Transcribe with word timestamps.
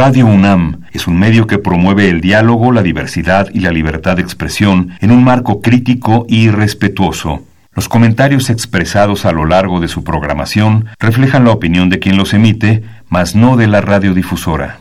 Radio 0.00 0.24
UNAM 0.24 0.86
es 0.94 1.06
un 1.06 1.18
medio 1.18 1.46
que 1.46 1.58
promueve 1.58 2.08
el 2.08 2.22
diálogo, 2.22 2.72
la 2.72 2.82
diversidad 2.82 3.48
y 3.52 3.60
la 3.60 3.70
libertad 3.70 4.16
de 4.16 4.22
expresión 4.22 4.96
en 5.02 5.10
un 5.10 5.22
marco 5.22 5.60
crítico 5.60 6.24
y 6.26 6.48
respetuoso. 6.48 7.44
Los 7.74 7.90
comentarios 7.90 8.48
expresados 8.48 9.26
a 9.26 9.32
lo 9.32 9.44
largo 9.44 9.78
de 9.78 9.88
su 9.88 10.02
programación 10.02 10.86
reflejan 10.98 11.44
la 11.44 11.50
opinión 11.50 11.90
de 11.90 11.98
quien 11.98 12.16
los 12.16 12.32
emite, 12.32 12.82
mas 13.10 13.34
no 13.34 13.58
de 13.58 13.66
la 13.66 13.82
radiodifusora. 13.82 14.80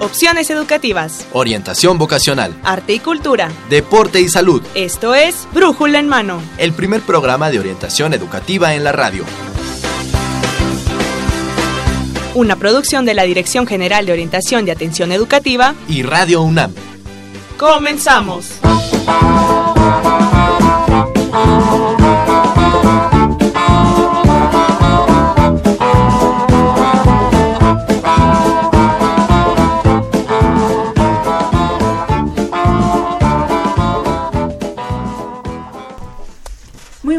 Opciones 0.00 0.50
educativas. 0.50 1.26
Orientación 1.32 1.96
vocacional. 1.96 2.52
Arte 2.64 2.92
y 2.92 2.98
cultura. 2.98 3.48
Deporte 3.70 4.20
y 4.20 4.28
salud. 4.28 4.62
Esto 4.74 5.14
es 5.14 5.48
Brújula 5.54 6.00
en 6.00 6.08
Mano. 6.08 6.42
El 6.58 6.74
primer 6.74 7.00
programa 7.00 7.48
de 7.48 7.60
orientación 7.60 8.12
educativa 8.12 8.74
en 8.74 8.84
la 8.84 8.92
radio. 8.92 9.24
Una 12.38 12.54
producción 12.54 13.04
de 13.04 13.14
la 13.14 13.24
Dirección 13.24 13.66
General 13.66 14.06
de 14.06 14.12
Orientación 14.12 14.68
y 14.68 14.70
Atención 14.70 15.10
Educativa 15.10 15.74
y 15.88 16.04
Radio 16.04 16.40
UNAM. 16.42 16.72
Comenzamos. 17.58 18.60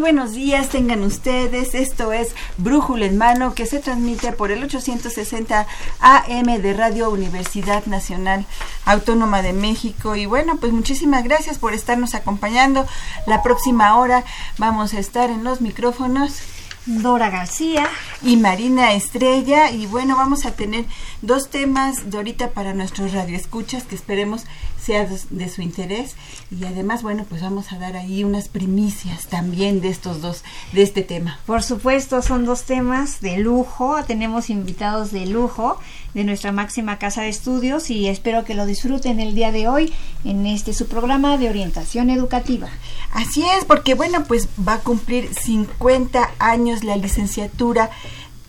Buenos 0.10 0.32
días 0.32 0.70
tengan 0.70 1.04
ustedes. 1.04 1.76
Esto 1.76 2.12
es 2.14 2.34
Brújula 2.58 3.06
en 3.06 3.20
Mano 3.20 3.54
que 3.54 3.68
se 3.68 3.78
transmite 3.78 4.32
por 4.32 4.50
el 4.50 4.64
860 4.64 5.68
AM 6.00 6.62
de 6.64 6.74
Radio 6.74 7.12
Universidad 7.12 7.86
Nacional 7.86 8.48
Autónoma 8.86 9.44
de 9.44 9.54
México. 9.54 10.16
Y 10.16 10.26
bueno, 10.26 10.58
pues 10.58 10.74
muchísimas 10.74 11.24
gracias 11.24 11.60
por 11.60 11.76
estarnos 11.76 12.16
acompañando. 12.16 12.88
La 13.28 13.44
próxima 13.44 14.00
hora 14.00 14.24
vamos 14.58 14.96
a 14.96 15.00
estar 15.00 15.30
en 15.30 15.44
los 15.44 15.62
micrófonos. 15.62 16.42
Dora 16.90 17.30
García 17.30 17.88
y 18.24 18.36
Marina 18.36 18.94
Estrella. 18.94 19.70
Y 19.70 19.86
bueno 19.86 20.18
vamos 20.18 20.46
a 20.46 20.52
tener 20.52 20.86
dos 21.22 21.50
temas 21.50 22.10
de 22.10 22.18
ahorita 22.18 22.50
para 22.52 22.74
nuestros 22.74 23.14
radioescuchas 23.14 23.84
que 23.84 23.94
esperemos 23.94 24.46
sea 24.82 25.06
de 25.06 25.50
su 25.50 25.62
interés. 25.62 26.16
Y 26.50 26.66
además 26.66 27.04
bueno 27.04 27.26
pues 27.30 27.42
vamos 27.42 27.72
a 27.72 27.78
dar 27.78 27.96
ahí 27.96 28.24
unas 28.24 28.48
primicias 28.48 29.28
también 29.28 29.82
de 29.82 29.90
estos 29.90 30.22
dos 30.22 30.44
de 30.74 30.82
este 30.82 31.04
tema. 31.04 31.40
Por 31.46 31.62
supuesto 31.62 32.24
son 32.24 32.46
dos 32.46 32.64
temas 32.64 33.22
de 33.22 33.38
lujo. 33.38 34.04
Tenemos 34.06 34.50
invitados 34.50 35.12
de 35.12 35.28
lujo 35.28 35.80
de 36.14 36.24
nuestra 36.24 36.52
máxima 36.52 36.98
casa 36.98 37.22
de 37.22 37.30
estudios 37.30 37.90
y 37.90 38.08
espero 38.08 38.46
que 38.46 38.56
lo 38.56 38.66
disfruten 38.66 39.20
el 39.20 39.36
día 39.36 39.52
de 39.52 39.68
hoy 39.68 39.94
en 40.24 40.46
este 40.46 40.74
su 40.74 40.88
programa 40.88 41.38
de 41.38 41.50
orientación 41.50 42.10
educativa. 42.10 42.70
Así 43.12 43.44
es 43.58 43.66
porque 43.66 43.94
bueno 43.94 44.26
pues 44.26 44.48
va 44.68 44.76
a 44.76 44.80
cumplir 44.80 45.34
50 45.34 46.32
años 46.40 46.84
la 46.84 46.96
licenciatura 46.96 47.90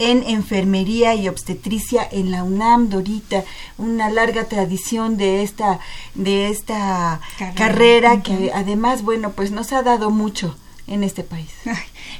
en 0.00 0.22
enfermería 0.22 1.14
y 1.14 1.28
obstetricia 1.28 2.08
en 2.10 2.30
la 2.30 2.42
UNAM, 2.42 2.88
Dorita, 2.88 3.44
una 3.76 4.08
larga 4.08 4.44
tradición 4.44 5.18
de 5.18 5.42
esta, 5.42 5.78
de 6.14 6.48
esta 6.48 7.20
carrera, 7.54 8.22
que 8.22 8.50
además, 8.54 9.02
bueno, 9.02 9.32
pues 9.32 9.50
nos 9.50 9.72
ha 9.74 9.82
dado 9.82 10.10
mucho 10.10 10.56
en 10.90 11.04
este 11.04 11.24
país. 11.24 11.50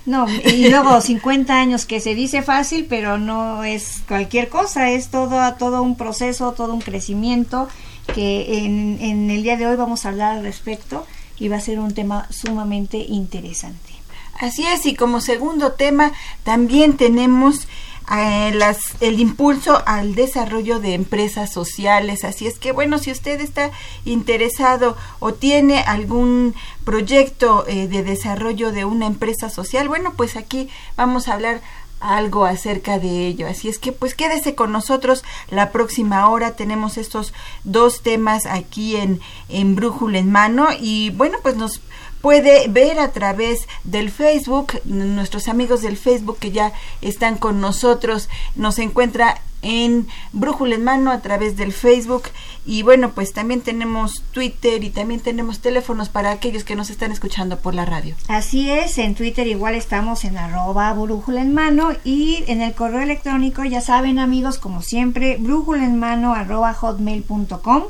No, 0.06 0.26
y 0.30 0.70
luego 0.70 0.98
50 0.98 1.52
años 1.52 1.84
que 1.84 2.00
se 2.00 2.14
dice 2.14 2.40
fácil, 2.40 2.86
pero 2.88 3.18
no 3.18 3.64
es 3.64 4.02
cualquier 4.08 4.48
cosa, 4.48 4.90
es 4.90 5.08
todo, 5.08 5.54
todo 5.54 5.82
un 5.82 5.94
proceso, 5.94 6.52
todo 6.52 6.72
un 6.72 6.80
crecimiento 6.80 7.68
que 8.14 8.64
en, 8.64 8.98
en 9.00 9.30
el 9.30 9.42
día 9.42 9.58
de 9.58 9.66
hoy 9.66 9.76
vamos 9.76 10.06
a 10.06 10.08
hablar 10.08 10.38
al 10.38 10.42
respecto 10.42 11.06
y 11.38 11.48
va 11.48 11.56
a 11.56 11.60
ser 11.60 11.80
un 11.80 11.92
tema 11.92 12.26
sumamente 12.30 12.96
interesante. 12.96 13.92
Así 14.40 14.64
es, 14.64 14.86
y 14.86 14.94
como 14.94 15.20
segundo 15.20 15.72
tema 15.72 16.12
también 16.44 16.96
tenemos 16.96 17.68
eh, 18.10 18.52
el 19.00 19.20
impulso 19.20 19.82
al 19.86 20.14
desarrollo 20.14 20.80
de 20.80 20.94
empresas 20.94 21.52
sociales. 21.52 22.24
Así 22.24 22.46
es 22.46 22.58
que, 22.58 22.72
bueno, 22.72 22.98
si 22.98 23.10
usted 23.10 23.40
está 23.40 23.70
interesado 24.04 24.96
o 25.18 25.32
tiene 25.34 25.80
algún 25.80 26.54
proyecto 26.84 27.64
eh, 27.68 27.86
de 27.88 28.02
desarrollo 28.02 28.72
de 28.72 28.84
una 28.84 29.06
empresa 29.06 29.50
social, 29.50 29.88
bueno, 29.88 30.14
pues 30.16 30.36
aquí 30.36 30.68
vamos 30.96 31.28
a 31.28 31.34
hablar 31.34 31.60
algo 32.00 32.46
acerca 32.46 32.98
de 32.98 33.26
ello. 33.26 33.46
Así 33.46 33.68
es 33.68 33.78
que 33.78 33.92
pues 33.92 34.14
quédese 34.14 34.54
con 34.54 34.72
nosotros 34.72 35.22
la 35.50 35.70
próxima 35.70 36.28
hora. 36.28 36.56
Tenemos 36.56 36.96
estos 36.96 37.32
dos 37.64 38.02
temas 38.02 38.46
aquí 38.46 38.96
en, 38.96 39.20
en 39.48 39.76
Brújula 39.76 40.18
en 40.18 40.32
mano 40.32 40.68
y 40.78 41.10
bueno 41.10 41.38
pues 41.42 41.56
nos 41.56 41.80
puede 42.20 42.68
ver 42.68 42.98
a 42.98 43.12
través 43.12 43.66
del 43.84 44.10
Facebook, 44.10 44.80
nuestros 44.84 45.48
amigos 45.48 45.82
del 45.82 45.96
Facebook 45.96 46.38
que 46.38 46.50
ya 46.50 46.72
están 47.00 47.38
con 47.38 47.60
nosotros, 47.60 48.28
nos 48.56 48.78
encuentra 48.78 49.40
en 49.62 50.08
Brújula 50.32 50.74
en 50.74 50.84
Mano 50.84 51.10
a 51.10 51.20
través 51.20 51.56
del 51.56 51.72
Facebook. 51.72 52.24
Y 52.66 52.82
bueno 52.82 53.12
pues 53.12 53.32
también 53.32 53.62
tenemos 53.62 54.22
Twitter 54.32 54.84
y 54.84 54.90
también 54.90 55.20
tenemos 55.20 55.60
teléfonos 55.60 56.08
para 56.08 56.30
aquellos 56.30 56.64
que 56.64 56.76
nos 56.76 56.90
están 56.90 57.12
escuchando 57.12 57.58
por 57.58 57.74
la 57.74 57.84
radio. 57.84 58.14
Así 58.28 58.70
es, 58.70 58.98
en 58.98 59.14
Twitter 59.14 59.46
igual 59.46 59.74
estamos 59.74 60.24
en 60.24 60.38
arroba 60.38 60.92
brújula 60.92 61.40
en 61.40 61.54
mano 61.54 61.92
y 62.04 62.44
en 62.46 62.60
el 62.60 62.74
correo 62.74 63.00
electrónico 63.00 63.64
ya 63.64 63.80
saben 63.80 64.18
amigos 64.18 64.58
como 64.58 64.82
siempre 64.82 65.36
brújula 65.38 65.84
en 65.84 65.98
mano 65.98 66.34
arroba 66.34 66.74
hotmail.com 66.74 67.84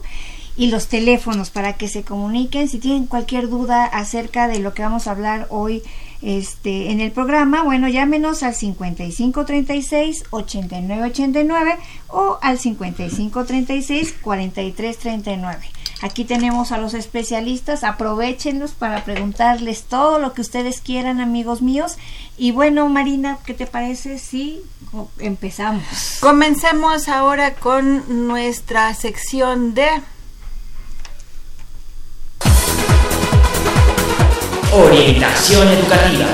y 0.56 0.66
los 0.69 0.88
teléfonos 0.88 1.50
para 1.50 1.75
que 1.75 1.88
se 1.88 2.03
comuniquen 2.03 2.69
si 2.69 2.78
tienen 2.78 3.06
cualquier 3.06 3.49
duda 3.49 3.84
acerca 3.84 4.49
de 4.49 4.59
lo 4.59 4.75
que 4.75 4.83
vamos 4.83 5.06
a 5.06 5.12
hablar 5.12 5.47
hoy 5.50 5.83
este 6.22 6.91
en 6.91 7.00
el 7.00 7.12
programa, 7.12 7.62
bueno, 7.62 7.88
llámenos 7.88 8.43
al 8.43 8.55
5536 8.55 10.25
8989 10.31 11.78
o 12.09 12.39
al 12.43 12.59
5536 12.59 14.15
4339. 14.21 15.71
Aquí 16.03 16.25
tenemos 16.25 16.72
a 16.72 16.78
los 16.78 16.94
especialistas, 16.94 17.84
aprovechenlos 17.84 18.72
para 18.72 19.05
preguntarles 19.05 19.83
todo 19.83 20.19
lo 20.19 20.33
que 20.33 20.41
ustedes 20.41 20.81
quieran, 20.81 21.21
amigos 21.21 21.60
míos. 21.60 21.97
Y 22.39 22.53
bueno, 22.53 22.89
Marina, 22.89 23.39
¿qué 23.44 23.53
te 23.53 23.66
parece 23.66 24.19
si 24.19 24.60
empezamos? 25.19 25.84
Comencemos 26.21 27.09
ahora 27.09 27.55
con 27.55 28.27
nuestra 28.27 28.94
sección 28.94 29.75
de 29.75 29.89
Orientación 34.72 35.66
educativa. 35.66 36.26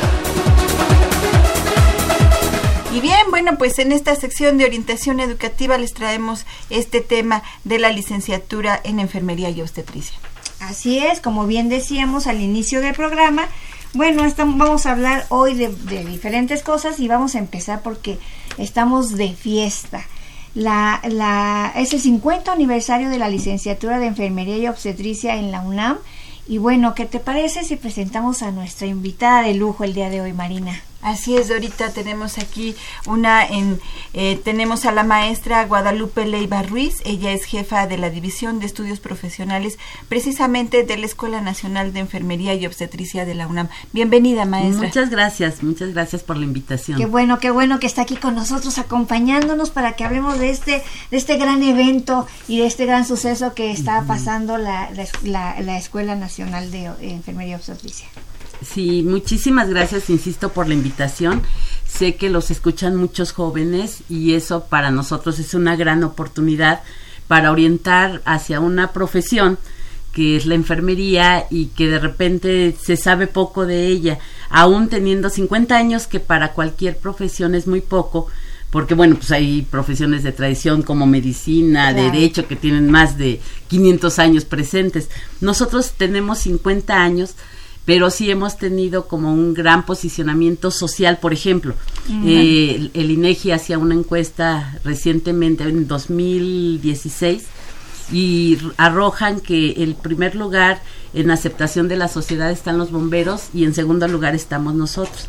Y 2.92 3.00
bien, 3.00 3.30
bueno, 3.30 3.56
pues 3.56 3.78
en 3.78 3.92
esta 3.92 4.14
sección 4.14 4.58
de 4.58 4.66
orientación 4.66 5.20
educativa 5.20 5.78
les 5.78 5.94
traemos 5.94 6.44
este 6.69 7.00
tema 7.00 7.42
de 7.64 7.78
la 7.78 7.91
licenciatura 7.91 8.78
en 8.84 9.00
enfermería 9.00 9.48
y 9.48 9.62
obstetricia. 9.62 10.19
Así 10.60 10.98
es, 10.98 11.20
como 11.20 11.46
bien 11.46 11.70
decíamos 11.70 12.26
al 12.26 12.42
inicio 12.42 12.82
del 12.82 12.92
programa, 12.92 13.48
bueno, 13.94 14.26
estamos, 14.26 14.58
vamos 14.58 14.84
a 14.84 14.92
hablar 14.92 15.25
hoy 15.30 15.54
de, 15.54 15.69
diferentes 16.04 16.62
cosas 16.62 17.00
y 17.00 17.08
vamos 17.08 17.36
a 17.36 17.38
empezar 17.38 17.80
porque 17.80 18.19
estamos 18.58 19.16
de 19.16 19.32
fiesta. 19.32 20.04
La, 20.54 21.00
la, 21.08 21.72
es 21.75 21.94
el 21.94 22.00
50 22.00 22.52
aniversario 22.52 23.08
de 23.08 23.19
la 23.19 23.30
licenciatura 23.30 23.98
de 23.98 24.08
enfermería 24.08 24.58
y 24.58 24.69
obstetricia 24.69 25.36
en 25.36 25.50
la 25.52 25.62
UNAM 25.62 25.96
y 26.48 26.58
bueno, 26.58 26.94
¿qué 26.94 27.06
te 27.06 27.20
parece 27.20 27.64
si 27.64 27.76
presentamos 27.76 28.42
a 28.42 28.50
nuestra 28.50 28.86
invitada 28.86 29.42
de 29.42 29.54
lujo 29.54 29.84
el 29.84 29.94
día 29.94 30.10
de 30.10 30.20
hoy, 30.20 30.32
Marina? 30.32 30.80
Así 31.06 31.37
es, 31.37 31.53
ahorita 31.53 31.91
tenemos 31.91 32.37
aquí 32.37 32.75
una 33.06 33.47
en 33.47 33.79
eh, 34.12 34.41
tenemos 34.43 34.87
a 34.87 34.91
la 34.91 35.05
maestra 35.05 35.64
Guadalupe 35.64 36.26
Leiva 36.26 36.64
Ruiz, 36.64 37.00
ella 37.05 37.31
es 37.31 37.44
jefa 37.44 37.87
de 37.87 37.97
la 37.97 38.11
División 38.11 38.58
de 38.58 38.67
Estudios 38.67 38.99
Profesionales 38.99 39.79
precisamente 40.08 40.82
de 40.82 40.99
la 40.99 41.06
Escuela 41.06 41.41
Nacional 41.41 41.93
de 41.93 42.00
Enfermería 42.00 42.55
y 42.55 42.67
Obstetricia 42.67 43.25
de 43.25 43.37
la 43.37 43.47
UNAM. 43.47 43.69
Bienvenida, 43.93 44.47
maestra. 44.47 44.85
Muchas 44.85 45.08
gracias, 45.08 45.62
muchas 45.62 45.94
gracias 45.94 46.25
por 46.25 46.38
la 46.38 46.44
invitación. 46.44 46.99
Qué 46.99 47.06
bueno, 47.06 47.38
qué 47.38 47.52
bueno 47.52 47.79
que 47.79 47.87
está 47.87 48.02
aquí 48.02 48.17
con 48.17 48.35
nosotros 48.35 48.76
acompañándonos 48.79 49.70
para 49.70 49.93
que 49.93 50.02
hablemos 50.02 50.41
de 50.41 50.50
este 50.50 50.82
de 51.12 51.17
este 51.17 51.37
gran 51.37 51.62
evento 51.62 52.26
y 52.49 52.59
de 52.59 52.67
este 52.67 52.85
gran 52.85 53.06
suceso 53.06 53.55
que 53.55 53.70
está 53.70 54.02
pasando 54.09 54.59
la, 54.59 54.91
la, 55.23 55.61
la 55.61 55.79
Escuela 55.79 56.17
Nacional 56.17 56.73
de 56.73 56.87
Enfermería 57.00 57.52
y 57.52 57.55
Obstetricia. 57.55 58.09
Sí, 58.62 59.03
muchísimas 59.03 59.69
gracias, 59.69 60.11
insisto, 60.11 60.50
por 60.50 60.69
la 60.69 60.75
invitación. 60.75 61.43
Sé 61.87 62.17
que 62.17 62.31
los 62.31 62.50
escuchan 62.50 62.97
muchos 62.97 63.32
jóvenes 63.32 64.03
y 64.08 64.35
eso 64.35 64.64
para 64.64 64.91
nosotros 64.91 65.38
es 65.38 65.55
una 65.55 65.76
gran 65.76 66.03
oportunidad 66.05 66.81
para 67.29 67.50
orientar 67.53 68.23
hacia 68.25 68.61
una 68.61 68.93
profesión 68.93 69.58
que 70.12 70.37
es 70.37 70.47
la 70.47 70.55
enfermería 70.55 71.44
y 71.50 71.67
que 71.67 71.88
de 71.88 71.99
repente 71.99 72.75
se 72.82 72.97
sabe 72.97 73.26
poco 73.26 73.67
de 73.67 73.88
ella, 73.88 74.19
aún 74.49 74.88
teniendo 74.88 75.29
50 75.29 75.76
años, 75.76 76.06
que 76.06 76.20
para 76.20 76.52
cualquier 76.52 76.97
profesión 76.97 77.55
es 77.55 77.67
muy 77.67 77.82
poco, 77.82 78.26
porque 78.70 78.94
bueno, 78.94 79.17
pues 79.17 79.31
hay 79.31 79.61
profesiones 79.70 80.23
de 80.23 80.32
tradición 80.32 80.82
como 80.82 81.06
medicina, 81.06 81.93
Claro. 81.93 82.11
derecho, 82.11 82.49
que 82.49 82.56
tienen 82.56 82.91
más 82.91 83.19
de 83.19 83.43
500 83.69 84.19
años 84.19 84.47
presentes. 84.47 85.11
Nosotros 85.43 85.93
tenemos 85.99 86.38
50 86.38 86.94
años, 86.94 87.35
pero 87.87 88.11
sí 88.11 88.31
hemos 88.31 88.59
tenido 88.59 89.09
como 89.09 89.33
un 89.33 89.55
gran 89.55 89.87
posicionamiento 89.87 90.71
social, 90.71 91.19
por 91.19 91.33
ejemplo. 91.33 91.75
eh, 92.27 92.75
el, 92.77 92.91
el 92.93 93.11
INEGI 93.12 93.53
hacía 93.53 93.79
una 93.79 93.94
encuesta 93.94 94.79
recientemente, 94.85 95.65
en 95.65 95.87
2016, 95.87 97.44
y 98.12 98.59
arrojan 98.77 99.41
que 99.41 99.83
el 99.83 99.94
primer 99.94 100.35
lugar 100.35 100.83
en 101.15 101.31
aceptación 101.31 101.88
de 101.88 101.97
la 101.97 102.09
sociedad 102.09 102.50
están 102.50 102.77
los 102.77 102.91
bomberos 102.91 103.49
y 103.55 103.65
en 103.65 103.75
segundo 103.75 104.06
lugar 104.06 104.35
estamos 104.35 104.75
nosotros. 104.75 105.29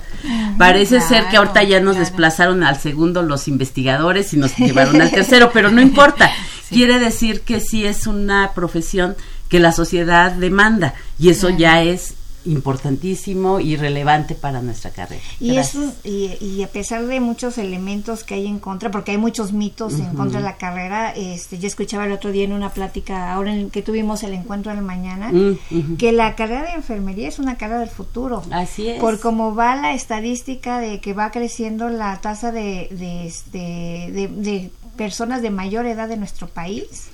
Parece 0.58 1.00
ser 1.00 1.28
que 1.30 1.38
ahorita 1.38 1.64
ya 1.64 1.80
nos 1.80 1.94
claro. 1.96 2.06
desplazaron 2.06 2.64
al 2.64 2.78
segundo 2.78 3.22
los 3.22 3.48
investigadores 3.48 4.34
y 4.34 4.38
nos 4.38 4.56
llevaron 4.58 5.02
al 5.02 5.12
tercero, 5.12 5.52
pero 5.54 5.72
no 5.72 5.82
importa. 5.82 6.30
Quiere 6.70 7.00
decir 7.00 7.42
que 7.42 7.62
sí 7.62 7.86
es 7.86 8.08
una 8.08 8.52
profesión 8.54 9.16
que 9.48 9.60
la 9.60 9.72
sociedad 9.72 10.34
demanda 10.34 10.94
y 11.18 11.30
eso 11.30 11.50
ya 11.50 11.82
es 11.82 12.16
importantísimo 12.46 13.60
y 13.60 13.76
relevante 13.76 14.36
para 14.36 14.62
nuestra 14.62 14.92
carrera. 14.92 15.22
Y 15.40 15.54
Gracias. 15.54 15.84
eso, 15.84 15.94
y, 16.04 16.38
y 16.44 16.64
a 16.64 16.68
pesar 16.68 17.06
de 17.06 17.20
muchos 17.20 17.58
elementos 17.58 18.24
que 18.24 18.36
hay 18.36 18.48
en 18.48 18.60
contra, 18.60 18.92
porque 18.92 19.12
hay 19.12 19.18
muchos 19.18 19.54
mitos 19.54 19.94
en 19.96 20.14
contra 20.16 20.40
de 20.40 20.46
la 20.46 20.58
carrera, 20.58 21.12
este, 21.12 21.58
yo 21.60 21.68
escuchaba 21.68 22.06
el 22.06 22.12
otro 22.12 22.32
día 22.32 22.44
en 22.44 22.54
una 22.54 22.70
plática, 22.70 23.34
ahora 23.34 23.54
en 23.54 23.70
que 23.70 23.82
tuvimos 23.82 24.24
el 24.24 24.34
encuentro 24.34 24.72
de 24.72 24.78
la 24.78 24.82
mañana, 24.82 25.32
Mm, 25.32 25.98
que 25.98 26.12
la 26.12 26.36
carrera 26.36 26.64
de 26.64 26.72
enfermería 26.74 27.28
es 27.28 27.40
una 27.40 27.58
carrera 27.58 27.80
del 27.82 27.90
futuro. 27.90 28.44
Así 28.52 28.88
es. 28.90 29.00
Por 29.00 29.20
cómo 29.20 29.56
va 29.56 29.76
la 29.76 29.94
estadística 29.94 30.80
de 30.80 31.00
que 31.00 31.14
va 31.14 31.32
creciendo 31.32 31.90
la 31.90 32.20
tasa 32.22 32.52
de, 32.52 32.88
de, 32.92 33.28
este, 33.28 33.58
de, 33.58 34.28
de 34.28 34.72
personas 34.96 35.42
de 35.42 35.50
mayor 35.50 35.86
edad 35.86 36.08
de 36.08 36.18
nuestro 36.18 36.48
país. 36.48 37.10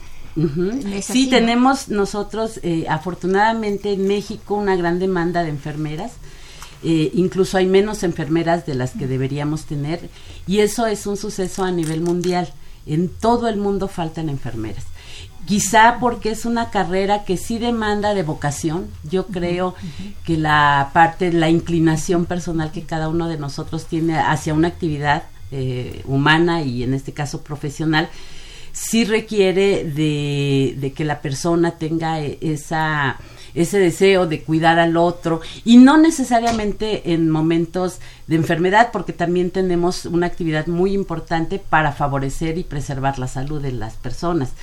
Sí, 1.01 1.29
tenemos 1.29 1.89
nosotros, 1.89 2.59
eh, 2.63 2.85
afortunadamente 2.89 3.93
en 3.93 4.07
México, 4.07 4.55
una 4.55 4.75
gran 4.75 4.99
demanda 4.99 5.43
de 5.43 5.49
enfermeras. 5.49 6.13
Eh, 6.83 7.11
incluso 7.13 7.57
hay 7.57 7.65
menos 7.65 8.03
enfermeras 8.03 8.65
de 8.65 8.75
las 8.75 8.91
que 8.91 9.07
deberíamos 9.07 9.63
tener 9.63 10.09
y 10.47 10.59
eso 10.59 10.85
es 10.85 11.07
un 11.07 11.15
suceso 11.15 11.63
a 11.63 11.71
nivel 11.71 12.01
mundial. 12.01 12.51
En 12.85 13.07
todo 13.07 13.47
el 13.47 13.55
mundo 13.55 13.87
faltan 13.87 14.27
enfermeras. 14.27 14.83
Quizá 15.45 15.97
porque 15.99 16.31
es 16.31 16.45
una 16.45 16.71
carrera 16.71 17.23
que 17.25 17.37
sí 17.37 17.57
demanda 17.57 18.13
de 18.13 18.23
vocación. 18.23 18.87
Yo 19.09 19.27
creo 19.27 19.75
que 20.25 20.37
la 20.37 20.91
parte, 20.93 21.31
la 21.31 21.49
inclinación 21.49 22.25
personal 22.25 22.71
que 22.71 22.83
cada 22.83 23.09
uno 23.09 23.27
de 23.27 23.37
nosotros 23.37 23.85
tiene 23.85 24.17
hacia 24.17 24.53
una 24.53 24.69
actividad 24.69 25.23
eh, 25.51 26.01
humana 26.05 26.63
y 26.63 26.83
en 26.83 26.93
este 26.93 27.13
caso 27.13 27.41
profesional, 27.41 28.09
sí 28.73 29.05
requiere 29.05 29.85
de, 29.85 30.75
de 30.77 30.91
que 30.91 31.05
la 31.05 31.21
persona 31.21 31.77
tenga 31.77 32.19
eh, 32.19 32.37
esa 32.41 33.17
ese 33.55 33.77
deseo 33.77 34.25
de 34.25 34.41
cuidar 34.41 34.79
al 34.79 34.97
otro 34.97 35.41
y 35.63 35.77
no 35.77 35.97
necesariamente 35.97 37.13
en 37.13 37.29
momentos 37.29 37.99
de 38.25 38.35
enfermedad 38.35 38.89
porque 38.91 39.13
también 39.13 39.51
tenemos 39.51 40.07
una 40.07 40.25
actividad 40.25 40.65
muy 40.65 40.93
importante 40.93 41.59
para 41.59 41.91
favorecer 41.91 42.57
y 42.57 42.63
preservar 42.63 43.19
la 43.19 43.27
salud 43.27 43.61
de 43.61 43.71
las 43.71 43.93
personas 43.93 44.53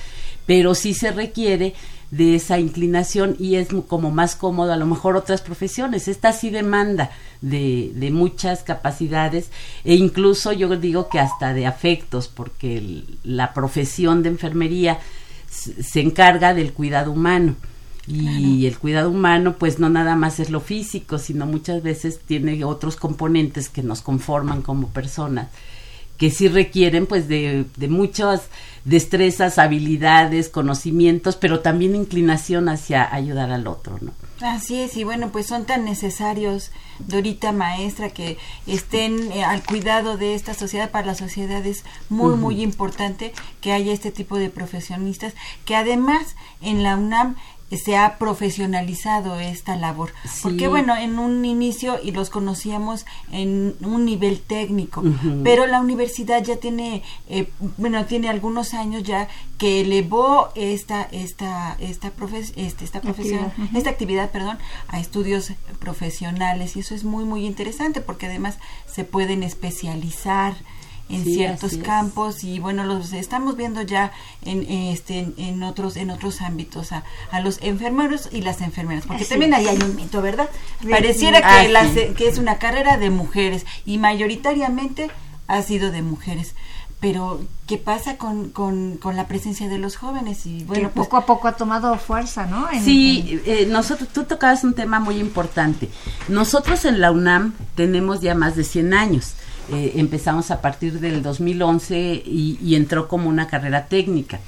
pero 0.45 0.75
sí 0.75 0.93
se 0.93 1.11
requiere 1.11 1.73
de 2.11 2.35
esa 2.35 2.59
inclinación 2.59 3.37
y 3.39 3.55
es 3.55 3.69
como 3.87 4.11
más 4.11 4.35
cómodo 4.35 4.73
a 4.73 4.77
lo 4.77 4.85
mejor 4.85 5.15
otras 5.15 5.41
profesiones. 5.41 6.07
Esta 6.09 6.33
sí 6.33 6.49
demanda 6.49 7.11
de, 7.41 7.91
de 7.95 8.11
muchas 8.11 8.63
capacidades 8.63 9.49
e 9.85 9.95
incluso 9.95 10.51
yo 10.51 10.75
digo 10.75 11.07
que 11.07 11.19
hasta 11.19 11.53
de 11.53 11.65
afectos 11.67 12.27
porque 12.27 12.77
el- 12.77 13.17
la 13.23 13.53
profesión 13.53 14.23
de 14.23 14.29
enfermería 14.29 14.99
se 15.49 16.01
encarga 16.01 16.53
del 16.53 16.73
cuidado 16.73 17.11
humano. 17.11 17.55
Y 18.07 18.65
el 18.65 18.77
cuidado 18.79 19.09
humano, 19.11 19.55
pues 19.57 19.79
no 19.79 19.87
nada 19.87 20.15
más 20.15 20.39
es 20.39 20.49
lo 20.49 20.59
físico, 20.59 21.17
sino 21.19 21.45
muchas 21.45 21.81
veces 21.83 22.19
tiene 22.19 22.63
otros 22.65 22.95
componentes 22.97 23.69
que 23.69 23.83
nos 23.83 24.01
conforman 24.01 24.63
como 24.63 24.87
personas 24.89 25.47
que 26.17 26.29
sí 26.29 26.47
requieren 26.47 27.05
pues 27.07 27.27
de, 27.27 27.65
de 27.77 27.87
muchas 27.87 28.43
destrezas, 28.85 29.57
habilidades, 29.57 30.49
conocimientos, 30.49 31.35
pero 31.35 31.59
también 31.59 31.95
inclinación 31.95 32.69
hacia 32.69 33.13
ayudar 33.13 33.51
al 33.51 33.67
otro, 33.67 33.97
¿no? 34.01 34.13
Así 34.41 34.79
es, 34.79 34.97
y 34.97 35.03
bueno, 35.03 35.29
pues 35.31 35.45
son 35.45 35.65
tan 35.65 35.85
necesarios, 35.85 36.71
Dorita 36.97 37.51
maestra, 37.51 38.09
que 38.09 38.37
estén 38.65 39.31
eh, 39.31 39.43
al 39.43 39.63
cuidado 39.63 40.17
de 40.17 40.33
esta 40.33 40.55
sociedad. 40.55 40.89
Para 40.89 41.07
la 41.07 41.15
sociedad 41.15 41.63
es 41.65 41.83
muy, 42.09 42.35
muy 42.35 42.61
importante 42.61 43.33
que 43.59 43.71
haya 43.71 43.93
este 43.93 44.11
tipo 44.11 44.37
de 44.37 44.49
profesionistas, 44.49 45.35
que 45.65 45.75
además 45.75 46.35
en 46.61 46.81
la 46.81 46.97
UNAM 46.97 47.35
se 47.77 47.95
ha 47.97 48.17
profesionalizado 48.17 49.39
esta 49.39 49.75
labor. 49.75 50.13
Sí. 50.25 50.39
Porque 50.43 50.67
bueno, 50.67 50.95
en 50.95 51.19
un 51.19 51.45
inicio 51.45 51.99
y 52.03 52.11
los 52.11 52.29
conocíamos 52.29 53.05
en 53.31 53.75
un 53.81 54.05
nivel 54.05 54.41
técnico, 54.41 55.03
pero 55.43 55.65
la 55.67 55.79
universidad 55.81 56.43
ya 56.43 56.57
tiene, 56.57 57.03
eh, 57.29 57.49
bueno, 57.77 58.05
tiene 58.05 58.29
algunos 58.29 58.73
años 58.73 59.03
ya 59.03 59.27
que 59.57 59.81
elevó 59.81 60.49
esta, 60.55 61.03
esta, 61.11 61.75
esta, 61.79 62.11
profes- 62.15 62.53
este, 62.55 62.83
esta 62.83 62.99
profesión, 63.01 63.45
Actividad, 63.45 63.75
esta 63.77 63.89
actividad, 63.89 64.31
perdón, 64.31 64.57
a 64.87 64.99
estudios 64.99 65.51
profesionales 65.79 66.75
y 66.75 66.79
eso 66.79 66.95
es 66.95 67.03
muy 67.03 67.25
muy 67.25 67.45
interesante 67.45 68.01
porque 68.01 68.25
además 68.25 68.57
se 68.85 69.03
pueden 69.03 69.43
especializar 69.43 70.55
en 71.11 71.23
Sí, 71.23 71.33
ciertos 71.35 71.77
campos 71.77 72.43
y 72.43 72.59
bueno 72.59 72.83
los 72.85 73.13
estamos 73.13 73.55
viendo 73.57 73.81
ya 73.81 74.11
en 74.43 74.63
este 74.69 75.19
en, 75.19 75.33
en 75.37 75.63
otros 75.63 75.95
en 75.97 76.09
otros 76.09 76.41
ámbitos 76.41 76.91
a, 76.91 77.03
a 77.31 77.39
los 77.41 77.59
enfermeros 77.61 78.29
y 78.31 78.41
las 78.41 78.61
enfermeras 78.61 79.05
porque 79.05 79.23
Así 79.23 79.29
también 79.31 79.53
ahí 79.53 79.67
hay 79.67 79.77
un 79.77 79.95
mito 79.95 80.21
verdad 80.21 80.49
pareciera 80.89 81.39
que 81.39 81.45
Ah, 81.47 81.67
las- 81.67 81.91
que 81.91 82.27
es 82.27 82.37
una 82.37 82.57
carrera 82.57 82.97
de 82.97 83.09
mujeres 83.09 83.65
y 83.85 83.97
mayoritariamente 83.97 85.09
ha 85.47 85.61
sido 85.61 85.91
de 85.91 86.01
mujeres 86.01 86.55
pero 86.99 87.41
qué 87.65 87.77
pasa 87.79 88.17
con, 88.17 88.51
con, 88.51 88.97
con 88.97 89.15
la 89.17 89.25
presencia 89.27 89.67
de 89.67 89.79
los 89.79 89.95
jóvenes 89.95 90.45
y 90.45 90.63
bueno 90.65 90.89
que 90.89 90.95
pues, 90.95 91.07
poco 91.07 91.17
a 91.17 91.25
poco 91.25 91.47
ha 91.47 91.53
tomado 91.53 91.97
fuerza, 91.97 92.45
¿no? 92.45 92.69
En- 92.71 92.83
Sí, 92.85 93.41
eh, 93.47 93.65
nosotros, 93.67 94.09
tú 94.13 94.23
tocabas 94.25 94.63
un 94.63 94.75
tema 94.75 94.99
muy 94.99 95.17
importante. 95.17 95.89
Nosotros 96.27 96.85
en 96.85 97.01
la 97.01 97.09
UNAM 97.11 97.53
tenemos 97.73 98.21
ya 98.21 98.35
más 98.35 98.55
de 98.55 98.63
100 98.63 98.93
años. 98.93 99.33
Eh, 99.69 99.93
empezamos 99.95 100.51
a 100.51 100.59
partir 100.59 100.99
del 100.99 101.21
2011 101.21 102.23
y, 102.25 102.57
y 102.61 102.75
entró 102.75 103.07
como 103.07 103.29
una 103.29 103.47
carrera 103.47 103.85
técnica. 103.85 104.39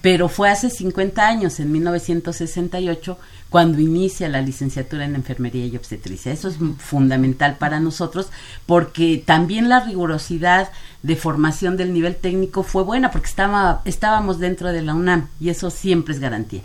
Pero 0.00 0.28
fue 0.28 0.50
hace 0.50 0.70
50 0.70 1.26
años, 1.26 1.60
en 1.60 1.72
1968, 1.72 3.18
cuando 3.50 3.80
inicia 3.80 4.30
la 4.30 4.40
licenciatura 4.40 5.04
en 5.04 5.14
enfermería 5.14 5.66
y 5.66 5.76
obstetricia. 5.76 6.32
Eso 6.32 6.48
es 6.48 6.56
fundamental 6.78 7.58
para 7.58 7.80
nosotros 7.80 8.30
porque 8.64 9.22
también 9.24 9.68
la 9.68 9.80
rigurosidad 9.80 10.70
de 11.02 11.16
formación 11.16 11.76
del 11.76 11.92
nivel 11.92 12.16
técnico 12.16 12.62
fue 12.62 12.82
buena 12.82 13.10
porque 13.10 13.28
estaba, 13.28 13.82
estábamos 13.84 14.38
dentro 14.38 14.72
de 14.72 14.80
la 14.80 14.94
UNAM 14.94 15.28
y 15.38 15.50
eso 15.50 15.68
siempre 15.68 16.14
es 16.14 16.20
garantía. 16.20 16.62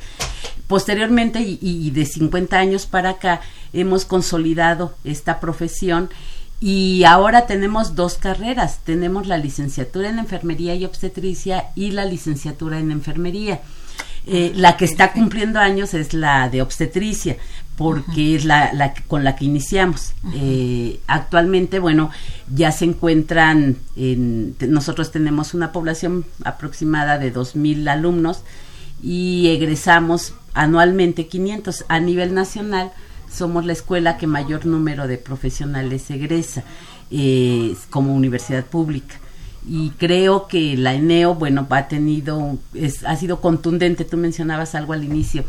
Posteriormente 0.68 1.42
y, 1.42 1.60
y 1.62 1.92
de 1.92 2.06
50 2.06 2.58
años 2.58 2.86
para 2.86 3.10
acá 3.10 3.42
hemos 3.74 4.06
consolidado 4.06 4.96
esta 5.04 5.42
profesión 5.42 6.10
y 6.60 7.04
ahora 7.04 7.46
tenemos 7.46 7.96
dos 7.96 8.16
carreras. 8.16 8.80
Tenemos 8.84 9.28
la 9.28 9.38
licenciatura 9.38 10.10
en 10.10 10.20
enfermería 10.20 10.76
y 10.76 10.86
obstetricia 10.86 11.68
y 11.76 11.92
la 11.92 12.06
licenciatura 12.06 12.80
en 12.80 12.92
enfermería. 12.92 13.62
Eh, 14.30 14.52
la 14.56 14.76
que 14.76 14.84
está 14.84 15.14
cumpliendo 15.14 15.60
años 15.60 15.94
es 15.94 16.14
la 16.14 16.50
de 16.50 16.62
obstetricia, 16.62 17.38
porque 17.78 18.36
es 18.36 18.44
la, 18.44 18.74
la 18.74 18.94
con 18.94 19.24
la 19.24 19.36
que 19.36 19.46
iniciamos. 19.46 20.14
Eh, 20.34 21.00
actualmente, 21.08 21.80
bueno, 21.80 22.10
ya 22.54 22.72
se 22.74 22.86
encuentran, 22.86 23.78
en, 23.96 24.56
nosotros 24.68 25.12
tenemos 25.12 25.54
una 25.54 25.72
población 25.72 26.26
aproximada 26.44 27.20
de 27.20 27.34
2.000 27.34 27.88
alumnos 27.88 28.42
y 29.02 29.48
egresamos 29.48 30.34
anualmente 30.54 31.28
500 31.28 31.86
a 31.88 32.00
nivel 32.00 32.34
nacional. 32.34 32.92
Somos 33.32 33.66
la 33.66 33.74
escuela 33.74 34.18
que 34.18 34.28
mayor 34.28 34.66
número 34.66 35.08
de 35.08 35.18
profesionales 35.18 36.10
egresa 36.10 36.64
eh, 37.12 37.76
como 37.90 38.16
universidad 38.16 38.66
pública 38.66 39.16
y 39.70 39.90
creo 39.92 40.48
que 40.48 40.78
la 40.78 40.94
ENEO, 40.94 41.36
bueno, 41.36 41.68
ha 41.70 41.88
tenido, 41.88 42.58
es, 42.74 43.04
ha 43.04 43.16
sido 43.18 43.42
contundente, 43.42 44.06
tú 44.06 44.16
mencionabas 44.16 44.76
algo 44.76 44.94
al 44.94 45.04
inicio, 45.04 45.44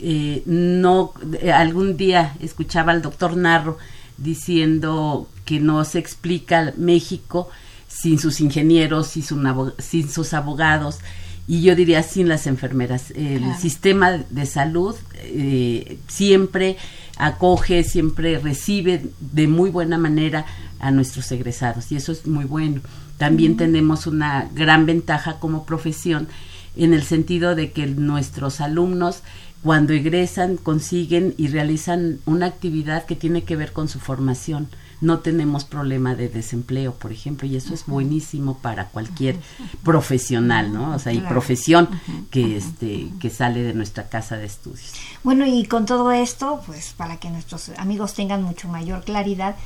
eh, 0.00 0.42
no, 0.46 1.12
eh, 1.40 1.52
algún 1.52 1.96
día 1.96 2.34
escuchaba 2.40 2.90
al 2.92 3.02
doctor 3.02 3.36
Narro 3.36 3.78
diciendo 4.16 5.28
que 5.44 5.60
no 5.60 5.84
se 5.84 5.98
explica 5.98 6.72
México 6.76 7.48
sin 7.86 8.18
sus 8.18 8.40
ingenieros, 8.40 9.08
sin, 9.08 9.22
su 9.22 9.72
sin 9.78 10.08
sus 10.10 10.32
abogados, 10.34 10.98
y 11.46 11.62
yo 11.62 11.74
diría 11.76 12.02
sin 12.02 12.28
las 12.28 12.46
enfermeras. 12.46 13.10
El 13.12 13.38
Claro. 13.38 13.60
sistema 13.60 14.10
de 14.30 14.46
salud 14.46 14.96
eh, 15.22 15.98
siempre 16.08 16.76
acoge, 17.20 17.84
siempre 17.84 18.38
recibe 18.38 19.10
de 19.20 19.46
muy 19.46 19.70
buena 19.70 19.98
manera 19.98 20.46
a 20.78 20.90
nuestros 20.90 21.30
egresados 21.32 21.92
y 21.92 21.96
eso 21.96 22.12
es 22.12 22.26
muy 22.26 22.44
bueno. 22.44 22.80
También 23.18 23.56
tenemos 23.56 24.06
una 24.06 24.48
gran 24.54 24.86
ventaja 24.86 25.38
como 25.38 25.66
profesión 25.66 26.28
en 26.76 26.94
el 26.94 27.02
sentido 27.02 27.54
de 27.54 27.72
que 27.72 27.86
nuestros 27.86 28.60
alumnos 28.60 29.22
cuando 29.62 29.92
egresan 29.92 30.56
consiguen 30.56 31.34
y 31.36 31.48
realizan 31.48 32.18
una 32.24 32.46
actividad 32.46 33.04
que 33.04 33.16
tiene 33.16 33.44
que 33.44 33.56
ver 33.56 33.72
con 33.72 33.88
su 33.88 34.00
formación. 34.00 34.68
No 35.00 35.20
tenemos 35.20 35.64
problema 35.64 36.14
de 36.14 36.28
desempleo, 36.28 36.94
por 36.94 37.10
ejemplo, 37.10 37.48
y 37.48 37.56
eso 37.56 37.72
es 37.72 37.86
buenísimo 37.86 38.58
para 38.58 38.88
cualquier 38.88 39.36
profesional, 39.82 40.72
¿no? 40.72 40.94
O 40.94 40.98
sea, 40.98 41.12
y 41.12 41.20
profesión 41.20 41.88
que 42.30 42.56
este 42.56 43.08
que 43.18 43.30
sale 43.30 43.62
de 43.62 43.72
nuestra 43.74 44.08
casa 44.08 44.36
de 44.36 44.46
estudios. 44.46 44.92
Bueno, 45.24 45.46
y 45.46 45.64
con 45.64 45.86
todo 45.86 46.12
esto, 46.12 46.60
pues 46.66 46.92
para 46.96 47.18
que 47.18 47.30
nuestros 47.30 47.70
amigos 47.78 48.14
tengan 48.14 48.42
mucho 48.42 48.68
mayor 48.68 49.02
claridad, 49.04 49.56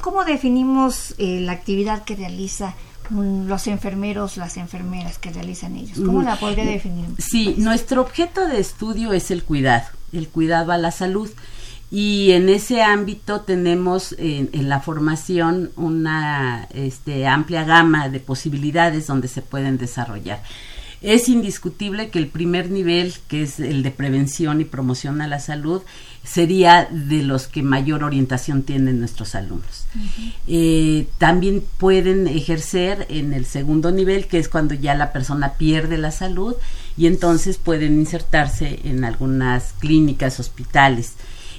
¿cómo 0.00 0.24
definimos 0.24 1.14
eh, 1.18 1.40
la 1.40 1.52
actividad 1.52 2.04
que 2.04 2.16
realiza 2.16 2.74
mm, 3.10 3.46
los 3.46 3.66
enfermeros, 3.66 4.36
las 4.36 4.56
enfermeras 4.56 5.18
que 5.18 5.30
realizan 5.30 5.76
ellos? 5.76 5.98
¿Cómo 5.98 6.22
Mm, 6.22 6.24
la 6.24 6.36
podría 6.36 6.64
definir? 6.64 7.06
Sí, 7.18 7.54
nuestro 7.58 8.00
objeto 8.00 8.46
de 8.46 8.60
estudio 8.60 9.12
es 9.12 9.30
el 9.30 9.44
cuidado, 9.44 9.86
el 10.12 10.28
cuidado 10.28 10.72
a 10.72 10.78
la 10.78 10.90
salud. 10.90 11.30
Y 11.90 12.30
en 12.32 12.48
ese 12.48 12.82
ámbito 12.82 13.40
tenemos 13.40 14.14
en, 14.18 14.48
en 14.52 14.68
la 14.68 14.80
formación 14.80 15.72
una 15.76 16.68
este, 16.72 17.26
amplia 17.26 17.64
gama 17.64 18.08
de 18.08 18.20
posibilidades 18.20 19.06
donde 19.08 19.26
se 19.28 19.42
pueden 19.42 19.76
desarrollar. 19.76 20.40
Es 21.02 21.30
indiscutible 21.30 22.10
que 22.10 22.18
el 22.18 22.26
primer 22.26 22.70
nivel, 22.70 23.14
que 23.26 23.42
es 23.42 23.58
el 23.58 23.82
de 23.82 23.90
prevención 23.90 24.60
y 24.60 24.64
promoción 24.64 25.22
a 25.22 25.26
la 25.26 25.40
salud, 25.40 25.80
sería 26.22 26.86
de 26.90 27.22
los 27.22 27.46
que 27.46 27.62
mayor 27.62 28.04
orientación 28.04 28.62
tienen 28.62 28.98
nuestros 29.00 29.34
alumnos. 29.34 29.86
Eh, 30.46 31.08
también 31.16 31.64
pueden 31.78 32.28
ejercer 32.28 33.06
en 33.08 33.32
el 33.32 33.46
segundo 33.46 33.90
nivel, 33.90 34.26
que 34.26 34.38
es 34.38 34.50
cuando 34.50 34.74
ya 34.74 34.94
la 34.94 35.12
persona 35.12 35.54
pierde 35.54 35.96
la 35.96 36.10
salud 36.10 36.54
y 36.98 37.06
entonces 37.06 37.56
pueden 37.56 37.98
insertarse 37.98 38.80
en 38.84 39.04
algunas 39.04 39.72
clínicas, 39.78 40.38
hospitales. 40.38 41.14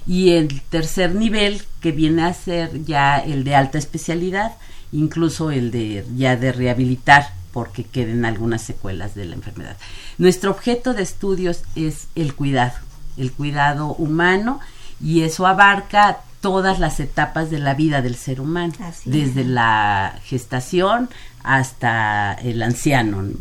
Y 0.07 0.31
el 0.31 0.61
tercer 0.61 1.13
nivel, 1.15 1.61
que 1.79 1.91
viene 1.91 2.23
a 2.23 2.33
ser 2.33 2.83
ya 2.85 3.17
el 3.19 3.43
de 3.43 3.55
alta 3.55 3.77
especialidad, 3.77 4.53
incluso 4.91 5.51
el 5.51 5.71
de 5.71 6.05
ya 6.15 6.35
de 6.35 6.51
rehabilitar 6.51 7.33
porque 7.53 7.83
queden 7.83 8.23
algunas 8.25 8.61
secuelas 8.61 9.13
de 9.15 9.25
la 9.25 9.35
enfermedad. 9.35 9.77
Nuestro 10.17 10.51
objeto 10.51 10.93
de 10.93 11.03
estudios 11.03 11.63
es 11.75 12.07
el 12.15 12.33
cuidado, 12.33 12.73
el 13.17 13.31
cuidado 13.31 13.87
humano 13.95 14.59
y 15.03 15.21
eso 15.21 15.45
abarca 15.47 16.19
todas 16.39 16.79
las 16.79 16.99
etapas 16.99 17.51
de 17.51 17.59
la 17.59 17.73
vida 17.75 18.01
del 18.01 18.15
ser 18.15 18.41
humano, 18.41 18.73
Así 18.79 19.09
es. 19.09 19.15
desde 19.35 19.43
la 19.43 20.17
gestación 20.23 21.09
hasta 21.43 22.33
el 22.33 22.61
anciano. 22.63 23.21
¿no? 23.23 23.31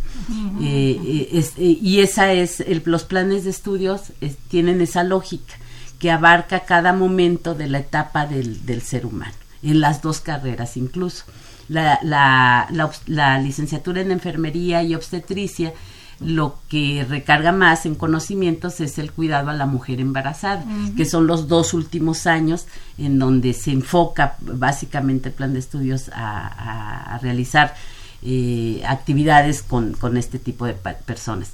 Eh, 0.60 1.00
eh, 1.04 1.28
es- 1.32 1.52
eh, 1.56 1.78
y 1.80 2.00
esa 2.00 2.32
es, 2.32 2.60
el- 2.60 2.82
los 2.84 3.04
planes 3.04 3.44
de 3.44 3.50
estudios 3.50 4.12
es- 4.20 4.36
tienen 4.48 4.80
esa 4.80 5.04
lógica 5.04 5.54
que 6.00 6.10
abarca 6.10 6.60
cada 6.60 6.92
momento 6.92 7.54
de 7.54 7.68
la 7.68 7.78
etapa 7.78 8.26
del, 8.26 8.66
del 8.66 8.82
ser 8.82 9.06
humano, 9.06 9.34
en 9.62 9.80
las 9.80 10.02
dos 10.02 10.20
carreras 10.20 10.76
incluso. 10.76 11.24
La, 11.68 12.00
la, 12.02 12.66
la 13.06 13.38
licenciatura 13.38 14.00
en 14.00 14.10
enfermería 14.10 14.82
y 14.82 14.96
obstetricia 14.96 15.72
lo 16.18 16.58
que 16.68 17.06
recarga 17.08 17.52
más 17.52 17.86
en 17.86 17.94
conocimientos 17.94 18.80
es 18.80 18.98
el 18.98 19.10
cuidado 19.12 19.48
a 19.50 19.54
la 19.54 19.64
mujer 19.66 20.00
embarazada, 20.00 20.64
que 20.96 21.04
son 21.06 21.26
los 21.26 21.46
dos 21.48 21.72
últimos 21.72 22.26
años 22.26 22.66
en 22.98 23.18
donde 23.18 23.52
se 23.54 23.70
enfoca 23.72 24.34
básicamente 24.40 25.28
el 25.30 25.34
plan 25.34 25.52
de 25.54 25.60
estudios 25.60 26.10
a, 26.12 26.46
a- 26.46 27.14
a 27.14 27.18
realizar 27.18 27.74
eh, 28.22 28.82
actividades 28.86 29.62
con, 29.62 29.92
con 29.94 30.16
este 30.18 30.38
tipo 30.38 30.66
de 30.66 30.74
personas. 30.74 31.52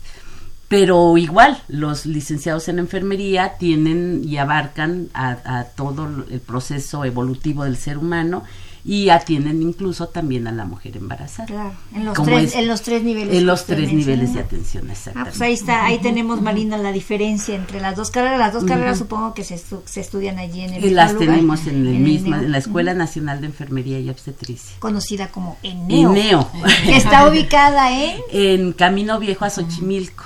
Pero 0.68 1.16
igual, 1.16 1.62
los 1.68 2.06
licenciados 2.06 2.68
en 2.68 2.78
enfermería 2.80 3.52
tienen 3.58 4.22
y 4.24 4.36
abarcan 4.38 5.08
a, 5.14 5.36
a 5.44 5.64
todo 5.64 6.06
el 6.28 6.40
proceso 6.40 7.04
evolutivo 7.04 7.64
del 7.64 7.76
ser 7.76 7.98
humano 7.98 8.42
y 8.84 9.08
atienden 9.08 9.62
incluso 9.62 10.06
también 10.08 10.46
a 10.46 10.52
la 10.52 10.64
mujer 10.64 10.96
embarazada. 10.96 11.46
Claro, 11.46 11.72
en 11.92 12.04
los, 12.04 12.14
tres, 12.22 12.42
es- 12.44 12.54
en 12.54 12.68
los 12.68 12.82
tres 12.82 13.02
niveles. 13.02 13.34
En 13.36 13.44
los 13.46 13.64
tres 13.66 13.92
niveles 13.92 14.34
de 14.34 14.40
atención, 14.40 14.84
Ah, 14.88 14.92
exactamente. 14.92 15.30
pues 15.32 15.42
ahí 15.42 15.52
está, 15.54 15.84
ahí 15.86 15.98
tenemos, 16.00 16.40
Marina, 16.40 16.78
la 16.78 16.92
diferencia 16.92 17.54
entre 17.56 17.80
las 17.80 17.96
dos 17.96 18.10
carreras. 18.12 18.38
Las 18.38 18.52
dos 18.52 18.64
carreras 18.64 18.98
supongo 18.98 19.34
que 19.34 19.42
se, 19.42 19.56
estu- 19.56 19.82
se 19.86 20.00
estudian 20.00 20.38
allí 20.38 20.60
en 20.60 20.70
el 20.74 20.78
y 20.78 20.82
mismo 20.82 20.96
las 20.96 21.12
lugar, 21.14 21.28
tenemos 21.28 21.66
en, 21.66 21.86
el 21.86 21.94
mismo, 21.98 22.28
ENEO, 22.28 22.42
en 22.44 22.52
la 22.52 22.58
Escuela 22.58 22.94
Nacional 22.94 23.40
de 23.40 23.46
Enfermería 23.48 23.98
y 23.98 24.08
Obstetricia. 24.08 24.76
conocida 24.78 25.28
como 25.32 25.58
ENEO, 25.64 26.12
ENEO. 26.12 26.48
que 26.84 26.96
está 26.96 27.28
ubicada 27.28 27.90
en 27.92 28.20
En 28.30 28.72
Camino 28.72 29.18
Viejo 29.18 29.44
a 29.44 29.50
Xochimilco, 29.50 30.24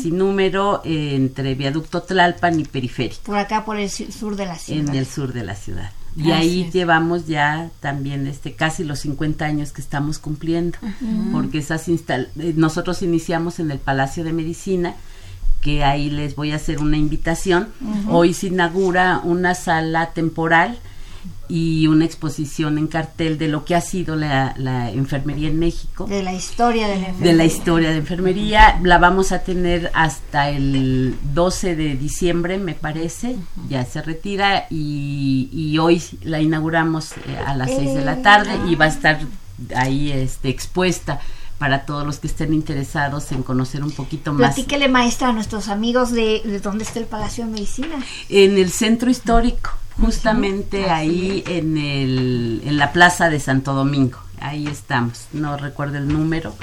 sin 0.00 0.18
número, 0.18 0.82
eh, 0.84 1.14
entre 1.14 1.54
Viaducto 1.54 2.02
Tlalpan 2.02 2.60
y 2.60 2.64
Periférico. 2.64 3.22
por 3.24 3.36
acá 3.38 3.64
por 3.64 3.76
el 3.78 3.90
su- 3.90 4.10
sur 4.12 4.36
de 4.36 4.46
la 4.46 4.56
ciudad. 4.58 4.88
en 4.88 4.94
el 4.94 5.06
sur 5.06 5.32
de 5.32 5.44
la 5.44 5.54
ciudad. 5.54 5.90
Y 6.16 6.32
Así 6.32 6.32
ahí 6.32 6.60
es. 6.62 6.72
llevamos 6.72 7.26
ya 7.28 7.70
también 7.80 8.26
este 8.26 8.54
casi 8.54 8.82
los 8.82 8.98
50 9.00 9.44
años 9.44 9.70
que 9.72 9.80
estamos 9.80 10.18
cumpliendo, 10.18 10.76
porque 11.32 11.58
esas 11.58 11.86
instal 11.88 12.28
eh, 12.38 12.52
nosotros 12.56 13.02
iniciamos 13.02 13.60
en 13.60 13.70
el 13.70 13.78
Palacio 13.78 14.24
de 14.24 14.32
Medicina, 14.32 14.94
que 15.60 15.84
ahí 15.84 16.10
les 16.10 16.34
voy 16.36 16.50
a 16.52 16.56
hacer 16.56 16.80
una 16.80 16.96
invitación. 16.96 17.68
Hoy 18.08 18.34
se 18.34 18.48
inaugura 18.48 19.20
una 19.22 19.54
sala 19.54 20.10
temporal 20.12 20.78
y 21.50 21.88
una 21.88 22.04
exposición 22.04 22.78
en 22.78 22.86
cartel 22.86 23.36
de 23.36 23.48
lo 23.48 23.64
que 23.64 23.74
ha 23.74 23.80
sido 23.80 24.14
la, 24.14 24.54
la 24.56 24.90
enfermería 24.90 25.48
en 25.48 25.58
México 25.58 26.06
de 26.06 26.22
la 26.22 26.32
historia 26.32 26.86
de 26.86 27.00
la 27.00 27.12
de 27.12 27.32
la 27.32 27.44
historia 27.44 27.90
de 27.90 27.96
enfermería. 27.96 28.78
La 28.82 28.98
vamos 28.98 29.32
a 29.32 29.40
tener 29.40 29.90
hasta 29.94 30.48
el 30.48 31.16
12 31.34 31.74
de 31.74 31.96
diciembre, 31.96 32.58
me 32.58 32.74
parece. 32.74 33.36
Ya 33.68 33.84
se 33.84 34.00
retira 34.00 34.66
y, 34.70 35.48
y 35.52 35.78
hoy 35.78 36.02
la 36.22 36.40
inauguramos 36.40 37.12
eh, 37.12 37.36
a 37.44 37.56
las 37.56 37.70
6 37.70 37.94
de 37.94 38.04
la 38.04 38.22
tarde 38.22 38.52
y 38.68 38.76
va 38.76 38.84
a 38.84 38.88
estar 38.88 39.18
ahí 39.74 40.12
este, 40.12 40.48
expuesta 40.48 41.20
para 41.58 41.84
todos 41.84 42.06
los 42.06 42.18
que 42.18 42.26
estén 42.26 42.54
interesados 42.54 43.32
en 43.32 43.42
conocer 43.42 43.82
un 43.82 43.90
poquito 43.90 44.32
más. 44.32 44.54
Platíquele, 44.54 44.88
maestra, 44.88 45.28
a 45.28 45.32
nuestros 45.32 45.68
amigos 45.68 46.10
de, 46.10 46.40
de 46.44 46.58
dónde 46.60 46.84
está 46.84 47.00
el 47.00 47.06
Palacio 47.06 47.44
de 47.44 47.50
Medicina. 47.50 48.02
En 48.30 48.56
el 48.56 48.70
centro 48.70 49.10
histórico, 49.10 49.70
justamente 50.00 50.90
ahí 50.90 51.44
en, 51.46 51.76
el, 51.76 52.62
en 52.64 52.76
la 52.78 52.92
plaza 52.92 53.28
de 53.30 53.40
Santo 53.40 53.74
Domingo. 53.74 54.18
Ahí 54.40 54.66
estamos. 54.66 55.26
No 55.32 55.56
recuerdo 55.56 55.98
el 55.98 56.08
número, 56.08 56.54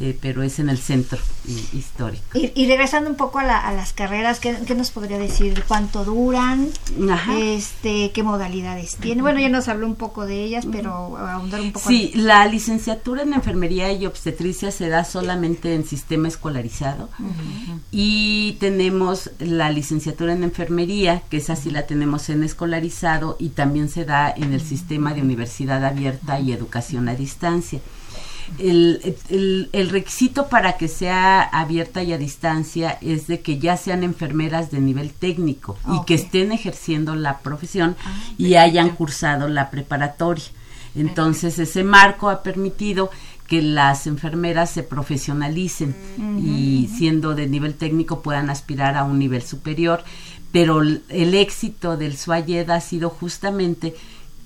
eh, 0.00 0.16
pero 0.20 0.42
es 0.42 0.58
en 0.58 0.68
el 0.68 0.78
centro 0.78 1.18
hi- 1.46 1.76
histórico. 1.78 2.24
Y, 2.38 2.52
y 2.54 2.66
regresando 2.66 3.10
un 3.10 3.16
poco 3.16 3.38
a, 3.38 3.44
la- 3.44 3.60
a 3.60 3.72
las 3.72 3.92
carreras, 3.92 4.40
¿qué, 4.40 4.56
qué 4.66 4.74
nos 4.74 4.90
podría 4.90 5.18
decir? 5.18 5.62
¿Cuánto 5.66 6.04
duran? 6.04 6.68
Ajá. 7.10 7.36
Este, 7.38 8.10
¿Qué 8.12 8.22
modalidades 8.22 8.96
tiene? 8.96 9.22
Bueno, 9.22 9.40
ya 9.40 9.48
nos 9.48 9.68
habló 9.68 9.86
un 9.86 9.94
poco 9.96 10.26
de 10.26 10.44
ellas, 10.44 10.66
pero 10.70 11.16
ahondar 11.16 11.60
un 11.60 11.72
poco. 11.72 11.88
Sí, 11.88 12.12
la 12.14 12.46
licenciatura 12.46 13.22
en 13.22 13.32
enfermería 13.34 13.92
y 13.92 14.06
obstetricia 14.06 14.70
se 14.70 14.88
da 14.88 15.04
solamente 15.04 15.74
en 15.74 15.84
sistema 15.86 16.28
escolarizado 16.28 17.08
y 17.90 18.56
tenemos 18.60 19.30
la 19.38 19.70
licenciatura 19.70 20.32
en 20.32 20.44
enfermería, 20.44 21.22
que 21.30 21.38
esa 21.38 21.56
sí 21.56 21.70
la 21.70 21.86
tenemos 21.86 22.28
en 22.28 22.42
escolarizado 22.44 23.36
y 23.38 23.50
también 23.50 23.88
se 23.88 24.04
da 24.04 24.30
en 24.30 24.52
el 24.52 24.60
sistema 24.60 25.14
de 25.14 25.22
universidad 25.22 25.84
abierta 25.84 26.38
y 26.40 26.52
educación 26.52 27.08
a 27.08 27.14
distancia. 27.14 27.80
El, 28.58 29.14
el- 29.28 29.68
el 29.72 29.88
requisito 29.90 30.48
para 30.48 30.76
que 30.76 30.88
sea 30.88 31.42
abierta 31.42 32.02
y 32.02 32.12
a 32.12 32.18
distancia 32.18 32.98
es 33.00 33.26
de 33.26 33.40
que 33.40 33.58
ya 33.58 33.76
sean 33.76 34.02
enfermeras 34.02 34.70
de 34.70 34.80
nivel 34.80 35.10
técnico 35.12 35.76
y 35.94 36.04
que 36.06 36.14
estén 36.14 36.52
ejerciendo 36.52 37.14
la 37.14 37.38
profesión 37.38 37.96
y 38.36 38.54
hayan 38.54 38.90
cursado 38.90 39.48
la 39.48 39.70
preparatoria. 39.70 40.44
Entonces 40.96 41.58
ese 41.58 41.84
marco 41.84 42.30
ha 42.30 42.42
permitido 42.42 43.10
que 43.46 43.62
las 43.62 44.06
enfermeras 44.06 44.70
se 44.70 44.82
profesionalicen 44.82 45.94
y 46.42 46.88
siendo 46.96 47.34
de 47.34 47.46
nivel 47.46 47.74
técnico 47.74 48.20
puedan 48.22 48.50
aspirar 48.50 48.96
a 48.96 49.04
un 49.04 49.18
nivel 49.18 49.42
superior, 49.42 50.02
pero 50.52 50.80
el 50.82 51.02
el 51.08 51.34
éxito 51.34 51.96
del 51.96 52.16
SUAYED 52.16 52.68
ha 52.70 52.80
sido 52.80 53.10
justamente 53.10 53.94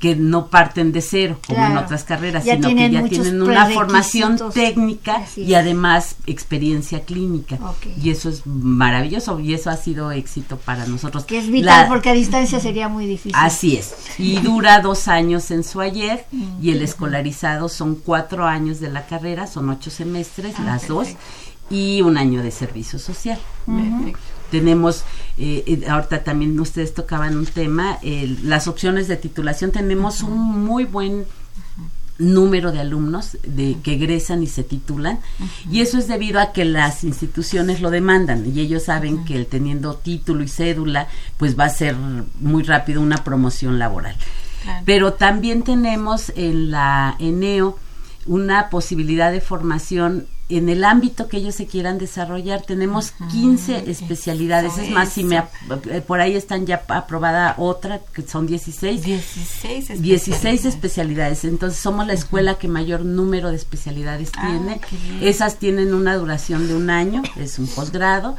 que 0.02 0.16
no 0.16 0.48
parten 0.48 0.90
de 0.90 1.00
cero 1.00 1.38
como 1.46 1.64
en 1.64 1.76
otras 1.76 2.02
carreras, 2.02 2.44
Ya 2.44 2.56
sino 2.56 2.70
que 2.70 2.90
ya 2.90 3.04
tienen 3.04 3.40
una 3.40 3.66
formación 3.70 4.36
técnica 4.52 5.22
y 5.36 5.54
además 5.54 6.16
experiencia 6.26 7.02
clínica. 7.02 7.56
Y 8.02 8.10
eso 8.10 8.28
es 8.28 8.44
maravilloso 8.44 9.38
y 9.38 9.54
eso 9.54 9.70
ha 9.70 9.76
sido 9.76 10.10
éxito 10.10 10.56
para 10.56 10.86
nosotros. 10.86 11.24
Que 11.24 11.38
es 11.38 11.48
vital 11.48 11.82
La- 11.84 11.88
porque 11.88 12.10
a 12.10 12.14
distancia 12.14 12.58
sería 12.58 12.88
muy 12.88 13.06
difícil. 13.06 13.32
Así 13.36 13.76
es. 13.76 13.94
Y 14.18 14.40
dura 14.40 14.80
dos 14.80 15.06
años 15.06 15.52
en 15.52 15.62
su 15.62 15.80
ayer 15.80 16.26
y 16.60 16.72
el 16.72 16.82
escolarizado 16.82 17.68
son 17.68 17.94
cuatro 17.94 18.44
años 18.48 18.80
de 18.80 18.90
la 18.90 19.06
carrera, 19.06 19.46
son 19.46 19.68
ocho 19.70 19.88
semestres, 19.92 20.56
Ah, 20.58 20.64
las 20.64 20.88
dos, 20.88 21.10
y 21.70 22.02
un 22.02 22.18
año 22.18 22.42
de 22.42 22.50
servicio 22.50 22.98
social. 22.98 23.38
Tenemos 24.50 25.04
eh, 25.38 25.64
eh, 25.66 25.88
ahorita 25.88 26.24
también 26.24 26.58
ustedes 26.60 26.94
tocaban 26.94 27.36
un 27.36 27.46
tema, 27.46 27.98
eh, 28.02 28.36
las 28.42 28.68
opciones 28.68 29.08
de 29.08 29.16
titulación, 29.16 29.70
tenemos 29.70 30.22
un 30.22 30.64
muy 30.64 30.84
buen 30.84 31.24
número 32.18 32.70
de 32.70 32.80
alumnos 32.80 33.38
de 33.42 33.78
que 33.82 33.94
egresan 33.94 34.42
y 34.42 34.46
se 34.46 34.62
titulan 34.62 35.18
y 35.68 35.80
eso 35.80 35.98
es 35.98 36.06
debido 36.06 36.38
a 36.40 36.52
que 36.52 36.64
las 36.64 37.02
instituciones 37.02 37.80
lo 37.80 37.90
demandan 37.90 38.44
y 38.54 38.60
ellos 38.60 38.84
saben 38.84 39.24
que 39.24 39.34
el 39.34 39.46
teniendo 39.46 39.94
título 39.94 40.44
y 40.44 40.48
cédula 40.48 41.08
pues 41.36 41.58
va 41.58 41.64
a 41.64 41.70
ser 41.70 41.96
muy 42.38 42.62
rápido 42.62 43.00
una 43.00 43.24
promoción 43.24 43.78
laboral. 43.78 44.14
Pero 44.84 45.14
también 45.14 45.64
tenemos 45.64 46.32
en 46.36 46.70
la 46.70 47.16
ENEO 47.18 47.78
una 48.26 48.70
posibilidad 48.70 49.32
de 49.32 49.40
formación 49.40 50.26
en 50.48 50.68
el 50.68 50.84
ámbito 50.84 51.28
que 51.28 51.38
ellos 51.38 51.54
se 51.54 51.66
quieran 51.66 51.98
desarrollar. 51.98 52.62
Tenemos 52.62 53.12
15 53.30 53.90
especialidades. 53.90 54.76
Es 54.78 54.90
más, 54.90 55.10
si 55.10 55.24
me 55.24 55.42
eh, 55.90 56.02
por 56.06 56.20
ahí 56.20 56.34
están 56.34 56.66
ya 56.66 56.82
aprobada 56.88 57.54
otra, 57.58 58.00
que 58.12 58.22
son 58.22 58.46
16. 58.46 59.02
16 59.02 59.90
especialidades. 59.90 60.02
16 60.02 60.64
especialidades. 60.66 61.44
Entonces, 61.44 61.78
somos 61.80 62.06
la 62.06 62.12
escuela 62.12 62.58
que 62.58 62.68
mayor 62.68 63.04
número 63.04 63.50
de 63.50 63.56
especialidades 63.56 64.30
Ah, 64.36 64.48
tiene. 64.48 64.80
Esas 65.20 65.58
tienen 65.58 65.94
una 65.94 66.16
duración 66.16 66.68
de 66.68 66.74
un 66.74 66.90
año, 66.90 67.22
es 67.36 67.58
un 67.58 67.66
posgrado. 67.66 68.36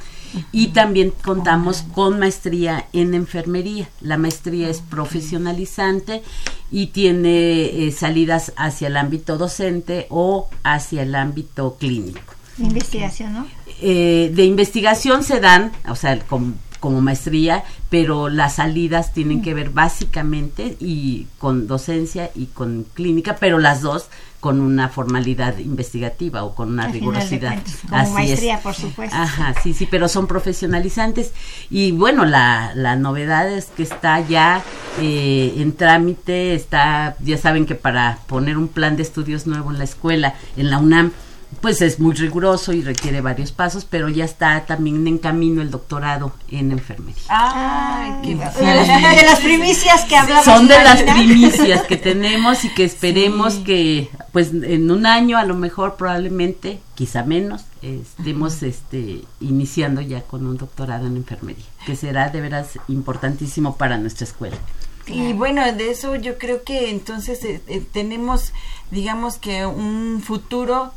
Y 0.51 0.67
también 0.69 1.13
contamos 1.23 1.83
con 1.93 2.19
maestría 2.19 2.87
en 2.93 3.13
enfermería. 3.13 3.89
La 4.01 4.17
maestría 4.17 4.69
es 4.69 4.81
profesionalizante 4.81 6.23
y 6.71 6.87
tiene 6.87 7.87
eh, 7.87 7.91
salidas 7.91 8.53
hacia 8.55 8.87
el 8.87 8.97
ámbito 8.97 9.37
docente 9.37 10.07
o 10.09 10.49
hacia 10.63 11.03
el 11.03 11.15
ámbito 11.15 11.77
clínico. 11.79 12.33
Investigación, 12.57 13.33
¿no? 13.33 13.47
Eh, 13.81 14.31
de 14.33 14.45
investigación 14.45 15.23
se 15.23 15.39
dan, 15.39 15.71
o 15.87 15.95
sea, 15.95 16.19
com- 16.19 16.53
como 16.79 16.99
maestría, 17.01 17.63
pero 17.89 18.29
las 18.29 18.55
salidas 18.55 19.13
tienen 19.13 19.41
que 19.41 19.53
ver 19.53 19.69
básicamente 19.69 20.75
y 20.79 21.27
con 21.39 21.65
docencia 21.67 22.29
y 22.35 22.47
con 22.47 22.85
clínica, 22.93 23.37
pero 23.39 23.57
las 23.57 23.81
dos 23.81 24.07
con 24.43 24.59
una 24.59 24.89
formalidad 24.89 25.57
investigativa 25.59 26.43
o 26.43 26.53
con 26.53 26.73
una 26.73 26.83
Al 26.83 26.91
rigurosidad. 26.91 27.53
cuentas, 27.53 27.77
como 27.87 27.95
Así 27.95 28.09
es. 28.09 28.13
maestría, 28.13 28.59
por 28.59 28.75
supuesto. 28.75 29.15
Ajá, 29.15 29.55
sí, 29.63 29.73
sí, 29.73 29.87
pero 29.89 30.09
son 30.09 30.27
profesionalizantes. 30.27 31.31
Y 31.69 31.93
bueno, 31.93 32.25
la, 32.25 32.73
la 32.75 32.97
novedad 32.97 33.49
es 33.49 33.67
que 33.67 33.83
está 33.83 34.19
ya 34.19 34.61
eh, 34.99 35.53
en 35.59 35.71
trámite, 35.71 36.55
está, 36.55 37.15
ya 37.21 37.37
saben 37.37 37.65
que 37.65 37.75
para 37.75 38.17
poner 38.27 38.57
un 38.57 38.67
plan 38.67 38.97
de 38.97 39.03
estudios 39.03 39.47
nuevo 39.47 39.71
en 39.71 39.77
la 39.77 39.85
escuela, 39.85 40.35
en 40.57 40.69
la 40.69 40.79
UNAM, 40.79 41.13
pues 41.61 41.81
es 41.81 42.01
muy 42.01 42.13
riguroso 42.13 42.73
y 42.73 42.81
requiere 42.81 43.21
varios 43.21 43.53
pasos, 43.53 43.85
pero 43.89 44.09
ya 44.09 44.25
está 44.25 44.65
también 44.65 45.07
en 45.07 45.19
camino 45.19 45.61
el 45.61 45.71
doctorado 45.71 46.33
en 46.49 46.73
enfermería. 46.73 47.21
Ay, 47.29 48.11
qué 48.23 48.29
De 48.29 48.35
las, 48.35 48.57
de 49.15 49.25
las 49.25 49.39
primicias 49.39 50.03
que 50.03 50.17
hablamos. 50.17 50.43
Son 50.43 50.67
de 50.67 50.83
las 50.83 51.01
primicias 51.03 51.83
que 51.83 51.95
tenemos 52.11 52.65
y 52.65 52.69
que 52.73 52.83
esperemos 52.83 53.55
que 53.55 54.09
pues 54.33 54.51
en 54.51 54.91
un 54.91 55.05
año 55.05 55.37
a 55.37 55.45
lo 55.45 55.55
mejor 55.55 55.95
probablemente, 55.95 56.81
quizá 56.95 57.23
menos, 57.23 57.65
estemos 57.83 58.63
este 58.63 59.23
iniciando 59.39 60.01
ya 60.01 60.23
con 60.23 60.45
un 60.45 60.57
doctorado 60.57 61.05
en 61.05 61.17
enfermería, 61.17 61.63
que 61.85 61.95
será 61.95 62.29
de 62.29 62.41
veras 62.41 62.79
importantísimo 62.87 63.77
para 63.77 63.97
nuestra 63.99 64.25
escuela. 64.25 64.57
Y 65.05 65.33
bueno, 65.33 65.61
de 65.71 65.91
eso 65.91 66.15
yo 66.15 66.37
creo 66.39 66.63
que 66.63 66.89
entonces 66.89 67.45
eh, 67.45 67.61
eh, 67.67 67.85
tenemos, 67.91 68.53
digamos 68.89 69.37
que 69.37 69.67
un 69.67 70.21
futuro 70.25 70.91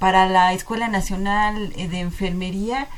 para 0.00 0.26
la 0.28 0.52
Escuela 0.52 0.88
Nacional 0.88 1.72
eh, 1.76 1.86
de 1.86 2.00
Enfermería, 2.00 2.88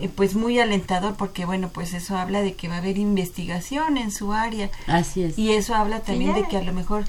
eh, 0.00 0.08
pues 0.08 0.34
muy 0.34 0.58
alentador 0.58 1.16
porque 1.16 1.44
bueno, 1.44 1.68
pues 1.68 1.92
eso 1.92 2.16
habla 2.16 2.40
de 2.40 2.54
que 2.54 2.68
va 2.68 2.76
a 2.76 2.78
haber 2.78 2.96
investigación 2.96 3.98
en 3.98 4.10
su 4.10 4.32
área 4.32 4.70
Así 4.86 5.22
es. 5.22 5.38
y 5.38 5.52
eso 5.52 5.74
habla 5.74 6.00
también 6.00 6.34
de 6.34 6.48
que 6.48 6.56
a 6.56 6.62
lo 6.62 6.72
mejor 6.72 7.04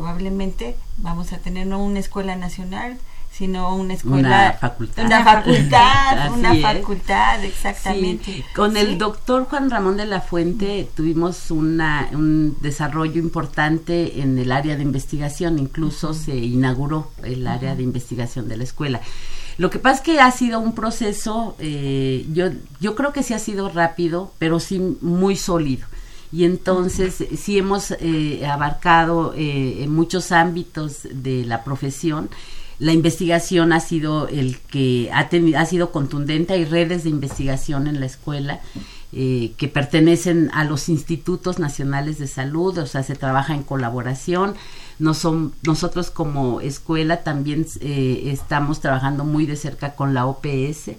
probablemente 0.00 0.76
vamos 0.98 1.32
a 1.32 1.38
tener 1.38 1.66
no 1.66 1.82
una 1.82 1.98
escuela 2.00 2.36
nacional, 2.36 2.98
sino 3.32 3.74
una 3.74 3.94
escuela, 3.94 4.18
Una 4.28 4.52
facultad. 4.52 5.04
una 5.06 5.24
facultad, 5.24 6.32
una 6.38 6.54
es. 6.54 6.62
facultad, 6.62 7.44
exactamente. 7.44 8.24
Sí, 8.26 8.44
Con 8.54 8.72
Sí. 8.72 8.78
el 8.78 8.98
doctor 8.98 9.44
Juan 9.48 9.70
Ramón 9.70 9.96
de 9.96 10.04
la 10.06 10.20
Fuente 10.20 10.86
tuvimos 10.94 11.50
una, 11.50 12.08
un 12.12 12.56
desarrollo 12.60 13.18
importante 13.20 14.20
en 14.20 14.38
el 14.38 14.52
área 14.52 14.76
de 14.76 14.82
investigación, 14.82 15.58
incluso 15.58 16.12
se 16.14 16.36
inauguró 16.36 17.10
el 17.22 17.46
área 17.46 17.74
de 17.74 17.82
investigación 17.82 18.48
de 18.48 18.56
la 18.58 18.64
escuela. 18.64 19.00
Lo 19.58 19.70
que 19.70 19.78
pasa 19.78 19.96
es 19.96 20.00
que 20.02 20.20
ha 20.20 20.30
sido 20.30 20.60
un 20.60 20.74
proceso, 20.74 21.56
eh, 21.58 22.26
yo, 22.34 22.48
yo 22.80 22.94
creo 22.94 23.14
que 23.14 23.22
sí 23.22 23.32
ha 23.32 23.38
sido 23.38 23.70
rápido, 23.70 24.32
pero 24.38 24.60
sí 24.60 24.78
muy 25.00 25.36
sólido. 25.36 25.86
Y 26.36 26.44
entonces 26.44 27.24
sí 27.38 27.56
hemos 27.56 27.92
eh, 27.92 28.44
abarcado 28.46 29.32
eh, 29.34 29.82
en 29.84 29.90
muchos 29.94 30.32
ámbitos 30.32 31.08
de 31.10 31.46
la 31.46 31.64
profesión. 31.64 32.28
La 32.78 32.92
investigación 32.92 33.72
ha 33.72 33.80
sido 33.80 34.28
el 34.28 34.58
que 34.58 35.08
ha, 35.14 35.30
teni- 35.30 35.56
ha 35.56 35.64
sido 35.64 35.92
contundente. 35.92 36.52
Hay 36.52 36.66
redes 36.66 37.04
de 37.04 37.10
investigación 37.10 37.86
en 37.86 38.00
la 38.00 38.06
escuela 38.06 38.60
eh, 39.12 39.52
que 39.56 39.68
pertenecen 39.68 40.50
a 40.52 40.64
los 40.64 40.90
institutos 40.90 41.58
nacionales 41.58 42.18
de 42.18 42.26
salud, 42.26 42.76
o 42.76 42.86
sea, 42.86 43.02
se 43.02 43.14
trabaja 43.14 43.54
en 43.54 43.62
colaboración. 43.62 44.56
No 44.98 45.14
son, 45.14 45.54
nosotros 45.66 46.10
como 46.10 46.60
escuela 46.60 47.22
también 47.22 47.66
eh, 47.80 48.24
estamos 48.26 48.80
trabajando 48.80 49.24
muy 49.24 49.46
de 49.46 49.56
cerca 49.56 49.94
con 49.94 50.12
la 50.12 50.26
OPS 50.26 50.90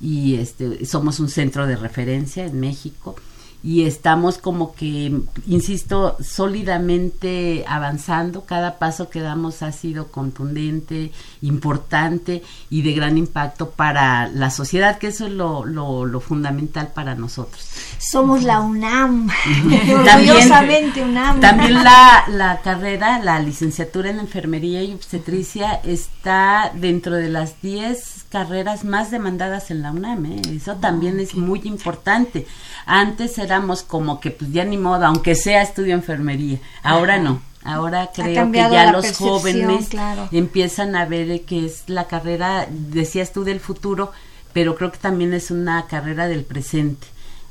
y 0.00 0.36
este, 0.36 0.86
somos 0.86 1.20
un 1.20 1.28
centro 1.28 1.66
de 1.66 1.76
referencia 1.76 2.46
en 2.46 2.58
México 2.58 3.16
y 3.64 3.84
estamos 3.84 4.38
como 4.38 4.74
que, 4.74 5.20
insisto, 5.46 6.16
sólidamente 6.20 7.64
avanzando. 7.68 8.44
Cada 8.44 8.78
paso 8.78 9.08
que 9.08 9.20
damos 9.20 9.62
ha 9.62 9.70
sido 9.70 10.08
contundente, 10.08 11.12
importante 11.42 12.42
y 12.70 12.82
de 12.82 12.92
gran 12.92 13.18
impacto 13.18 13.70
para 13.70 14.26
la 14.28 14.50
sociedad, 14.50 14.98
que 14.98 15.08
eso 15.08 15.26
es 15.26 15.32
lo, 15.32 15.64
lo, 15.64 16.06
lo 16.06 16.20
fundamental 16.20 16.88
para 16.92 17.14
nosotros. 17.14 17.64
Somos 17.98 18.42
la 18.42 18.60
UNAM. 18.60 19.30
Orgullosamente 20.14 21.02
UNAM. 21.02 21.40
También 21.40 21.74
la, 21.74 22.24
la 22.28 22.60
carrera, 22.62 23.20
la 23.20 23.38
licenciatura 23.38 24.10
en 24.10 24.18
enfermería 24.18 24.82
y 24.82 24.92
obstetricia 24.92 25.74
está 25.84 26.72
dentro 26.74 27.14
de 27.14 27.28
las 27.28 27.62
10 27.62 28.24
carreras 28.28 28.84
más 28.84 29.10
demandadas 29.10 29.70
en 29.70 29.82
la 29.82 29.92
UNAM. 29.92 30.26
¿eh? 30.26 30.42
Eso 30.56 30.76
también 30.76 31.20
es 31.20 31.36
muy 31.36 31.60
importante. 31.64 32.46
Antes 32.86 33.38
como 33.82 34.20
que 34.20 34.30
pues 34.30 34.52
ya 34.52 34.64
ni 34.64 34.76
modo, 34.78 35.04
aunque 35.06 35.34
sea 35.34 35.62
estudio 35.62 35.94
enfermería. 35.94 36.58
Ahora 36.82 37.18
no. 37.18 37.42
Ahora 37.64 38.10
creo 38.12 38.50
que 38.50 38.58
ya 38.58 38.90
los 38.92 39.16
jóvenes 39.18 39.88
claro. 39.88 40.28
empiezan 40.32 40.96
a 40.96 41.04
ver 41.06 41.42
que 41.42 41.64
es 41.66 41.84
la 41.86 42.06
carrera, 42.08 42.66
decías 42.70 43.32
tú, 43.32 43.44
del 43.44 43.60
futuro, 43.60 44.10
pero 44.52 44.74
creo 44.74 44.90
que 44.90 44.98
también 44.98 45.32
es 45.32 45.50
una 45.52 45.86
carrera 45.86 46.26
del 46.26 46.44
presente. 46.44 47.06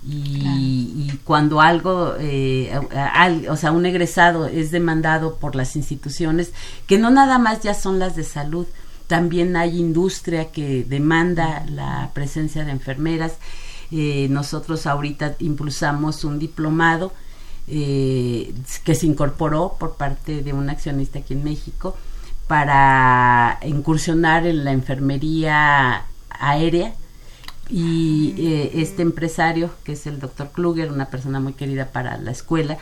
Y, 0.06 0.44
y 1.08 1.20
cuando 1.24 1.62
algo, 1.62 2.16
eh, 2.20 2.74
al- 3.14 3.48
o 3.50 3.56
sea, 3.56 3.72
un 3.72 3.86
egresado 3.86 4.48
es 4.48 4.72
demandado 4.72 5.36
por 5.36 5.56
las 5.56 5.76
instituciones, 5.76 6.52
que 6.88 6.98
no 6.98 7.10
nada 7.12 7.38
más 7.38 7.62
ya 7.62 7.74
son 7.74 8.00
las 8.00 8.16
de 8.16 8.24
salud, 8.24 8.66
también 9.08 9.56
hay 9.56 9.78
industria 9.78 10.52
que 10.52 10.84
demanda 10.84 11.64
la 11.70 12.10
presencia 12.14 12.66
de 12.66 12.72
enfermeras. 12.72 13.34
Eh, 13.92 14.28
nosotros 14.30 14.88
ahorita 14.88 15.36
impulsamos 15.40 16.24
un 16.24 16.40
diplomado 16.40 17.12
eh, 17.68 18.54
que 18.84 18.96
se 18.96 19.06
incorporó 19.06 19.76
por 19.80 19.96
parte 19.96 20.42
de 20.42 20.54
un 20.54 20.70
accionista 20.70 21.20
aquí 21.20 21.34
en 21.34 21.44
México 21.44 21.96
para 22.48 23.60
incursionar 23.66 24.48
en 24.48 24.64
la 24.64 24.72
enfermería 24.72 26.06
aérea. 26.30 26.94
Y 27.70 28.34
eh, 28.38 28.72
este 28.76 29.02
empresario 29.02 29.70
que 29.86 29.94
es 29.94 30.06
el 30.08 30.20
doctor 30.20 30.52
Kluger, 30.52 30.92
una 30.92 31.06
persona 31.06 31.40
muy 31.40 31.54
querida 31.54 31.92
para 31.92 32.18
la 32.18 32.32
escuela, 32.32 32.78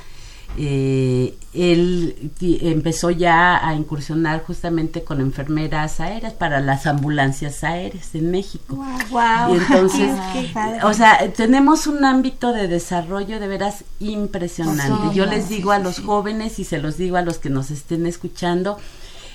eh, 0.58 1.38
él 1.54 2.32
empezó 2.42 3.10
ya 3.10 3.68
a 3.68 3.74
incursionar 3.76 4.44
justamente 4.44 5.04
con 5.04 5.22
enfermeras 5.22 6.00
aéreas 6.00 6.34
para 6.34 6.60
las 6.60 6.86
ambulancias 6.86 7.64
aéreas 7.64 8.14
en 8.14 8.32
México. 8.32 8.76
Wow. 9.10 9.54
Y 9.54 9.58
entonces, 9.58 10.12
Qué 10.34 10.52
o 10.84 10.94
sea, 10.94 11.32
tenemos 11.34 11.88
un 11.88 12.06
ámbito 12.06 12.52
de 12.52 12.68
desarrollo 12.68 13.40
de 13.40 13.48
veras 13.48 13.84
impresionante. 14.00 15.16
Yo 15.16 15.26
les 15.26 15.50
digo 15.50 15.72
a 15.72 15.80
los 15.80 16.00
jóvenes 16.00 16.60
y 16.60 16.64
se 16.64 16.80
los 16.80 16.98
digo 16.98 17.18
a 17.18 17.22
los 17.22 17.38
que 17.38 17.50
nos 17.50 17.72
estén 17.72 18.06
escuchando, 18.06 18.78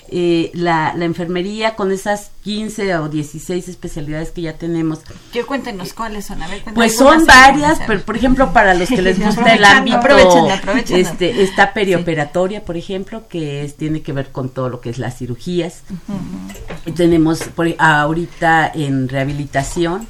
eh, 0.09 0.51
la, 0.53 0.93
la 0.95 1.05
enfermería 1.05 1.75
con 1.75 1.91
esas 1.91 2.31
15 2.43 2.95
o 2.97 3.09
16 3.09 3.67
especialidades 3.69 4.31
que 4.31 4.41
ya 4.41 4.53
tenemos. 4.53 4.99
Que 5.33 5.43
cuéntenos 5.43 5.93
cuáles 5.93 6.25
son, 6.25 6.41
a 6.43 6.47
ver. 6.47 6.61
Pues 6.73 6.95
son 6.95 7.25
varias, 7.25 7.79
pero 7.87 8.01
por 8.01 8.15
ejemplo, 8.15 8.53
para 8.53 8.73
los 8.75 8.87
que 8.89 9.01
les 9.01 9.19
gusta 9.25 9.53
el 9.53 9.65
ámbito, 9.65 9.97
aprovechando. 9.97 10.49
este, 10.95 11.41
está 11.43 11.73
perioperatoria, 11.73 12.63
por 12.63 12.77
ejemplo, 12.77 13.27
que 13.27 13.63
es, 13.63 13.75
tiene 13.75 14.01
que 14.01 14.13
ver 14.13 14.31
con 14.31 14.49
todo 14.49 14.69
lo 14.69 14.79
que 14.81 14.89
es 14.91 14.97
las 14.99 15.17
cirugías. 15.17 15.81
Tenemos 16.95 17.39
por, 17.55 17.67
ahorita 17.79 18.71
en 18.73 19.09
rehabilitación, 19.09 20.07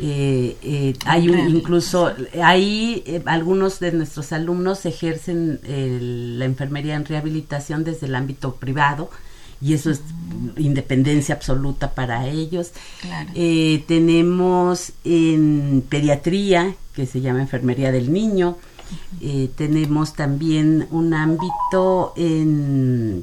eh, 0.00 0.56
eh, 0.62 0.94
hay 1.06 1.28
un, 1.28 1.38
incluso, 1.50 2.12
ahí 2.42 3.02
eh, 3.06 3.22
algunos 3.26 3.78
de 3.80 3.92
nuestros 3.92 4.32
alumnos 4.32 4.84
ejercen 4.86 5.60
el- 5.64 6.38
la 6.38 6.44
enfermería 6.46 6.94
en 6.96 7.04
rehabilitación 7.04 7.84
desde 7.84 8.06
el 8.06 8.14
ámbito 8.16 8.56
privado 8.56 9.10
y 9.60 9.74
eso 9.74 9.90
es 9.90 10.00
independencia 10.56 11.34
absoluta 11.34 11.94
para 11.94 12.26
ellos. 12.28 12.70
Claro. 13.02 13.30
Eh, 13.34 13.84
tenemos 13.86 14.92
en 15.04 15.84
pediatría, 15.88 16.74
que 16.94 17.06
se 17.06 17.20
llama 17.20 17.40
enfermería 17.42 17.92
del 17.92 18.12
niño. 18.12 18.56
Eh, 19.20 19.48
tenemos 19.56 20.14
también 20.14 20.88
un 20.90 21.14
ámbito 21.14 22.12
en, 22.16 23.22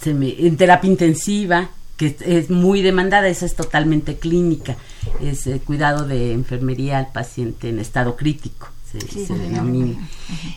se 0.00 0.14
me- 0.14 0.34
en 0.46 0.56
terapia 0.56 0.90
intensiva, 0.90 1.68
que 1.96 2.06
es, 2.06 2.22
es 2.22 2.50
muy 2.50 2.80
demandada, 2.80 3.28
esa 3.28 3.44
es 3.44 3.54
totalmente 3.56 4.16
clínica, 4.18 4.76
es 5.20 5.46
eh, 5.46 5.60
cuidado 5.64 6.06
de 6.06 6.32
enfermería 6.32 6.98
al 6.98 7.12
paciente 7.12 7.68
en 7.68 7.80
estado 7.80 8.16
crítico. 8.16 8.68
Se, 8.90 9.00
Sí, 9.00 9.26
se 9.26 9.26
sí, 9.26 9.34
denomina. 9.34 10.08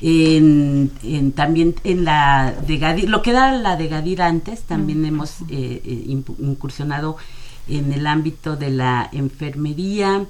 En, 0.02 0.92
en- 1.04 1.32
también 1.34 1.76
en 1.84 2.06
la 2.06 2.54
de 2.66 2.78
Gadir, 2.78 3.10
lo 3.10 3.22
que 3.22 3.32
era 3.32 3.52
la 3.58 3.76
de 3.76 3.88
Gadir 3.90 4.22
antes, 4.22 4.62
también 4.62 5.04
hemos 5.06 5.42
eh, 5.50 5.82
eh, 5.84 6.04
incursionado 6.40 7.18
en 7.68 7.92
el 7.94 8.08
ámbito 8.08 8.56
de 8.56 8.70
la 8.70 9.10
enfermería 9.12 10.26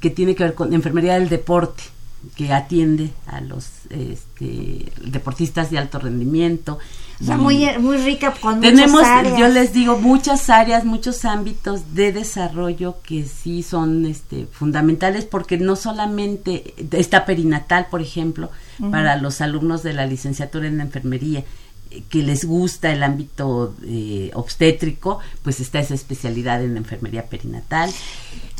que 0.00 0.10
tiene 0.10 0.34
que 0.34 0.44
ver 0.44 0.54
con 0.54 0.72
enfermería 0.72 1.14
del 1.18 1.28
deporte, 1.28 1.82
que 2.36 2.52
atiende 2.52 3.10
a 3.26 3.40
los 3.40 3.66
este, 3.90 4.90
deportistas 5.04 5.70
de 5.70 5.78
alto 5.78 5.98
rendimiento. 5.98 6.78
O 7.20 7.24
sea, 7.24 7.34
Y 7.34 7.38
muy, 7.38 7.66
muy 7.78 7.98
rica 7.98 8.32
con 8.40 8.60
tenemos, 8.60 8.92
muchas 8.92 9.08
áreas. 9.08 9.38
yo 9.38 9.48
les 9.48 9.72
digo, 9.72 9.98
muchas 9.98 10.48
áreas, 10.48 10.84
muchos 10.84 11.24
ámbitos 11.24 11.94
de 11.94 12.12
desarrollo 12.12 12.96
que 13.02 13.24
sí 13.24 13.62
son 13.62 14.06
este, 14.06 14.46
fundamentales 14.46 15.26
porque 15.26 15.58
no 15.58 15.76
solamente 15.76 16.74
está 16.92 17.26
perinatal, 17.26 17.88
por 17.90 18.00
ejemplo, 18.00 18.50
para 18.90 19.16
los 19.16 19.42
alumnos 19.42 19.82
de 19.82 19.92
la 19.92 20.06
licenciatura 20.06 20.66
en 20.66 20.80
enfermería 20.80 21.40
eh, 21.40 21.44
que 22.08 22.22
les 22.22 22.44
gusta 22.44 22.90
el 22.92 23.02
ámbito 23.02 23.74
eh, 23.84 24.30
obstétrico, 24.34 25.18
pues 25.42 25.60
está 25.60 25.80
esa 25.80 25.94
especialidad 25.94 26.62
en 26.62 26.76
enfermería 26.76 27.26
perinatal. 27.26 27.90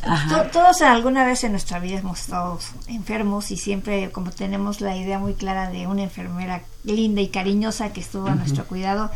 Ajá. 0.03 0.51
Todos 0.51 0.81
alguna 0.83 1.25
vez 1.25 1.45
en 1.45 1.53
nuestra 1.53 1.79
vida 1.79 1.99
hemos 1.99 2.21
estado 2.21 2.59
enfermos 2.89 3.51
y 3.51 3.57
siempre 3.57 4.11
como 4.11 4.31
tenemos 4.31 4.81
la 4.81 4.97
idea 4.97 5.19
muy 5.19 5.35
clara 5.35 5.71
de 5.71 5.87
una 5.87 6.03
enfermera 6.05 6.63
linda 6.85 7.21
y 7.21 7.29
cariñosa 7.29 7.93
que 7.93 8.01
estuvo 8.01 8.27
a 8.29 8.35
nuestro 8.35 8.65
cuidado. 8.67 9.11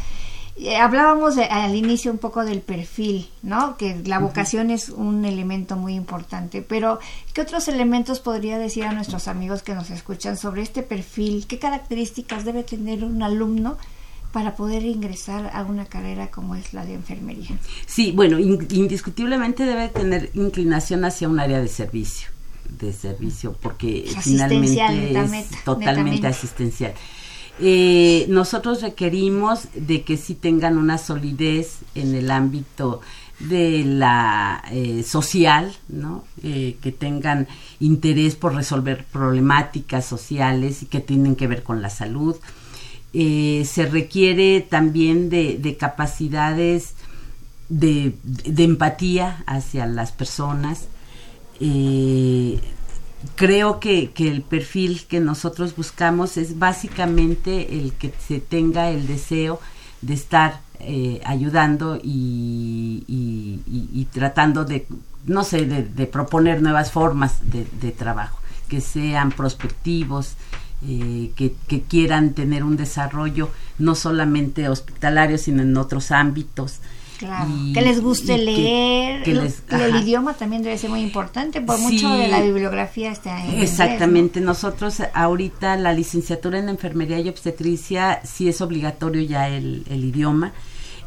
eh, 0.57 0.77
hablábamos 0.77 1.35
de- 1.35 1.47
al 1.47 1.75
inicio 1.75 2.13
un 2.13 2.19
poco 2.19 2.45
del 2.45 2.61
perfil, 2.61 3.29
¿no? 3.43 3.77
Que 3.77 4.01
la 4.05 4.21
vocación 4.21 4.71
es 4.71 4.89
un 4.89 5.25
elemento 5.25 5.75
muy 5.75 5.95
importante, 5.97 6.63
pero 6.63 7.01
¿qué 7.33 7.41
otros 7.41 7.67
elementos 7.67 8.21
podría 8.21 8.57
decir 8.57 8.85
a 8.85 8.93
nuestros 8.93 9.27
amigos 9.27 9.65
que 9.65 9.75
nos 9.75 9.91
escuchan 9.91 10.37
sobre 10.37 10.63
este 10.63 10.85
perfil? 10.85 11.47
¿Qué 11.49 11.59
características 11.59 12.45
debe 12.45 12.63
tener 12.63 13.03
un 13.05 13.21
alumno 13.25 13.79
para 14.35 14.57
poder 14.57 14.85
ingresar 14.85 15.51
a 15.55 15.63
una 15.63 15.85
carrera 15.87 16.29
como 16.31 16.57
es 16.57 16.75
la 16.75 16.85
de 16.85 16.95
enfermería? 16.95 17.57
Sí, 17.87 18.11
bueno, 18.11 18.39
in- 18.41 18.67
indiscutiblemente 18.73 19.65
debe 19.65 19.89
tener 19.89 20.31
inclinación 20.35 21.05
hacia 21.05 21.29
un 21.29 21.39
área 21.39 21.61
de 21.61 21.69
servicio, 21.69 22.29
de 22.81 22.93
servicio, 22.93 23.57
porque 23.63 24.13
finalmente 24.21 24.83
es 25.21 25.63
totalmente 25.65 26.27
asistencial. 26.27 26.95
Eh, 27.61 28.27
nosotros 28.29 28.83
requerimos 28.83 29.69
de 29.77 30.03
que 30.03 30.17
sí 30.17 30.35
tengan 30.35 30.79
una 30.79 30.99
solidez 30.99 31.79
en 31.95 32.17
el 32.17 32.33
ámbito 32.33 33.01
de 33.39 33.85
la 33.85 34.65
eh, 34.73 35.05
social, 35.05 35.73
¿no? 35.89 36.25
Eh, 36.43 36.77
que 36.83 36.91
tengan 36.91 37.47
interés 37.79 38.35
por 38.35 38.55
resolver 38.57 39.05
problemáticas 39.05 40.05
sociales 40.05 40.83
y 40.83 40.87
que 40.87 40.99
tienen 40.99 41.37
que 41.37 41.47
ver 41.47 41.63
con 41.63 41.81
la 41.83 41.91
salud. 41.91 42.35
Eh, 43.15 43.65
se 43.65 43.87
requiere 43.87 44.61
también 44.61 45.31
de, 45.31 45.57
de 45.59 45.77
capacidades 45.77 46.95
de, 47.69 48.15
empatía 48.59 49.45
hacia 49.47 49.87
las 49.87 50.11
personas. 50.11 50.89
Eh, 51.61 52.59
creo 53.37 53.79
que, 53.81 54.11
que 54.11 54.29
el 54.29 54.43
perfil 54.43 55.03
que 55.09 55.21
nosotros 55.21 55.77
buscamos 55.77 56.37
es 56.37 56.59
básicamente 56.59 57.79
el 57.79 57.93
que 57.93 58.13
se 58.27 58.41
tenga 58.41 58.91
el 58.91 59.07
deseo 59.07 59.61
de 60.03 60.15
estar 60.15 60.61
eh, 60.81 61.21
ayudando 61.25 61.97
y, 62.03 63.05
y- 63.07 64.05
tratando 64.13 64.65
de, 64.65 64.87
no 65.25 65.43
sé, 65.45 65.65
de, 65.67 66.07
proponer 66.07 66.61
nuevas 66.63 66.93
formas 66.93 67.39
de 67.51 67.91
trabajo, 67.91 68.39
que 68.69 68.81
sean 68.81 69.31
prospectivos, 69.31 70.35
eh, 70.87 71.31
que, 71.37 71.55
que 71.69 71.83
quieran 71.83 72.35
tener 72.35 72.65
un 72.65 72.77
desarrollo 72.77 73.51
no 73.79 73.95
solamente 73.95 74.69
hospitalario, 74.69 75.39
sino 75.39 75.63
en 75.63 75.77
otros 75.77 76.11
ámbitos. 76.11 76.79
Claro, 77.19 77.49
Y- 77.49 77.73
que 77.73 77.81
les 77.81 78.01
guste 78.01 78.37
que- 78.37 78.43
leer, 78.43 79.23
que 79.23 79.35
les- 79.35 79.63
el 79.71 79.97
idioma 80.03 80.35
también 80.35 80.63
debe 80.63 80.77
ser 80.77 80.91
muy 80.91 81.01
importante, 81.01 81.61
por 81.61 81.77
Sí. 81.79 81.83
mucho 81.85 82.09
de 82.11 82.27
la 82.29 82.41
bibliografía 82.43 83.13
está 83.13 83.39
en 83.39 83.53
inglés, 83.53 83.57
¿no? 83.57 83.63
Exactamente, 83.85 84.41
nosotros 84.41 85.01
ahorita 85.15 85.77
la 85.77 85.93
licenciatura 85.93 86.59
en 86.59 86.69
enfermería 86.69 87.21
y 87.21 87.29
obstetricia 87.29 88.21
sí 88.25 88.49
es 88.49 88.61
obligatorio 88.61 89.23
ya 89.23 89.49
el, 89.49 89.85
el 89.89 90.05
idioma. 90.05 90.53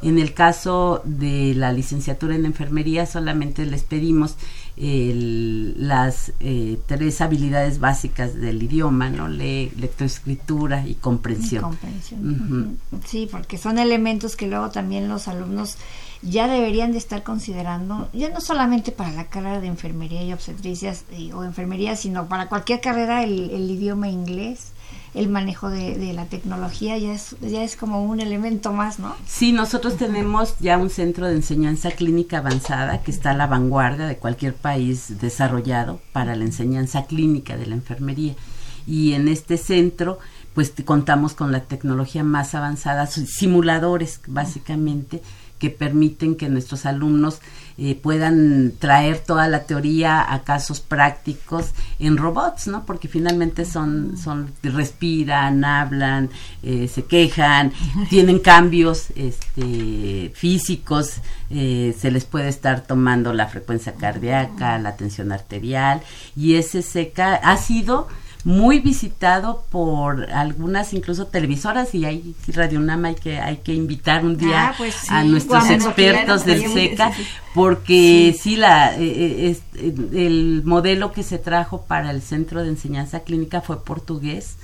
En 0.02 0.20
el 0.20 0.34
caso 0.34 1.02
de 1.06 1.54
la 1.56 1.72
licenciatura 1.72 2.36
en 2.36 2.46
enfermería 2.46 3.06
solamente 3.06 3.66
les 3.66 3.84
pedimos 3.84 4.36
el- 4.78 5.76
las 5.88 6.34
eh, 6.40 6.78
tres 6.86 7.20
habilidades 7.22 7.80
básicas 7.80 8.36
del 8.36 8.62
idioma, 8.62 9.10
¿no? 9.10 9.28
Le, 9.28 9.72
lectoescritura 9.78 10.86
y 10.88 10.92
Y 10.92 10.96
comprensión. 10.96 12.78
Sí, 13.06 13.28
porque 13.32 13.58
son 13.58 13.80
elementos 13.80 14.36
que 14.36 14.48
luego 14.48 14.70
también 14.70 15.08
los 15.10 15.28
alumnos 15.28 15.78
ya 16.22 16.48
deberían 16.48 16.92
de 16.92 16.98
estar 17.00 17.24
considerando, 17.24 18.10
ya 18.14 18.30
no 18.30 18.42
solamente 18.42 18.92
para 18.92 19.12
la 19.12 19.26
carrera 19.26 19.62
de 19.62 19.68
enfermería 19.68 20.24
y 20.24 20.34
obstetricias 20.34 21.06
eh, 21.12 21.32
o 21.34 21.44
enfermería, 21.44 21.96
sino 21.96 22.28
para 22.28 22.48
cualquier 22.50 22.82
carrera 22.82 23.24
el, 23.24 23.50
el 23.52 23.70
idioma 23.70 24.10
inglés, 24.10 24.72
el 25.14 25.30
manejo 25.30 25.70
de, 25.70 25.98
de 25.98 26.14
la 26.14 26.26
tecnología 26.26 26.98
ya 26.98 27.14
es, 27.14 27.36
ya 27.42 27.64
es 27.64 27.76
como 27.76 28.04
un 28.04 28.20
elemento 28.20 28.72
más, 28.72 29.00
¿no? 29.00 29.16
Sí, 29.26 29.52
nosotros 29.52 29.98
tenemos 29.98 30.56
ya 30.60 30.78
un 30.78 30.90
centro 30.90 31.28
de 31.28 31.36
enseñanza 31.36 31.92
clínica 31.92 32.38
avanzada 32.38 33.02
que 33.02 33.12
está 33.12 33.32
a 33.32 33.36
la 33.36 33.48
vanguardia 33.48 34.06
de 34.06 34.18
cualquier 34.18 34.54
país 34.54 35.20
desarrollado 35.20 36.00
para 36.14 36.36
la 36.36 36.46
enseñanza 36.46 37.06
clínica 37.06 37.58
de 37.58 37.66
la 37.66 37.76
enfermería. 37.76 38.36
Y 38.86 39.14
en 39.14 39.28
este 39.28 39.58
centro, 39.58 40.20
pues 40.54 40.74
contamos 40.86 41.34
con 41.34 41.52
la 41.52 41.62
tecnología 41.62 42.24
más 42.24 42.56
avanzada, 42.56 43.08
simuladores 43.08 44.22
básicamente 44.28 45.22
que 45.60 45.70
permiten 45.70 46.36
que 46.36 46.50
nuestros 46.50 46.86
alumnos 46.86 47.40
eh, 47.80 47.94
puedan 47.94 48.74
traer 48.80 49.20
toda 49.20 49.48
la 49.48 49.66
teoría 49.66 50.34
a 50.34 50.44
casos 50.44 50.80
prácticos 50.80 51.74
en 52.00 52.18
robots, 52.18 52.68
¿no? 52.68 52.86
Porque 52.86 53.08
finalmente 53.08 53.66
son, 53.66 54.18
son 54.18 54.52
respiran, 54.64 55.64
hablan, 55.64 56.32
eh, 56.64 56.88
se 56.88 57.06
quejan, 57.06 57.72
tienen 58.10 58.40
cambios 58.40 59.08
este, 59.16 60.32
físicos, 60.34 61.22
eh, 61.52 61.96
se 61.98 62.10
les 62.10 62.26
puede 62.26 62.48
estar 62.48 62.82
tomando 62.82 63.32
la 63.32 63.48
frecuencia 63.48 63.94
cardíaca, 63.94 64.80
la 64.80 64.96
tensión 64.96 65.32
arterial, 65.32 66.02
y 66.36 66.56
ese 66.56 66.82
seca 66.82 67.36
ha 67.36 67.58
sido 67.58 68.08
muy 68.48 68.80
visitado 68.80 69.66
por 69.70 70.32
algunas 70.32 70.94
incluso 70.94 71.28
televisoras 71.28 71.94
y 71.94 72.06
hay 72.06 72.34
Radio 72.48 72.80
Nama 72.80 73.10
hay 73.10 73.16
que 73.16 73.40
hay 73.40 73.58
que 73.58 73.74
invitar 73.74 74.24
un 74.24 74.38
día 74.38 74.70
Ah, 74.70 74.74
pues 74.78 74.96
sí, 74.96 75.08
a 75.10 75.26
nuestros 75.26 75.70
expertos 75.70 76.46
del 76.46 76.62
SECA 76.72 77.12
sí, 77.12 77.24
sí. 77.24 77.30
porque 77.54 78.34
sí, 78.40 78.56
la 78.56 78.96
eh, 78.96 79.00
eh, 79.02 79.50
es- 79.50 79.84
el 80.14 80.62
modelo 80.64 81.12
que 81.12 81.24
se 81.24 81.40
trajo 81.40 81.82
para 81.82 82.10
el 82.12 82.22
centro 82.22 82.64
de 82.64 82.70
enseñanza 82.70 83.20
clínica 83.20 83.60
fue 83.60 83.84
portugués 83.84 84.56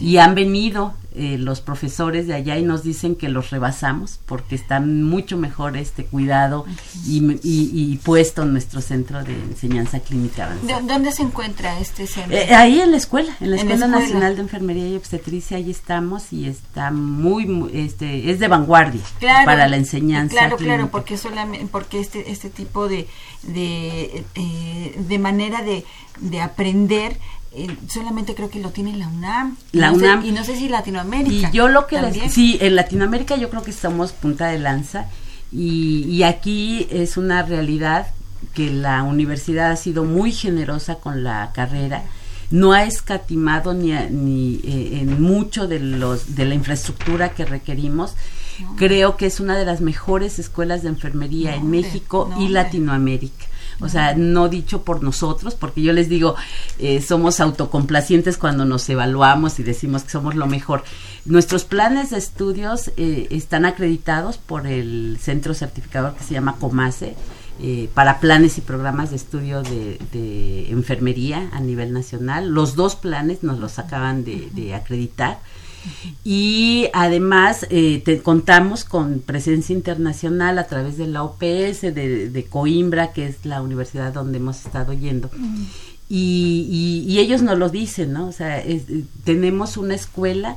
Y 0.00 0.18
han 0.18 0.34
venido 0.34 0.94
eh, 1.14 1.36
los 1.38 1.60
profesores 1.60 2.26
de 2.28 2.34
allá 2.34 2.56
y 2.58 2.62
nos 2.62 2.84
dicen 2.84 3.16
que 3.16 3.28
los 3.28 3.50
rebasamos 3.50 4.20
porque 4.26 4.54
está 4.54 4.78
mucho 4.78 5.36
mejor 5.36 5.76
este 5.76 6.04
cuidado 6.04 6.64
y, 7.06 7.18
y- 7.42 7.70
y 7.92 7.96
puesto 8.04 8.42
en 8.42 8.52
nuestro 8.52 8.80
centro 8.80 9.24
de 9.24 9.34
enseñanza 9.34 9.98
clínica 10.00 10.44
avanzada. 10.44 10.80
¿De- 10.80 10.86
¿Dónde 10.86 11.10
se 11.10 11.22
encuentra 11.22 11.80
este 11.80 12.06
centro? 12.06 12.36
Eh, 12.36 12.54
ahí 12.54 12.78
en 12.80 12.92
la 12.92 12.98
escuela, 12.98 13.32
en 13.40 13.50
la 13.50 13.56
En 13.60 13.68
la 13.68 13.74
Escuela 13.74 13.86
escuela. 13.86 13.98
Nacional 14.00 14.36
de 14.36 14.42
Enfermería 14.42 14.88
y 14.90 14.96
Obstetricia, 14.96 15.56
ahí 15.56 15.70
estamos 15.70 16.32
y 16.32 16.46
está 16.46 16.92
muy, 16.92 17.46
muy, 17.46 17.70
este, 17.76 18.30
es 18.30 18.38
de 18.38 18.46
vanguardia 18.46 19.00
Claro, 19.18 19.44
para 19.46 19.66
la 19.66 19.76
enseñanza. 19.76 20.32
Claro, 20.38 20.56
clínica. 20.56 20.76
claro, 20.76 20.90
porque 20.92 21.16
solamente 21.16 21.66
porque 21.72 21.98
este 22.00 22.30
este 22.30 22.48
tipo 22.50 22.86
de 22.88 23.08
de, 23.42 24.24
eh, 24.34 24.94
de 25.08 25.18
manera 25.18 25.62
de, 25.62 25.84
de 26.20 26.40
aprender 26.40 27.16
eh, 27.52 27.76
solamente 27.88 28.34
creo 28.34 28.50
que 28.50 28.60
lo 28.60 28.70
tiene 28.70 28.96
la 28.96 29.08
UNAM. 29.08 29.56
Y 29.72 29.78
La 29.78 29.90
no 29.90 29.98
sé- 29.98 30.04
UNAM. 30.04 30.24
y 30.26 30.32
no 30.32 30.44
sé 30.44 30.56
si 30.56 30.66
Y 30.66 30.68
Latinoamérica. 30.68 31.50
yo 31.50 31.68
lo 31.68 31.86
que 31.86 32.00
les, 32.00 32.32
sí, 32.32 32.58
en 32.60 32.76
Latinoamérica 32.76 33.36
yo 33.36 33.50
creo 33.50 33.62
que 33.62 33.72
somos 33.72 34.12
punta 34.12 34.48
de 34.48 34.58
lanza 34.58 35.06
y, 35.50 36.04
y 36.04 36.22
aquí 36.24 36.86
es 36.90 37.16
una 37.16 37.42
realidad 37.42 38.08
que 38.54 38.70
la 38.70 39.02
universidad 39.02 39.70
ha 39.72 39.76
sido 39.76 40.04
muy 40.04 40.30
generosa 40.32 40.96
con 40.96 41.24
la 41.24 41.50
carrera, 41.54 42.04
no 42.50 42.72
ha 42.72 42.84
escatimado 42.84 43.74
ni, 43.74 43.92
a- 43.92 44.08
ni 44.10 44.60
eh, 44.64 45.00
en 45.00 45.20
mucho 45.20 45.66
de 45.66 45.80
los 45.80 46.34
de 46.34 46.44
la 46.44 46.54
infraestructura 46.54 47.30
que 47.30 47.44
requerimos. 47.44 48.14
Creo 48.76 49.16
que 49.16 49.26
es 49.26 49.38
una 49.38 49.56
de 49.56 49.64
las 49.64 49.80
mejores 49.80 50.40
escuelas 50.40 50.82
de 50.82 50.88
enfermería 50.88 51.52
No, 51.52 51.56
en 51.58 51.70
México 51.70 52.26
no, 52.28 52.42
y. 52.44 52.48
Latinoamérica. 52.48 53.46
O 53.80 53.88
sea, 53.88 54.14
no 54.16 54.48
dicho 54.48 54.82
por 54.82 55.02
nosotros, 55.02 55.54
porque 55.54 55.82
yo 55.82 55.92
les 55.92 56.08
digo, 56.08 56.34
eh, 56.78 57.00
somos 57.00 57.38
autocomplacientes 57.38 58.36
cuando 58.36 58.64
nos 58.64 58.88
evaluamos 58.88 59.60
y 59.60 59.62
decimos 59.62 60.02
que 60.02 60.10
somos 60.10 60.34
lo 60.34 60.46
mejor. 60.46 60.82
Nuestros 61.24 61.64
planes 61.64 62.10
de 62.10 62.18
estudios 62.18 62.90
eh, 62.96 63.28
están 63.30 63.64
acreditados 63.64 64.38
por 64.38 64.66
el 64.66 65.18
centro 65.20 65.54
certificador 65.54 66.14
que 66.14 66.24
se 66.24 66.34
llama 66.34 66.56
COMASE 66.58 67.14
eh, 67.60 67.88
para 67.94 68.18
planes 68.18 68.58
y 68.58 68.62
programas 68.62 69.10
de 69.10 69.16
estudio 69.16 69.62
de, 69.62 70.66
enfermería 70.70 71.48
a 71.52 71.60
nivel 71.60 71.92
nacional. 71.92 72.48
Los 72.48 72.74
dos 72.74 72.96
planes 72.96 73.42
nos 73.42 73.58
los 73.58 73.78
acaban 73.78 74.24
de 74.24 74.74
acreditar. 74.74 75.38
Y 76.24 76.88
además 76.92 77.66
eh, 77.70 78.02
te- 78.04 78.20
contamos 78.22 78.84
con 78.84 79.20
presencia 79.20 79.72
internacional 79.74 80.58
a 80.58 80.66
través 80.66 80.98
de 80.98 81.06
la 81.06 81.22
OPS, 81.22 81.82
de, 81.82 82.28
de 82.30 82.44
Coimbra, 82.44 83.12
que 83.12 83.26
es 83.26 83.44
la 83.44 83.62
universidad 83.62 84.12
donde 84.12 84.38
hemos 84.38 84.64
estado 84.64 84.92
yendo. 84.92 85.30
Y, 86.10 86.66
y- 87.06 87.12
y 87.12 87.18
ellos 87.18 87.42
nos 87.42 87.58
lo 87.58 87.68
dicen, 87.68 88.12
¿no? 88.12 88.28
O 88.28 88.32
sea, 88.32 88.58
es- 88.60 88.88
eh, 88.88 89.04
tenemos 89.24 89.76
una 89.76 89.94
escuela 89.94 90.56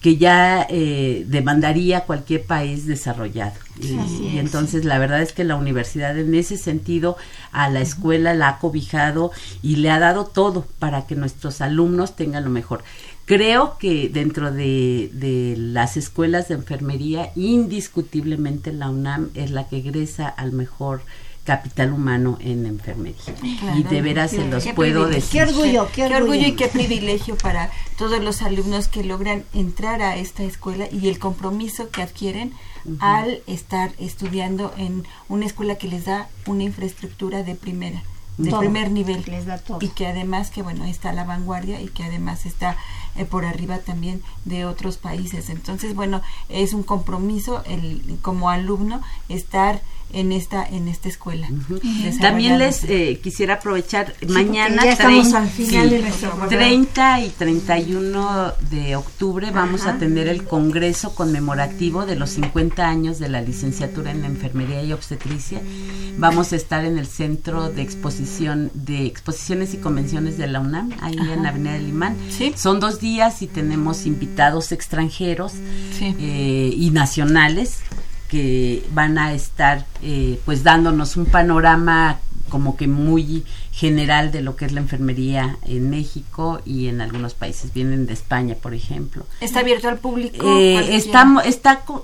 que 0.00 0.18
ya 0.18 0.66
eh, 0.70 1.24
demandaría 1.28 2.02
cualquier 2.02 2.44
país 2.44 2.86
desarrollado. 2.86 3.54
Y, 3.80 4.38
entonces 4.38 4.84
la 4.84 4.98
verdad 4.98 5.20
es 5.20 5.32
que 5.32 5.42
la 5.44 5.56
universidad 5.56 6.16
en 6.18 6.34
ese 6.34 6.56
sentido 6.56 7.16
a 7.52 7.68
la 7.70 7.80
escuela 7.80 8.32
la 8.34 8.48
ha 8.48 8.58
cobijado 8.58 9.32
y 9.62 9.76
le 9.76 9.90
ha 9.90 9.98
dado 9.98 10.24
todo 10.26 10.64
para 10.78 11.06
que 11.06 11.14
nuestros 11.16 11.60
alumnos 11.60 12.14
tengan 12.14 12.44
lo 12.44 12.50
mejor. 12.50 12.84
Creo 13.26 13.76
que 13.78 14.08
dentro 14.08 14.52
de, 14.52 15.10
de 15.12 15.54
las 15.58 15.96
escuelas 15.96 16.48
de 16.48 16.54
enfermería, 16.54 17.32
indiscutiblemente 17.34 18.72
la 18.72 18.88
UNAM 18.88 19.30
es 19.34 19.50
la 19.50 19.68
que 19.68 19.78
egresa 19.78 20.28
al 20.28 20.52
mejor 20.52 21.02
capital 21.46 21.92
humano 21.92 22.36
en 22.40 22.66
enfermería. 22.66 23.16
Claro. 23.60 23.78
y 23.78 23.82
de 23.84 24.02
veras 24.02 24.32
se 24.32 24.44
los 24.46 24.66
puedo 24.74 25.06
decir. 25.06 25.44
Qué 25.44 25.48
orgullo, 25.48 25.88
qué 25.94 26.04
orgullo. 26.04 26.48
y 26.48 26.52
qué 26.52 26.66
privilegio 26.66 27.36
para 27.38 27.70
todos 27.96 28.22
los 28.22 28.42
alumnos 28.42 28.88
que 28.88 29.04
logran 29.04 29.44
entrar 29.54 30.02
a 30.02 30.16
esta 30.16 30.42
escuela 30.42 30.88
y 30.90 31.08
el 31.08 31.18
compromiso 31.18 31.88
que 31.90 32.02
adquieren 32.02 32.52
al 32.98 33.42
estar 33.46 33.92
estudiando 33.98 34.74
en 34.76 35.04
una 35.28 35.46
escuela 35.46 35.76
que 35.76 35.88
les 35.88 36.04
da 36.04 36.28
una 36.46 36.64
infraestructura 36.64 37.42
de 37.42 37.54
primera, 37.54 38.02
de 38.38 38.50
Todo. 38.50 38.60
primer 38.60 38.90
nivel. 38.90 39.24
Les 39.26 39.46
da 39.46 39.58
todo. 39.58 39.78
Y 39.80 39.88
que 39.88 40.06
además 40.06 40.50
que 40.50 40.62
bueno, 40.62 40.84
está 40.84 41.10
a 41.10 41.12
la 41.12 41.24
vanguardia 41.24 41.80
y 41.80 41.88
que 41.88 42.04
además 42.04 42.46
está 42.46 42.76
eh, 43.14 43.24
por 43.24 43.44
arriba 43.44 43.78
también 43.78 44.22
de 44.44 44.66
otros 44.66 44.98
países. 44.98 45.48
Entonces, 45.48 45.94
bueno, 45.94 46.22
es 46.48 46.74
un 46.74 46.82
compromiso 46.82 47.62
el 47.64 48.18
como 48.22 48.50
alumno 48.50 49.00
estar 49.28 49.80
en 50.12 50.32
esta 50.32 50.64
en 50.66 50.88
esta 50.88 51.08
escuela. 51.08 51.48
También 52.20 52.58
les 52.58 52.84
eh, 52.84 53.20
quisiera 53.22 53.54
aprovechar 53.54 54.14
mañana 54.28 54.84
ya 54.84 54.92
estamos 54.92 55.22
30, 55.30 55.38
al 55.42 55.48
final 55.50 55.90
de 55.90 55.98
nuestro 56.00 56.30
programa. 56.30 56.48
30 56.48 57.20
y 57.22 57.28
31 57.30 58.52
de 58.70 58.96
octubre 58.96 59.50
vamos 59.50 59.86
a 59.86 59.98
tener 59.98 60.28
el 60.28 60.44
congreso 60.44 61.14
conmemorativo 61.14 62.06
de 62.06 62.16
los 62.16 62.30
50 62.30 62.86
años 62.88 63.18
de 63.18 63.28
la 63.28 63.42
licenciatura 63.42 64.10
en 64.12 64.24
enfermería 64.24 64.82
y 64.82 64.92
obstetricia. 64.92 65.60
Vamos 66.18 66.52
a 66.52 66.56
estar 66.56 66.84
en 66.84 66.98
el 66.98 67.06
centro 67.06 67.68
de 67.70 67.82
exposición 67.82 68.70
de 68.74 69.06
exposiciones 69.06 69.74
y 69.74 69.78
convenciones 69.78 70.38
de 70.38 70.46
la 70.46 70.60
UNAM, 70.60 70.92
ahí 71.00 71.16
en 71.18 71.42
la 71.42 71.50
Avenida 71.50 71.72
del 71.74 71.88
Imán. 71.88 72.16
Sí. 72.30 72.52
Son 72.56 72.80
dos 72.80 73.00
días 73.00 73.42
y 73.42 73.46
tenemos 73.48 74.06
invitados 74.06 74.72
extranjeros 74.72 75.52
Sí. 75.98 76.14
eh, 76.18 76.72
y 76.74 76.90
nacionales 76.90 77.80
que 78.28 78.84
van 78.92 79.18
a 79.18 79.32
estar 79.32 79.86
eh, 80.02 80.40
pues 80.44 80.62
dándonos 80.62 81.16
un 81.16 81.26
panorama 81.26 82.18
como 82.48 82.76
que 82.76 82.86
muy 82.86 83.44
general 83.76 84.32
de 84.32 84.40
lo 84.40 84.56
que 84.56 84.64
es 84.64 84.72
la 84.72 84.80
enfermería 84.80 85.58
en 85.66 85.90
México 85.90 86.62
y 86.64 86.88
en 86.88 87.02
algunos 87.02 87.34
países. 87.34 87.74
Vienen 87.74 88.06
de 88.06 88.14
España, 88.14 88.54
por 88.60 88.72
ejemplo. 88.72 89.26
Está 89.42 89.60
abierto 89.60 89.90
al 89.90 89.98
público. 89.98 90.46
Eh, 90.58 90.96
está, 90.96 91.26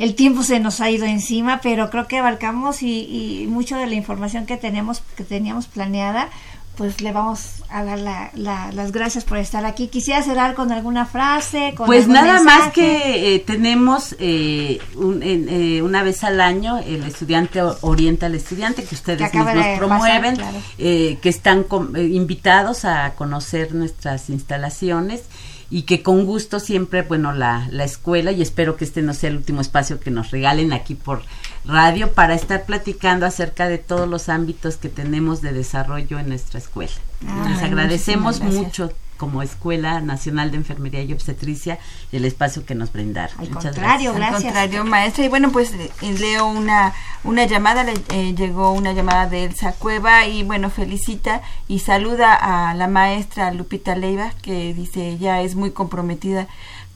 El 0.00 0.14
tiempo 0.14 0.42
se 0.42 0.58
nos 0.60 0.80
ha 0.80 0.90
ido 0.90 1.04
encima, 1.06 1.60
pero 1.62 1.90
creo 1.90 2.06
que 2.08 2.18
abarcamos 2.18 2.82
y, 2.82 3.42
y 3.42 3.46
mucho 3.46 3.76
de 3.76 3.86
la 3.86 3.94
información 3.94 4.46
que 4.46 4.56
tenemos, 4.56 5.02
que 5.16 5.24
teníamos 5.24 5.66
planeada, 5.66 6.28
pues 6.76 7.02
le 7.02 7.12
vamos 7.12 7.62
a 7.68 7.84
dar 7.84 7.98
la- 7.98 8.30
la- 8.34 8.72
las 8.72 8.90
gracias 8.92 9.24
por 9.24 9.36
estar 9.36 9.66
aquí. 9.66 9.88
Quisiera 9.88 10.22
cerrar 10.22 10.54
con 10.54 10.72
alguna 10.72 11.04
frase, 11.04 11.74
con 11.76 11.84
Pues 11.84 12.08
nada 12.08 12.42
más 12.42 12.72
que 12.72 13.34
eh, 13.34 13.38
tenemos 13.40 14.16
eh, 14.18 14.80
un- 14.96 15.22
en- 15.22 15.48
eh, 15.50 15.82
una 15.82 16.02
vez 16.02 16.24
al 16.24 16.40
año 16.40 16.78
el 16.78 17.02
estudiante 17.04 17.60
orienta 17.82 18.26
al 18.26 18.34
estudiante 18.34 18.82
que 18.84 18.94
ustedes 18.94 19.30
Que 19.30 19.36
mismos 19.38 19.66
promueven, 19.76 20.36
pasar, 20.36 20.50
claro. 20.52 20.64
eh, 20.78 21.18
que 21.20 21.28
están 21.28 21.64
com- 21.64 21.94
eh, 21.94 22.04
invitados 22.04 22.86
a 22.86 23.12
conocer 23.14 23.74
nuestras 23.74 24.30
instalaciones 24.30 25.24
y 25.70 25.82
que 25.82 26.02
con 26.02 26.26
gusto 26.26 26.58
siempre, 26.58 27.02
bueno, 27.02 27.32
la, 27.32 27.68
la 27.70 27.84
escuela, 27.84 28.32
y 28.32 28.42
espero 28.42 28.76
que 28.76 28.84
este 28.84 29.02
no 29.02 29.14
sea 29.14 29.30
el 29.30 29.36
último 29.36 29.60
espacio 29.60 30.00
que 30.00 30.10
nos 30.10 30.32
regalen 30.32 30.72
aquí 30.72 30.96
por 30.96 31.22
radio 31.64 32.12
para 32.12 32.34
estar 32.34 32.64
platicando 32.64 33.24
acerca 33.24 33.68
de 33.68 33.78
todos 33.78 34.08
los 34.08 34.28
ámbitos 34.28 34.76
que 34.76 34.88
tenemos 34.88 35.40
de 35.42 35.52
desarrollo 35.52 36.18
en 36.18 36.28
nuestra 36.28 36.58
escuela. 36.58 36.92
Ah, 37.26 37.46
Les 37.48 37.62
agradecemos 37.62 38.40
mucho 38.40 38.92
como 39.20 39.42
Escuela 39.42 40.00
Nacional 40.00 40.50
de 40.50 40.56
Enfermería 40.56 41.02
y 41.02 41.12
Obstetricia 41.12 41.78
el 42.10 42.24
espacio 42.24 42.64
que 42.64 42.74
nos 42.74 42.90
brindaron. 42.90 43.38
Al 43.38 43.50
Muchas 43.50 43.74
contrario, 43.74 44.14
gracias. 44.14 44.14
Al 44.14 44.18
gracias. 44.18 44.52
contrario, 44.54 44.84
maestra. 44.86 45.24
Y 45.26 45.28
bueno, 45.28 45.52
pues 45.52 45.74
eh, 45.74 45.90
leo 46.18 46.46
una, 46.46 46.94
una 47.22 47.44
llamada, 47.44 47.84
le 47.84 47.92
eh, 48.08 48.34
llegó 48.34 48.72
una 48.72 48.94
llamada 48.94 49.26
de 49.26 49.44
Elsa 49.44 49.72
Cueva 49.72 50.26
y 50.26 50.42
bueno, 50.42 50.70
felicita 50.70 51.42
y 51.68 51.80
saluda 51.80 52.32
a 52.34 52.72
la 52.72 52.88
maestra 52.88 53.52
Lupita 53.52 53.94
Leiva, 53.94 54.32
que 54.40 54.72
dice 54.72 55.06
ella 55.10 55.42
es 55.42 55.54
muy 55.54 55.70
comprometida 55.70 56.48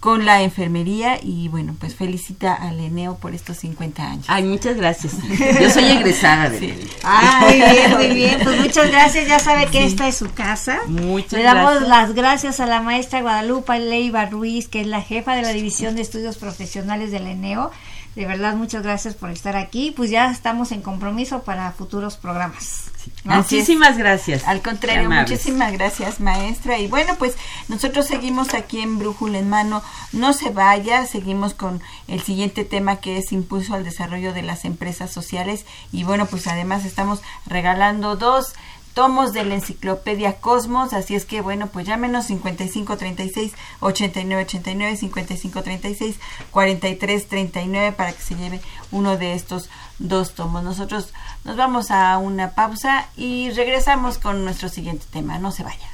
con 0.05 0.27
la 0.27 0.43
enfermería 0.43 1.19
y 1.23 1.49
bueno, 1.49 1.75
pues 1.81 1.95
felicita 1.95 2.53
al 2.53 2.79
Eneo 2.79 3.17
por 3.17 3.35
estos 3.35 3.57
50 3.57 4.03
años. 4.03 4.27
Ay, 4.29 4.43
muchas 4.43 4.77
gracias. 4.77 5.15
Yo 5.63 5.71
soy 5.71 5.85
egresada 5.85 6.51
de 6.51 6.73
él. 6.73 6.91
Ah, 7.03 7.41
muy 7.41 7.55
bien, 7.55 7.91
muy 7.97 8.09
bien. 8.15 8.39
Pues 8.45 8.61
muchas 8.61 8.91
gracias. 8.91 9.27
Ya 9.27 9.39
sabe 9.39 9.65
que 9.69 9.83
esta 9.87 10.07
es 10.07 10.17
su 10.17 10.31
casa. 10.31 10.81
Muchas 10.89 11.33
Le 11.33 11.43
damos 11.43 11.71
gracias. 11.71 11.89
las 11.89 12.15
gracias 12.15 12.61
a 12.61 12.67
la 12.67 12.83
maestra 12.83 13.23
Guadalupe 13.23 13.79
Leiva 13.79 14.27
Ruiz, 14.27 14.69
que 14.69 14.83
es 14.83 14.87
la 14.87 15.01
jefa 15.01 15.37
de 15.37 15.41
la 15.41 15.55
División 15.55 15.97
de 15.97 16.03
Estudios 16.03 16.37
Profesionales 16.37 17.11
del 17.11 17.27
ENEO. 17.27 17.71
De 18.15 18.27
verdad, 18.27 18.55
muchas 18.55 18.83
gracias 18.83 19.15
por 19.15 19.31
estar 19.31 19.57
aquí. 19.57 19.91
Pues 19.91 20.11
ya 20.11 20.31
estamos 20.31 20.71
en 20.73 20.83
compromiso 20.83 21.43
para 21.43 21.73
futuros 21.73 22.17
programas. 22.17 22.85
¿no? 23.25 23.37
Muchísimas 23.37 23.99
gracias. 23.99 24.47
Al 24.47 24.63
contrario, 24.63 25.07
amables. 25.07 25.31
muchísimas 25.31 25.73
gracias, 25.73 26.21
maestra. 26.21 26.79
Y 26.79 26.87
bueno, 26.87 27.17
pues 27.19 27.37
nosotros 27.69 28.07
seguimos 28.07 28.55
aquí 28.55 28.81
en 28.81 28.99
Brújula 28.99 29.39
en 29.39 29.51
Mano. 29.51 29.83
No 30.13 30.33
se 30.33 30.51
vaya, 30.51 31.07
seguimos 31.07 31.55
con 31.55 31.83
el 32.07 32.23
siguiente 32.23 32.65
tema 32.65 32.97
que 32.97 33.19
es 33.19 33.33
impulso 33.33 33.75
al 33.75 33.85
desarrollo 33.85 34.33
de 34.33 34.43
las 34.43 34.65
empresas 34.65 35.11
sociales. 35.11 35.67
Y 35.93 36.05
bueno, 36.05 36.27
pues 36.27 36.47
además 36.47 36.85
estamos 36.85 37.21
regalando 37.47 38.17
dos 38.17 38.55
tomos 38.95 39.33
de 39.33 39.45
la 39.45 39.55
enciclopedia 39.55 40.37
Cosmos, 40.41 40.93
así 40.93 41.15
es 41.15 41.27
que 41.27 41.41
bueno, 41.41 41.67
pues 41.67 41.87
llámenos 41.87 42.27
5536 42.27 43.53
8989 43.81 44.97
5536 44.97 46.17
4339 46.51 47.93
para 47.93 48.13
que 48.13 48.23
se 48.23 48.37
lleve 48.37 48.61
uno 48.93 49.17
de 49.17 49.35
estos 49.35 49.69
dos 49.99 50.35
tomos. 50.35 50.63
Nosotros 50.63 51.13
nos 51.45 51.57
vamos 51.57 51.91
a 51.91 52.17
una 52.19 52.55
pausa 52.55 53.09
y 53.17 53.51
regresamos 53.51 54.19
con 54.19 54.45
nuestro 54.45 54.69
siguiente 54.69 55.05
tema. 55.11 55.39
No 55.39 55.51
se 55.51 55.65
vaya. 55.65 55.89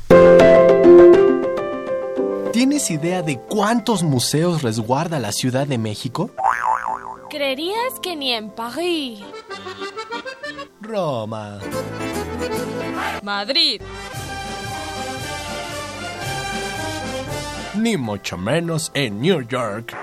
¿Tienes 2.52 2.90
idea 2.90 3.22
de 3.22 3.38
cuántos 3.38 4.02
museos 4.02 4.62
resguarda 4.62 5.18
la 5.18 5.32
Ciudad 5.32 5.66
de 5.66 5.78
México? 5.78 6.30
¿Creerías 7.30 8.00
que 8.02 8.16
ni 8.16 8.32
en 8.32 8.50
París? 8.50 9.20
Roma. 10.80 11.60
Madrid. 13.22 13.82
Ni 17.76 17.96
mucho 17.96 18.36
menos 18.36 18.90
en 18.94 19.20
New 19.20 19.40
York. 19.42 19.96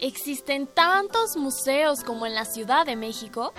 ¿Existen 0.00 0.66
tantos 0.66 1.36
museos 1.36 2.02
como 2.04 2.26
en 2.26 2.34
la 2.34 2.44
Ciudad 2.44 2.86
de 2.86 2.96
México? 2.96 3.52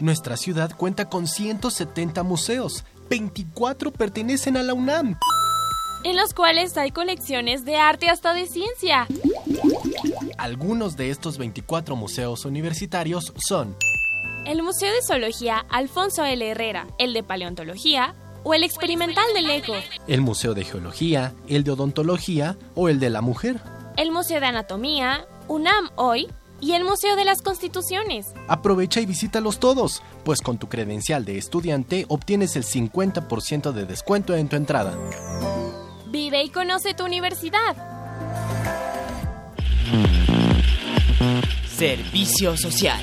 Nuestra 0.00 0.36
ciudad 0.36 0.76
cuenta 0.76 1.08
con 1.08 1.26
170 1.26 2.22
museos. 2.22 2.84
24 3.08 3.92
pertenecen 3.92 4.56
a 4.56 4.62
la 4.62 4.74
UNAM. 4.74 5.16
En 6.04 6.16
los 6.16 6.34
cuales 6.34 6.76
hay 6.76 6.90
colecciones 6.90 7.64
de 7.64 7.76
arte 7.76 8.08
hasta 8.08 8.34
de 8.34 8.46
ciencia. 8.46 9.06
Algunos 10.36 10.96
de 10.96 11.10
estos 11.10 11.38
24 11.38 11.96
museos 11.96 12.44
universitarios 12.44 13.32
son 13.38 13.74
El 14.44 14.62
Museo 14.62 14.92
de 14.92 15.00
Zoología 15.02 15.64
Alfonso 15.70 16.24
L. 16.24 16.46
Herrera, 16.46 16.86
el 16.98 17.14
de 17.14 17.22
Paleontología 17.22 18.14
o 18.42 18.52
el 18.52 18.64
Experimental 18.64 19.24
del 19.34 19.48
Eco, 19.48 19.72
el 20.06 20.20
Museo 20.20 20.52
de 20.52 20.64
Geología, 20.64 21.32
el 21.48 21.64
de 21.64 21.70
Odontología 21.70 22.58
o 22.74 22.90
el 22.90 23.00
de 23.00 23.08
la 23.08 23.22
Mujer. 23.22 23.60
el 23.96 24.10
Museo 24.10 24.40
de 24.40 24.46
Anatomía, 24.46 25.26
UNAM 25.48 25.88
Hoy 25.96 26.28
y 26.60 26.72
el 26.72 26.84
Museo 26.84 27.16
de 27.16 27.24
las 27.24 27.40
Constituciones. 27.40 28.26
Aprovecha 28.48 29.00
y 29.00 29.06
visítalos 29.06 29.58
todos, 29.58 30.02
pues 30.24 30.42
con 30.42 30.58
tu 30.58 30.68
credencial 30.68 31.24
de 31.24 31.38
estudiante 31.38 32.04
obtienes 32.08 32.56
el 32.56 32.64
50% 32.64 33.72
de 33.72 33.86
descuento 33.86 34.34
en 34.36 34.48
tu 34.48 34.56
entrada. 34.56 34.94
Vive 36.14 36.44
y 36.44 36.48
conoce 36.48 36.94
tu 36.94 37.04
universidad. 37.04 37.74
Servicio 41.76 42.56
social. 42.56 43.00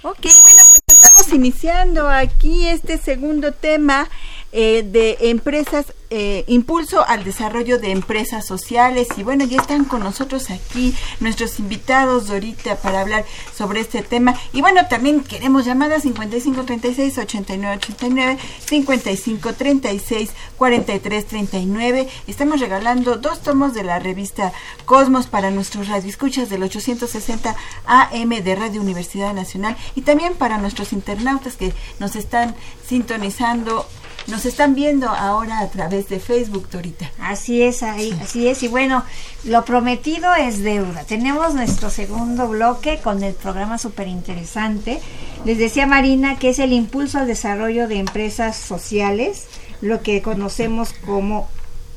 Ok, 0.00 0.20
bueno, 0.22 0.62
pues 0.70 0.80
estamos 0.88 1.32
iniciando 1.34 2.08
aquí 2.08 2.66
este 2.66 2.96
segundo 2.96 3.52
tema 3.52 4.08
eh, 4.56 4.84
de 4.84 5.16
empresas, 5.30 5.86
eh, 6.10 6.44
impulso 6.46 7.04
al 7.04 7.24
desarrollo 7.24 7.80
de 7.80 7.90
empresas 7.90 8.46
sociales. 8.46 9.08
Y 9.16 9.24
bueno, 9.24 9.44
ya 9.44 9.60
están 9.60 9.84
con 9.84 10.04
nosotros 10.04 10.48
aquí 10.50 10.94
nuestros 11.18 11.58
invitados 11.58 12.30
ahorita 12.30 12.76
para 12.76 13.00
hablar 13.00 13.24
sobre 13.52 13.80
este 13.80 14.02
tema. 14.02 14.38
Y 14.52 14.60
bueno, 14.60 14.86
también 14.88 15.24
queremos 15.24 15.64
llamadas 15.64 16.02
5536 16.02 17.18
8989 17.18 18.38
5536 18.64 20.30
4339. 20.56 22.08
Estamos 22.28 22.60
regalando 22.60 23.16
dos 23.16 23.42
tomos 23.42 23.74
de 23.74 23.82
la 23.82 23.98
revista 23.98 24.52
Cosmos 24.84 25.26
para 25.26 25.50
nuestros 25.50 25.88
radioescuchas 25.88 26.48
del 26.48 26.62
860 26.62 27.56
AM 27.86 28.28
de 28.28 28.54
Radio 28.54 28.80
Universidad 28.80 29.34
Nacional 29.34 29.76
y 29.96 30.02
también 30.02 30.34
para 30.34 30.58
nuestros 30.58 30.92
internautas 30.92 31.56
que 31.56 31.72
nos 31.98 32.14
están 32.14 32.54
sintonizando, 32.86 33.88
nos 34.26 34.46
están 34.46 34.74
viendo 34.74 35.08
ahora 35.08 35.60
a 35.60 35.68
través 35.68 36.08
de 36.08 36.18
Facebook, 36.18 36.68
Torita. 36.68 37.10
Así 37.18 37.62
es, 37.62 37.82
ahí, 37.82 38.16
así 38.22 38.48
es. 38.48 38.62
Y 38.62 38.68
bueno, 38.68 39.04
lo 39.44 39.64
prometido 39.64 40.34
es 40.34 40.62
deuda. 40.62 41.04
Tenemos 41.04 41.54
nuestro 41.54 41.90
segundo 41.90 42.48
bloque 42.48 43.00
con 43.02 43.22
el 43.22 43.34
programa 43.34 43.78
súper 43.78 44.08
interesante. 44.08 45.00
Les 45.44 45.58
decía 45.58 45.86
Marina 45.86 46.38
que 46.38 46.50
es 46.50 46.58
el 46.58 46.72
impulso 46.72 47.18
al 47.18 47.26
desarrollo 47.26 47.88
de 47.88 47.98
empresas 47.98 48.56
sociales, 48.56 49.46
lo 49.80 50.02
que 50.02 50.22
conocemos 50.22 50.94
como 51.04 51.48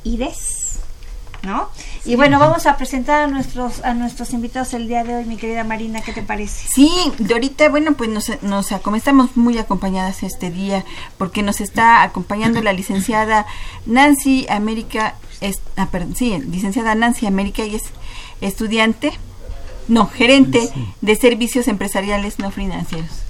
IDES. 0.04 0.80
¿No? 1.44 1.70
Y 2.08 2.16
bueno, 2.16 2.40
vamos 2.40 2.66
a 2.68 2.78
presentar 2.78 3.24
a 3.24 3.28
nuestros 3.28 3.84
a 3.84 3.94
nuestros 3.94 4.32
invitados 4.32 4.74
el 4.74 4.88
día 4.88 5.04
de 5.04 5.14
hoy, 5.14 5.26
mi 5.26 5.36
querida 5.36 5.66
Marina, 5.66 6.00
¿qué 6.00 6.14
te 6.14 6.22
parece? 6.22 6.66
Sí, 6.74 6.90
Dorita, 7.20 7.68
bueno, 7.68 7.96
pues 7.96 8.10
nos, 8.10 8.32
nos 8.44 8.72
estamos 8.72 9.36
muy 9.36 9.58
acompañadas 9.58 10.24
este 10.24 10.50
día 10.50 10.86
porque 11.18 11.44
nos 11.44 11.60
está 11.60 12.04
acompañando 12.04 12.62
la 12.62 12.72
licenciada 12.72 13.46
Nancy 13.86 14.48
América, 14.50 15.16
es, 15.42 15.60
ah, 15.76 15.90
perdón, 15.92 16.16
sí, 16.16 16.40
licenciada 16.50 16.96
Nancy 16.96 17.28
América 17.28 17.66
y 17.66 17.76
es 17.76 17.84
estudiante, 18.40 19.12
no, 19.90 20.08
gerente 20.08 20.70
de 21.02 21.16
servicios 21.18 21.68
empresariales 21.68 22.40
no 22.40 22.52
financieros. 22.52 23.27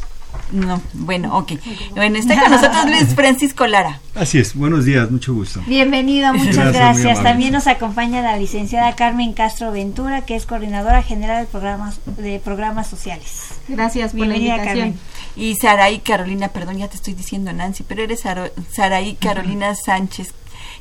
No, 0.52 0.82
bueno, 0.94 1.38
ok. 1.38 1.54
Bueno, 1.92 2.18
está 2.18 2.40
con 2.40 2.52
nosotros 2.52 2.86
Luis 2.86 3.14
Francisco 3.16 3.68
Lara. 3.68 4.00
Así 4.16 4.40
es, 4.40 4.56
buenos 4.56 4.86
días, 4.86 5.12
mucho 5.12 5.34
gusto. 5.34 5.62
Bienvenido, 5.68 6.34
muchas 6.34 6.74
Gracias. 6.74 7.22
También 7.22 7.54
nos 7.54 7.68
acompaña 7.68 8.22
la 8.22 8.38
licenciada 8.38 8.96
Carmen 8.96 9.34
Castro 9.34 9.72
Ventura, 9.72 10.22
que 10.22 10.36
es 10.36 10.46
coordinadora 10.46 11.04
general 11.04 11.46
de 11.46 11.52
programas, 11.52 12.00
de 12.06 12.40
programas 12.40 12.88
sociales. 12.88 13.50
Gracias 13.68 14.12
por 14.12 14.22
la 14.22 14.26
Bienvenida, 14.26 14.56
invitación. 14.56 14.92
Carmen. 14.94 15.00
Y 15.36 15.56
Saraí 15.56 16.00
Carolina, 16.00 16.48
perdón, 16.48 16.78
ya 16.78 16.88
te 16.88 16.96
estoy 16.96 17.14
diciendo 17.14 17.52
Nancy, 17.54 17.84
pero 17.84 18.04
eres 18.04 18.24
Saraí 18.72 19.16
Carolina 19.16 19.76
Sánchez 19.76 20.34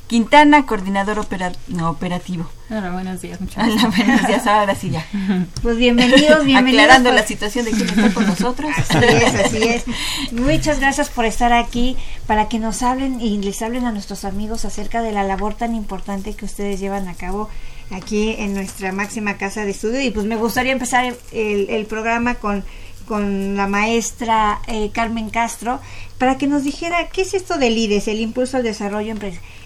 Quintana, 0.07 0.65
coordinador 0.65 1.19
opera- 1.19 1.51
no, 1.67 1.89
operativo. 1.89 2.49
Hola, 2.69 2.91
buenos 2.91 3.21
días, 3.21 3.41
mucho 3.41 3.59
Hola, 3.59 3.91
buenos 3.95 4.25
días, 4.25 4.47
ahora 4.47 4.73
sí 4.73 4.89
ya. 4.89 5.05
Pues 5.61 5.77
bienvenidos, 5.77 6.45
bienvenidos. 6.45 6.83
Aclarando 6.85 7.11
la 7.11 7.27
situación 7.27 7.65
de 7.65 7.71
quién 7.71 7.89
está 7.89 8.13
con 8.13 8.25
nosotros. 8.25 8.71
Así 8.77 8.97
es, 9.05 9.35
así 9.35 9.57
es. 9.63 9.83
Muchas 10.31 10.79
gracias 10.79 11.09
por 11.09 11.25
estar 11.25 11.51
aquí 11.51 11.97
para 12.25 12.47
que 12.47 12.57
nos 12.57 12.83
hablen 12.83 13.19
y 13.19 13.37
les 13.39 13.61
hablen 13.61 13.83
a 13.85 13.91
nuestros 13.91 14.23
amigos 14.23 14.63
acerca 14.63 15.01
de 15.01 15.11
la 15.11 15.23
labor 15.23 15.55
tan 15.55 15.75
importante 15.75 16.33
que 16.35 16.45
ustedes 16.45 16.79
llevan 16.79 17.09
a 17.09 17.13
cabo 17.13 17.49
aquí 17.91 18.35
en 18.37 18.53
nuestra 18.53 18.93
máxima 18.93 19.35
casa 19.37 19.65
de 19.65 19.71
estudio. 19.71 20.01
Y 20.01 20.11
pues 20.11 20.25
me 20.25 20.37
gustaría 20.37 20.71
empezar 20.71 21.13
el, 21.33 21.69
el 21.69 21.85
programa 21.85 22.35
con, 22.35 22.63
con 23.07 23.55
la 23.55 23.67
maestra 23.67 24.59
eh, 24.67 24.91
Carmen 24.93 25.29
Castro 25.29 25.79
para 26.17 26.37
que 26.37 26.47
nos 26.47 26.63
dijera 26.63 27.07
qué 27.09 27.21
es 27.21 27.33
esto 27.33 27.57
del 27.57 27.77
IDES, 27.77 28.07
el 28.07 28.19
Impulso 28.21 28.57
al 28.57 28.63
Desarrollo 28.63 29.15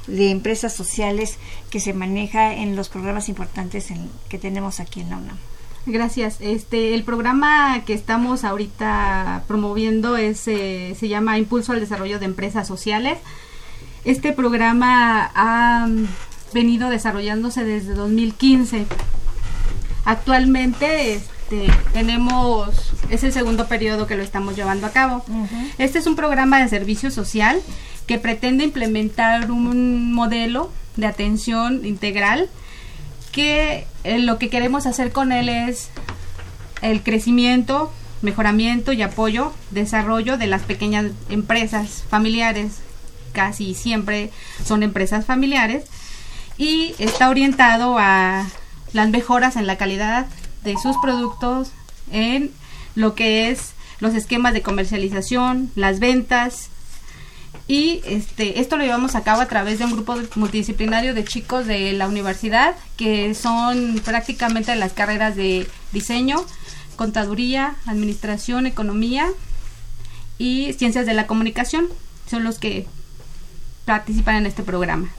de 0.08 0.32
Empresas 0.32 0.74
Sociales 0.74 1.38
que 1.70 1.80
se 1.80 1.94
maneja 1.94 2.54
en 2.54 2.76
los 2.76 2.90
programas 2.90 3.30
importantes 3.30 3.88
que 4.30 4.38
tenemos 4.38 4.80
aquí 4.80 5.02
en 5.02 5.10
la 5.10 5.18
UNAM. 5.18 5.38
Gracias. 5.88 6.38
Este, 6.42 6.94
el 6.94 7.04
programa 7.04 7.84
que 7.86 7.94
estamos 7.96 8.44
ahorita 8.44 9.44
promoviendo 9.48 10.16
es, 10.16 10.48
eh, 10.48 10.96
se 11.00 11.08
llama 11.08 11.38
Impulso 11.40 11.72
al 11.72 11.80
Desarrollo 11.80 12.20
de 12.20 12.26
Empresas 12.26 12.68
Sociales. 12.68 13.18
Este 14.06 14.32
programa 14.32 15.32
ha 15.34 15.88
venido 16.54 16.90
desarrollándose 16.90 17.64
desde 17.64 17.94
2015. 17.96 18.86
Actualmente 20.06 21.14
es- 21.16 21.24
este, 21.52 21.70
tenemos, 21.92 22.94
es 23.10 23.24
el 23.24 23.34
segundo 23.34 23.68
periodo 23.68 24.08
que 24.08 24.16
lo 24.16 24.24
estamos 24.24 24.56
llevando 24.56 24.88
a 24.88 24.92
cabo. 24.92 25.24
Este 25.78 26.00
es 26.00 26.08
un 26.08 26.16
programa 26.16 26.62
de 26.62 26.70
servicio 26.70 27.12
social 27.12 27.62
que 28.08 28.18
pretende 28.18 28.64
implementar 28.64 29.52
un 29.52 30.14
modelo 30.14 30.72
de 30.96 31.08
atención 31.08 31.86
integral 31.86 32.50
que 33.34 33.86
eh, 34.04 34.20
lo 34.20 34.38
que 34.38 34.50
queremos 34.50 34.86
hacer 34.86 35.12
con 35.12 35.34
él 35.34 35.50
es 35.50 35.90
el 36.82 37.04
crecimiento, 37.04 37.92
mejoramiento 38.22 38.94
y 38.94 39.02
apoyo, 39.02 39.52
desarrollo 39.72 40.38
de 40.38 40.48
las 40.48 40.62
pequeñas 40.62 41.08
empresas 41.30 42.06
familiares. 42.10 42.78
Casi 43.34 43.74
siempre 43.74 44.32
son 44.66 44.84
empresas 44.84 45.26
familiares 45.26 45.84
y 46.58 46.96
está 46.98 47.30
orientado 47.30 47.98
a 48.00 48.46
las 48.94 49.10
mejoras 49.10 49.56
en 49.58 49.68
la 49.68 49.78
calidad 49.78 50.28
de 50.64 50.78
sus 50.78 50.98
productos, 50.98 51.72
en 52.12 52.52
lo 52.96 53.16
que 53.16 53.50
es 53.50 53.74
los 54.00 54.16
esquemas 54.16 54.54
de 54.54 54.62
comercialización, 54.62 55.72
las 55.76 56.00
ventas, 56.00 56.70
y 57.68 58.02
este 58.06 58.60
esto 58.60 58.76
lo 58.76 58.84
llevamos 58.84 59.16
a 59.16 59.24
cabo 59.24 59.42
a 59.42 59.48
través 59.48 59.80
de 59.80 59.86
un 59.86 59.92
grupo 59.92 60.18
multidisciplinario 60.36 61.14
de 61.14 61.24
chicos 61.24 61.66
de 61.68 61.94
la 61.94 62.08
universidad 62.08 62.76
que 62.98 63.34
son 63.34 64.02
prácticamente 64.04 64.76
las 64.76 64.94
carreras 64.94 65.36
de 65.36 65.68
diseño, 65.94 66.44
contaduría, 66.96 67.76
administración, 67.86 68.66
economía 68.66 69.28
y 70.38 70.74
ciencias 70.74 71.06
de 71.06 71.14
la 71.14 71.28
comunicación. 71.28 71.88
Son 72.30 72.44
los 72.44 72.60
que 72.60 72.88
participan 73.86 74.36
en 74.36 74.46
este 74.48 74.64
programa. 74.64 75.10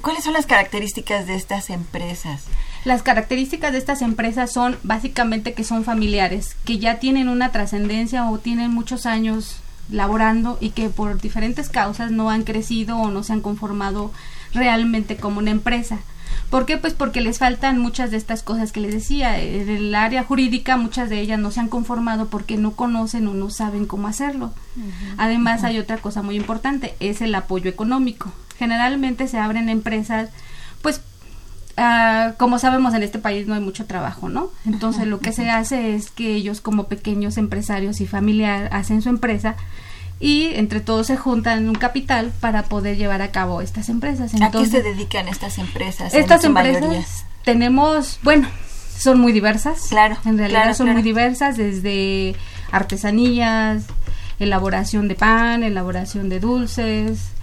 ¿Cuáles 0.00 0.24
son 0.24 0.32
las 0.32 0.46
características 0.46 1.26
de 1.26 1.34
estas 1.34 1.70
empresas? 1.70 2.44
Las 2.84 3.02
características 3.02 3.72
de 3.72 3.78
estas 3.78 4.02
empresas 4.02 4.52
son 4.52 4.76
básicamente 4.82 5.54
que 5.54 5.64
son 5.64 5.84
familiares, 5.84 6.56
que 6.64 6.78
ya 6.78 6.98
tienen 6.98 7.28
una 7.28 7.50
trascendencia 7.50 8.28
o 8.28 8.38
tienen 8.38 8.70
muchos 8.70 9.06
años 9.06 9.56
laborando 9.90 10.58
y 10.60 10.70
que 10.70 10.88
por 10.90 11.20
diferentes 11.20 11.68
causas 11.68 12.10
no 12.10 12.30
han 12.30 12.44
crecido 12.44 12.98
o 12.98 13.10
no 13.10 13.22
se 13.22 13.32
han 13.32 13.40
conformado 13.40 14.12
realmente 14.52 15.16
como 15.16 15.38
una 15.38 15.50
empresa. 15.50 15.98
¿Por 16.50 16.66
qué? 16.66 16.76
Pues 16.76 16.92
porque 16.92 17.20
les 17.20 17.38
faltan 17.38 17.78
muchas 17.78 18.10
de 18.10 18.16
estas 18.16 18.42
cosas 18.42 18.70
que 18.70 18.80
les 18.80 18.92
decía. 18.92 19.40
En 19.40 19.68
el 19.68 19.94
área 19.94 20.22
jurídica 20.24 20.76
muchas 20.76 21.08
de 21.08 21.20
ellas 21.20 21.38
no 21.38 21.50
se 21.50 21.60
han 21.60 21.68
conformado 21.68 22.26
porque 22.26 22.56
no 22.56 22.72
conocen 22.72 23.26
o 23.28 23.34
no 23.34 23.50
saben 23.50 23.86
cómo 23.86 24.08
hacerlo. 24.08 24.52
Además 25.16 25.64
hay 25.64 25.78
otra 25.78 25.98
cosa 25.98 26.22
muy 26.22 26.36
importante, 26.36 26.94
es 27.00 27.22
el 27.22 27.34
apoyo 27.34 27.70
económico. 27.70 28.32
Generalmente 28.58 29.26
se 29.26 29.38
abren 29.38 29.68
empresas 29.68 30.30
pues 30.82 31.00
Ah, 31.76 32.34
como 32.36 32.58
sabemos 32.58 32.94
en 32.94 33.02
este 33.02 33.18
país 33.18 33.46
no 33.46 33.54
hay 33.54 33.60
mucho 33.60 33.86
trabajo, 33.86 34.28
¿no? 34.28 34.50
Entonces 34.64 35.06
lo 35.06 35.18
que 35.18 35.32
se 35.32 35.50
hace 35.50 35.94
es 35.94 36.10
que 36.10 36.34
ellos 36.34 36.60
como 36.60 36.84
pequeños 36.84 37.36
empresarios 37.36 38.00
y 38.00 38.06
familiar 38.06 38.68
hacen 38.72 39.02
su 39.02 39.08
empresa 39.08 39.56
y 40.20 40.54
entre 40.54 40.80
todos 40.80 41.08
se 41.08 41.16
juntan 41.16 41.68
un 41.68 41.74
capital 41.74 42.32
para 42.40 42.62
poder 42.64 42.96
llevar 42.96 43.22
a 43.22 43.30
cabo 43.30 43.60
estas 43.60 43.88
empresas. 43.88 44.32
¿A 44.40 44.50
qué 44.50 44.66
se 44.66 44.82
dedican 44.82 45.28
estas 45.28 45.58
empresas? 45.58 46.14
Estas 46.14 46.44
empresas 46.44 47.24
tenemos, 47.44 48.18
bueno, 48.22 48.48
son 48.96 49.20
muy 49.20 49.32
diversas. 49.32 49.88
Claro. 49.88 50.16
En 50.24 50.38
realidad 50.38 50.74
son 50.74 50.90
muy 50.92 51.02
diversas 51.02 51.56
desde 51.56 52.36
artesanías, 52.70 53.84
elaboración 54.38 55.08
de 55.08 55.14
pan, 55.14 55.62
elaboración 55.62 56.28
de 56.28 56.40
dulces, 56.40 57.33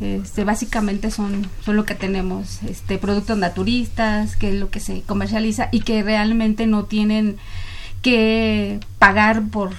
este, 0.00 0.44
básicamente 0.44 1.10
son, 1.10 1.48
son 1.64 1.76
lo 1.76 1.84
que 1.84 1.94
tenemos, 1.94 2.62
este, 2.62 2.98
productos 2.98 3.36
naturistas, 3.38 4.36
que 4.36 4.50
es 4.50 4.54
lo 4.54 4.70
que 4.70 4.80
se 4.80 5.02
comercializa 5.02 5.68
y 5.72 5.80
que 5.80 6.02
realmente 6.02 6.66
no 6.66 6.84
tienen 6.84 7.36
que 8.02 8.80
pagar 8.98 9.42
por, 9.48 9.72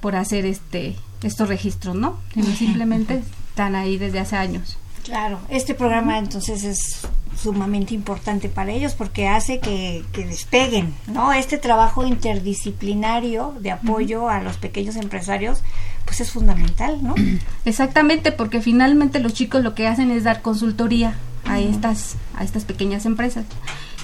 por 0.00 0.16
hacer 0.16 0.44
este, 0.44 0.96
estos 1.22 1.48
registros, 1.48 1.94
¿no? 1.94 2.18
simplemente 2.56 3.22
están 3.50 3.74
ahí 3.76 3.96
desde 3.96 4.18
hace 4.18 4.36
años. 4.36 4.76
Claro, 5.04 5.40
este 5.48 5.74
programa 5.74 6.18
entonces 6.18 6.64
es 6.64 7.08
sumamente 7.36 7.94
importante 7.94 8.48
para 8.48 8.70
ellos 8.72 8.94
porque 8.94 9.28
hace 9.28 9.60
que, 9.60 10.04
despeguen, 10.14 10.94
¿no? 11.06 11.32
Este 11.32 11.58
trabajo 11.58 12.06
interdisciplinario 12.06 13.54
de 13.60 13.70
apoyo 13.70 14.28
a 14.28 14.42
los 14.42 14.56
pequeños 14.58 14.96
empresarios, 14.96 15.62
pues 16.10 16.22
es 16.22 16.32
fundamental, 16.32 16.98
¿no? 17.04 17.14
Exactamente, 17.64 18.32
porque 18.32 18.60
finalmente 18.60 19.20
los 19.20 19.32
chicos 19.32 19.62
lo 19.62 19.76
que 19.76 19.86
hacen 19.86 20.10
es 20.10 20.24
dar 20.24 20.42
consultoría 20.42 21.14
a 21.44 21.60
estas 21.60 22.16
a 22.36 22.42
estas 22.42 22.64
pequeñas 22.64 23.06
empresas. 23.06 23.44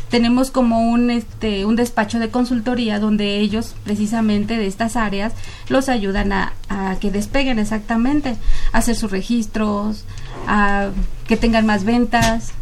Tenemos 0.09 0.53
como 0.53 0.89
un 0.89 1.11
este 1.11 1.67
un 1.67 1.75
despacho 1.75 2.21
de 2.21 2.29
consultoría 2.29 3.01
donde 3.01 3.41
ellos 3.41 3.75
precisamente 3.83 4.57
de 4.57 4.69
estas 4.69 4.95
áreas 4.95 5.33
los 5.69 5.89
ayudan 5.89 6.33
a, 6.33 6.53
a 6.69 6.95
que 7.01 7.11
despeguen 7.11 7.59
exactamente, 7.59 8.37
a 8.71 8.79
hacer 8.79 8.95
sus 8.95 9.11
registros, 9.11 10.05
a 10.47 10.91
que 11.27 11.37
tengan 11.37 11.67
más 11.67 11.83
ventas, 11.83 12.53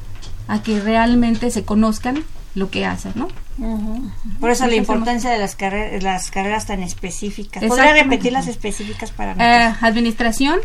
a 0.49 0.63
que 0.63 0.81
realmente 0.81 1.51
se 1.51 1.67
conozcan 1.67 2.25
lo 2.55 2.71
que 2.71 2.87
hacen, 2.87 3.13
¿no? 3.17 3.29
Por 4.41 4.51
eso 4.51 4.67
la 4.67 4.75
importancia 4.75 5.31
de 5.31 5.39
las, 5.39 5.57
carreras, 5.57 6.03
las 6.03 6.31
carreras 6.31 6.67
tan 6.67 6.83
específicas. 6.83 7.65
¿Podría 7.65 7.93
repetir 7.95 8.33
las 8.33 8.49
específicas 8.49 9.11
para 9.11 9.33
eh, 9.33 9.75
Administración, 9.81 10.61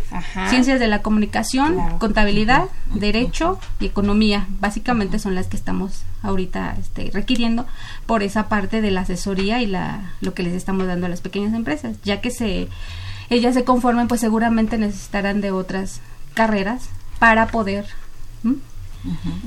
Ciencias 0.49 0.79
de 0.79 0.87
la 0.87 1.01
Comunicación, 1.01 1.97
Contabilidad, 1.99 2.65
Derecho 2.93 3.59
y 3.79 3.87
Economía. 3.87 4.47
Básicamente 4.59 5.19
son 5.19 5.35
las 5.35 5.47
que 5.47 5.57
estamos 5.57 6.03
ahorita 6.21 6.75
este, 6.79 7.11
requiriendo 7.13 7.65
por 8.05 8.23
esa 8.23 8.49
parte 8.49 8.81
de 8.81 8.91
la 8.91 9.01
asesoría 9.01 9.61
y 9.61 9.67
la, 9.67 10.13
lo 10.21 10.33
que 10.33 10.43
les 10.43 10.53
estamos 10.53 10.87
dando 10.87 11.05
a 11.05 11.09
las 11.09 11.21
pequeñas 11.21 11.53
empresas. 11.53 11.97
Ya 12.03 12.21
que 12.21 12.31
se 12.31 12.69
ellas 13.29 13.53
se 13.53 13.63
conformen, 13.63 14.07
pues 14.07 14.21
seguramente 14.21 14.77
necesitarán 14.77 15.41
de 15.41 15.51
otras 15.51 16.01
carreras 16.33 16.89
para 17.19 17.47
poder 17.47 17.85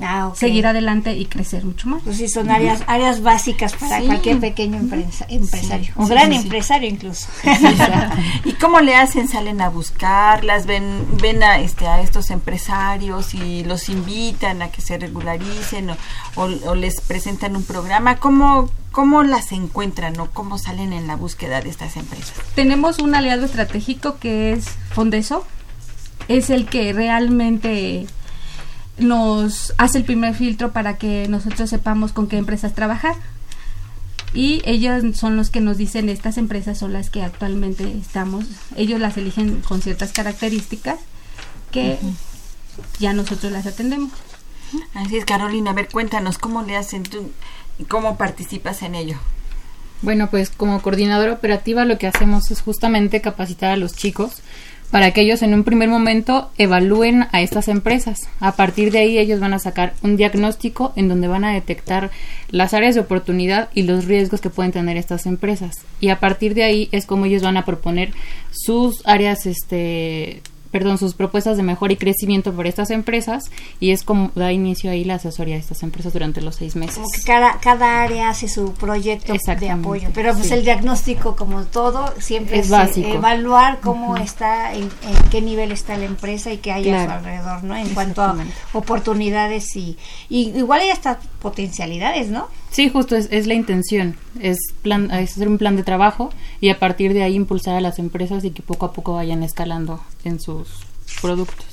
Ah, 0.01 0.31
seguir 0.35 0.65
adelante 0.65 1.15
y 1.15 1.25
crecer 1.25 1.63
mucho 1.63 1.87
más. 1.87 2.01
Pues 2.03 2.17
sí, 2.17 2.27
son 2.27 2.49
áreas, 2.49 2.81
áreas 2.87 3.21
básicas 3.21 3.73
para 3.73 4.01
cualquier 4.01 4.39
pequeño 4.39 4.79
empresario, 4.79 5.93
o 5.95 6.07
gran 6.07 6.33
empresario 6.33 6.89
incluso. 6.89 7.27
¿Y 8.45 8.53
cómo 8.53 8.79
le 8.79 8.95
hacen? 8.95 9.27
¿Salen 9.27 9.61
a 9.61 9.69
buscarlas? 9.69 10.65
¿Ven, 10.65 11.05
ven 11.21 11.43
a, 11.43 11.59
este, 11.59 11.87
a 11.87 12.01
estos 12.01 12.31
empresarios 12.31 13.33
y 13.35 13.63
los 13.63 13.89
invitan 13.89 14.61
a 14.63 14.69
que 14.69 14.81
se 14.81 14.97
regularicen 14.97 15.91
o, 16.35 16.75
les 16.75 17.01
presentan 17.01 17.55
un 17.55 17.63
programa? 17.63 18.17
¿Cómo, 18.17 18.69
¿Cómo 18.91 19.23
las 19.23 19.51
encuentran 19.51 20.19
o 20.19 20.31
cómo 20.31 20.57
salen 20.57 20.93
en 20.93 21.05
la 21.05 21.15
búsqueda 21.15 21.61
de 21.61 21.69
estas 21.69 21.95
empresas? 21.95 22.33
Tenemos 22.55 22.97
un 22.99 23.13
aliado 23.13 23.45
estratégico 23.45 24.17
que 24.17 24.53
es 24.53 24.65
Fondeso. 24.93 25.45
Es 26.27 26.49
el 26.49 26.67
que 26.67 26.93
realmente 26.93 28.07
nos 28.97 29.73
hace 29.77 29.97
el 29.99 30.03
primer 30.03 30.35
filtro 30.35 30.71
para 30.71 30.97
que 30.97 31.27
nosotros 31.27 31.69
sepamos 31.69 32.13
con 32.13 32.27
qué 32.27 32.37
empresas 32.37 32.73
trabajar. 32.73 33.15
Y 34.33 34.61
ellos 34.65 35.03
son 35.15 35.35
los 35.35 35.51
que 35.51 35.61
nos 35.61 35.77
dicen 35.77 36.09
estas 36.09 36.37
empresas 36.37 36.79
son 36.79 36.93
las 36.93 37.09
que 37.09 37.21
actualmente 37.21 37.91
estamos. 37.99 38.45
Ellos 38.75 38.99
las 38.99 39.15
eligen 39.17 39.61
con 39.61 39.81
ciertas 39.81 40.11
características 40.11 40.99
que 41.71 41.99
ya 42.99 43.13
nosotros 43.13 43.51
las 43.51 43.67
atendemos. 43.67 44.11
Así 44.95 45.17
es, 45.17 45.25
Carolina. 45.25 45.71
A 45.71 45.73
ver, 45.73 45.87
cuéntanos 45.89 46.39
cómo 46.39 46.63
le 46.63 46.75
hacen 46.77 47.03
tú 47.03 47.31
y 47.77 47.83
cómo 47.83 48.17
participas 48.17 48.81
en 48.81 48.95
ello. 48.95 49.17
Bueno, 50.01 50.29
pues 50.29 50.49
como 50.49 50.81
coordinadora 50.81 51.31
operativa 51.31 51.85
lo 51.85 51.97
que 51.97 52.07
hacemos 52.07 52.51
es 52.51 52.61
justamente 52.61 53.21
capacitar 53.21 53.71
a 53.71 53.77
los 53.77 53.93
chicos 53.93 54.41
para 54.93 55.09
que 55.09 55.21
ellos 55.21 55.41
en 55.41 55.55
un 55.55 55.63
primer 55.63 55.89
momento 55.89 56.51
evalúen 56.59 57.25
a 57.31 57.41
estas 57.41 57.67
empresas. 57.67 58.29
A 58.39 58.51
partir 58.51 58.91
de 58.91 58.99
ahí 58.99 59.17
ellos 59.17 59.39
van 59.39 59.55
a 59.55 59.57
sacar 59.57 59.95
un 60.03 60.17
diagnóstico 60.17 60.93
en 60.95 61.09
donde 61.09 61.27
van 61.27 61.43
a 61.43 61.51
detectar 61.51 62.11
las 62.51 62.75
áreas 62.75 62.93
de 62.93 63.01
oportunidad 63.01 63.69
y 63.73 63.81
los 63.81 64.05
riesgos 64.05 64.39
que 64.39 64.51
pueden 64.51 64.71
tener 64.71 64.95
estas 64.97 65.25
empresas. 65.25 65.77
Y 65.99 66.09
a 66.09 66.19
partir 66.19 66.53
de 66.53 66.63
ahí 66.63 66.89
es 66.91 67.07
como 67.07 67.25
ellos 67.25 67.41
van 67.41 67.57
a 67.57 67.65
proponer 67.65 68.13
sus 68.51 69.01
áreas 69.07 69.47
este 69.47 70.43
perdón, 70.73 70.97
sus 70.97 71.13
propuestas 71.13 71.55
de 71.55 71.61
mejora 71.61 71.93
y 71.93 71.97
crecimiento 71.97 72.51
por 72.51 72.65
estas 72.65 72.89
empresas 72.89 73.51
y 73.79 73.91
es 73.91 74.01
como 74.03 74.31
da 74.33 74.51
inicio 74.51 74.89
ahí 74.89 75.03
la 75.03 75.15
asesoría 75.15 75.53
de 75.53 75.61
estas 75.61 75.83
empresas 75.83 76.13
durante 76.13 76.41
los 76.41 76.55
seis 76.55 76.75
meses. 76.75 76.95
Como 76.95 77.09
que 77.11 77.21
cada, 77.21 77.59
cada 77.59 78.01
área 78.01 78.29
hace 78.29 78.47
su 78.47 78.73
proyecto 78.73 79.33
de 79.59 79.69
apoyo, 79.69 80.09
pero 80.15 80.33
pues 80.33 80.49
el 80.49 80.63
diagnóstico 80.63 81.35
como 81.35 81.63
todo 81.65 82.11
siempre 82.19 82.57
es, 82.57 82.71
evaluar 82.97 83.81
cómo 83.81 84.17
está, 84.17 84.73
en, 84.73 84.89
qué 85.29 85.43
nivel 85.43 85.71
está 85.71 85.95
la 85.95 86.05
empresa 86.05 86.51
y 86.51 86.57
qué 86.57 86.71
hay 86.71 86.89
a 86.89 87.05
su 87.05 87.11
alrededor, 87.11 87.63
¿no? 87.63 87.75
En 87.75 87.89
cuanto 87.89 88.23
a 88.23 88.35
oportunidades 88.73 89.75
y, 89.75 89.95
y 90.27 90.57
igual 90.57 90.81
hay 90.81 90.89
hasta 90.89 91.19
potencialidades, 91.39 92.29
¿no? 92.29 92.47
Sí, 92.73 92.89
justo 92.89 93.15
es, 93.15 93.27
es 93.29 93.45
la 93.45 93.53
intención, 93.53 94.17
es, 94.39 94.57
plan, 94.81 95.11
es 95.11 95.33
hacer 95.33 95.47
un 95.47 95.59
plan 95.59 95.75
de 95.75 95.83
trabajo 95.83 96.31
y 96.59 96.69
a 96.69 96.79
partir 96.79 97.13
de 97.13 97.21
ahí 97.21 97.35
impulsar 97.35 97.75
a 97.75 97.81
las 97.81 97.99
empresas 97.99 98.43
y 98.45 98.49
que 98.49 98.63
poco 98.63 98.87
a 98.87 98.93
poco 98.93 99.13
vayan 99.13 99.43
escalando 99.43 100.03
en 100.23 100.39
sus 100.39 100.69
productos. 101.21 101.67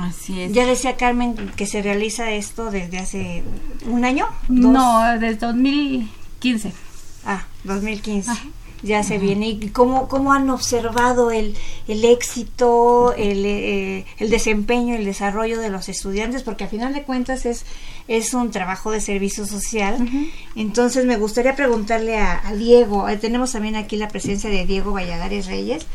Así 0.00 0.40
es. 0.40 0.52
Ya 0.52 0.66
decía 0.66 0.96
Carmen 0.96 1.34
que 1.56 1.66
se 1.66 1.82
realiza 1.82 2.30
esto 2.30 2.70
desde 2.70 2.98
hace 2.98 3.42
un 3.86 4.04
año. 4.04 4.26
No, 4.48 5.02
desde 5.18 5.34
2015. 5.34 6.72
Ah, 7.26 7.44
2015. 7.64 8.30
Ya 8.82 9.02
se 9.04 9.18
viene. 9.18 9.48
¿Y 9.48 9.68
cómo, 9.68 10.08
cómo 10.08 10.32
han 10.32 10.50
observado 10.50 11.30
el, 11.30 11.54
el 11.86 12.04
éxito, 12.04 13.14
el, 13.16 13.44
eh, 13.46 14.06
el 14.18 14.30
desempeño, 14.30 14.94
el 14.94 15.04
desarrollo 15.04 15.60
de 15.60 15.70
los 15.70 15.88
estudiantes? 15.88 16.42
Porque 16.42 16.64
al 16.64 16.70
final 16.70 16.92
de 16.92 17.02
cuentas 17.02 17.46
es, 17.46 17.64
es 18.08 18.34
un 18.34 18.50
trabajo 18.50 18.90
de 18.90 19.00
servicio 19.00 19.46
social. 19.46 20.08
Entonces 20.56 21.04
me 21.06 21.16
gustaría 21.16 21.54
preguntarle 21.54 22.18
a, 22.18 22.46
a 22.46 22.54
Diego, 22.54 23.08
eh, 23.08 23.16
tenemos 23.16 23.52
también 23.52 23.76
aquí 23.76 23.96
la 23.96 24.08
presencia 24.08 24.50
de 24.50 24.66
Diego 24.66 24.92
Valladares 24.92 25.46
Reyes, 25.46 25.86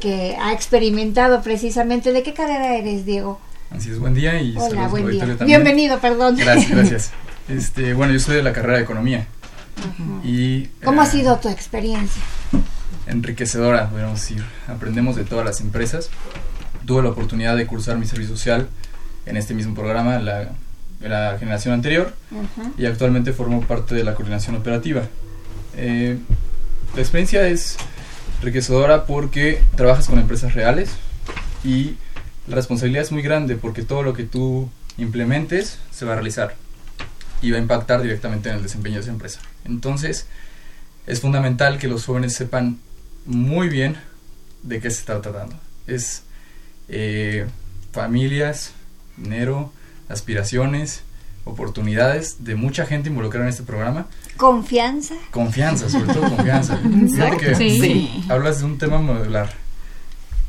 que 0.00 0.36
ha 0.40 0.52
experimentado 0.52 1.42
precisamente. 1.42 2.12
¿De 2.12 2.22
qué 2.22 2.34
carrera 2.34 2.76
eres, 2.76 3.06
Diego? 3.06 3.40
Así 3.70 3.90
es, 3.90 3.98
buen 3.98 4.14
día 4.14 4.40
y 4.40 4.56
Hola, 4.56 4.88
buen 4.88 5.08
día. 5.08 5.20
También. 5.20 5.46
Bienvenido, 5.46 6.00
perdón. 6.00 6.36
Gracias, 6.36 6.70
gracias. 6.70 7.10
Este, 7.46 7.92
bueno, 7.92 8.14
yo 8.14 8.20
soy 8.20 8.36
de 8.36 8.42
la 8.42 8.54
carrera 8.54 8.78
de 8.78 8.84
Economía 8.84 9.26
y 10.22 10.66
¿Cómo 10.84 11.02
ha 11.02 11.06
eh, 11.06 11.10
sido 11.10 11.38
tu 11.38 11.48
experiencia? 11.48 12.22
enriquecedora, 13.06 13.90
podríamos 13.90 14.20
decir. 14.20 14.44
Aprendemos 14.66 15.16
de 15.16 15.24
todas 15.24 15.44
las 15.44 15.60
empresas. 15.60 16.10
Tuve 16.86 17.02
la 17.02 17.10
oportunidad 17.10 17.56
de 17.56 17.66
cursar 17.66 17.98
mi 17.98 18.06
servicio 18.06 18.36
social 18.36 18.68
en 19.26 19.36
este 19.36 19.54
mismo 19.54 19.74
programa, 19.74 20.18
la, 20.18 20.50
la 21.00 21.36
generación 21.38 21.74
anterior, 21.74 22.12
y 22.78 22.86
actualmente 22.86 23.32
formo 23.32 23.62
parte 23.62 23.94
de 23.94 24.04
la 24.04 24.14
coordinación 24.14 24.56
operativa. 24.56 25.02
Eh, 25.76 26.18
la 26.94 27.00
experiencia 27.00 27.46
es 27.48 27.76
enriquecedora 28.40 29.06
porque 29.06 29.62
trabajas 29.76 30.06
con 30.06 30.18
empresas 30.18 30.54
reales 30.54 30.90
y 31.64 31.94
la 32.46 32.56
responsabilidad 32.56 33.02
es 33.02 33.12
muy 33.12 33.22
grande 33.22 33.56
porque 33.56 33.82
todo 33.82 34.02
lo 34.02 34.12
que 34.12 34.24
tú 34.24 34.68
implementes 34.98 35.78
se 35.90 36.04
va 36.04 36.12
a 36.12 36.16
realizar 36.16 36.54
y 37.46 37.50
va 37.50 37.58
a 37.58 37.60
impactar 37.60 38.02
directamente 38.02 38.48
en 38.48 38.56
el 38.56 38.62
desempeño 38.62 38.96
de 38.96 39.02
esa 39.02 39.10
empresa. 39.10 39.40
Entonces, 39.64 40.26
es 41.06 41.20
fundamental 41.20 41.78
que 41.78 41.88
los 41.88 42.04
jóvenes 42.06 42.34
sepan 42.34 42.78
muy 43.26 43.68
bien 43.68 43.96
de 44.62 44.80
qué 44.80 44.90
se 44.90 45.00
está 45.00 45.20
tratando. 45.20 45.56
Es 45.86 46.22
eh, 46.88 47.46
familias, 47.92 48.72
dinero, 49.16 49.72
aspiraciones, 50.08 51.02
oportunidades 51.44 52.44
de 52.44 52.54
mucha 52.54 52.86
gente 52.86 53.10
involucrada 53.10 53.46
en 53.46 53.50
este 53.50 53.62
programa. 53.62 54.06
¿Confianza? 54.36 55.14
Confianza, 55.30 55.88
sobre 55.90 56.12
todo 56.14 56.34
confianza. 56.34 56.78
Fíjate 57.12 57.36
que 57.36 57.54
Sí. 57.54 58.24
hablas 58.28 58.60
de 58.60 58.64
un 58.64 58.78
tema 58.78 58.98
modular. 58.98 59.50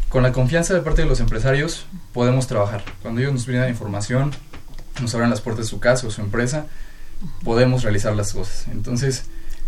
Con 0.09 0.23
la 0.23 0.31
confianza 0.31 0.73
de 0.73 0.79
parte 0.81 1.01
de 1.01 1.09
los 1.09 1.19
empresarios 1.19 1.85
podemos 2.13 2.47
trabajar. 2.47 2.85
Cuando 3.01 3.19
ellos 3.19 3.33
nos 3.33 3.45
brindan 3.45 3.69
información, 3.69 4.31
nos 5.01 5.13
abran 5.13 5.29
las 5.29 5.41
puertas 5.41 5.65
de 5.65 5.69
su 5.69 5.79
casa 5.81 6.07
o 6.07 6.11
su 6.11 6.21
empresa, 6.21 6.67
podemos 7.43 7.83
realizar 7.83 8.15
las 8.15 8.33
cosas. 8.33 8.67
Entonces, 8.71 9.25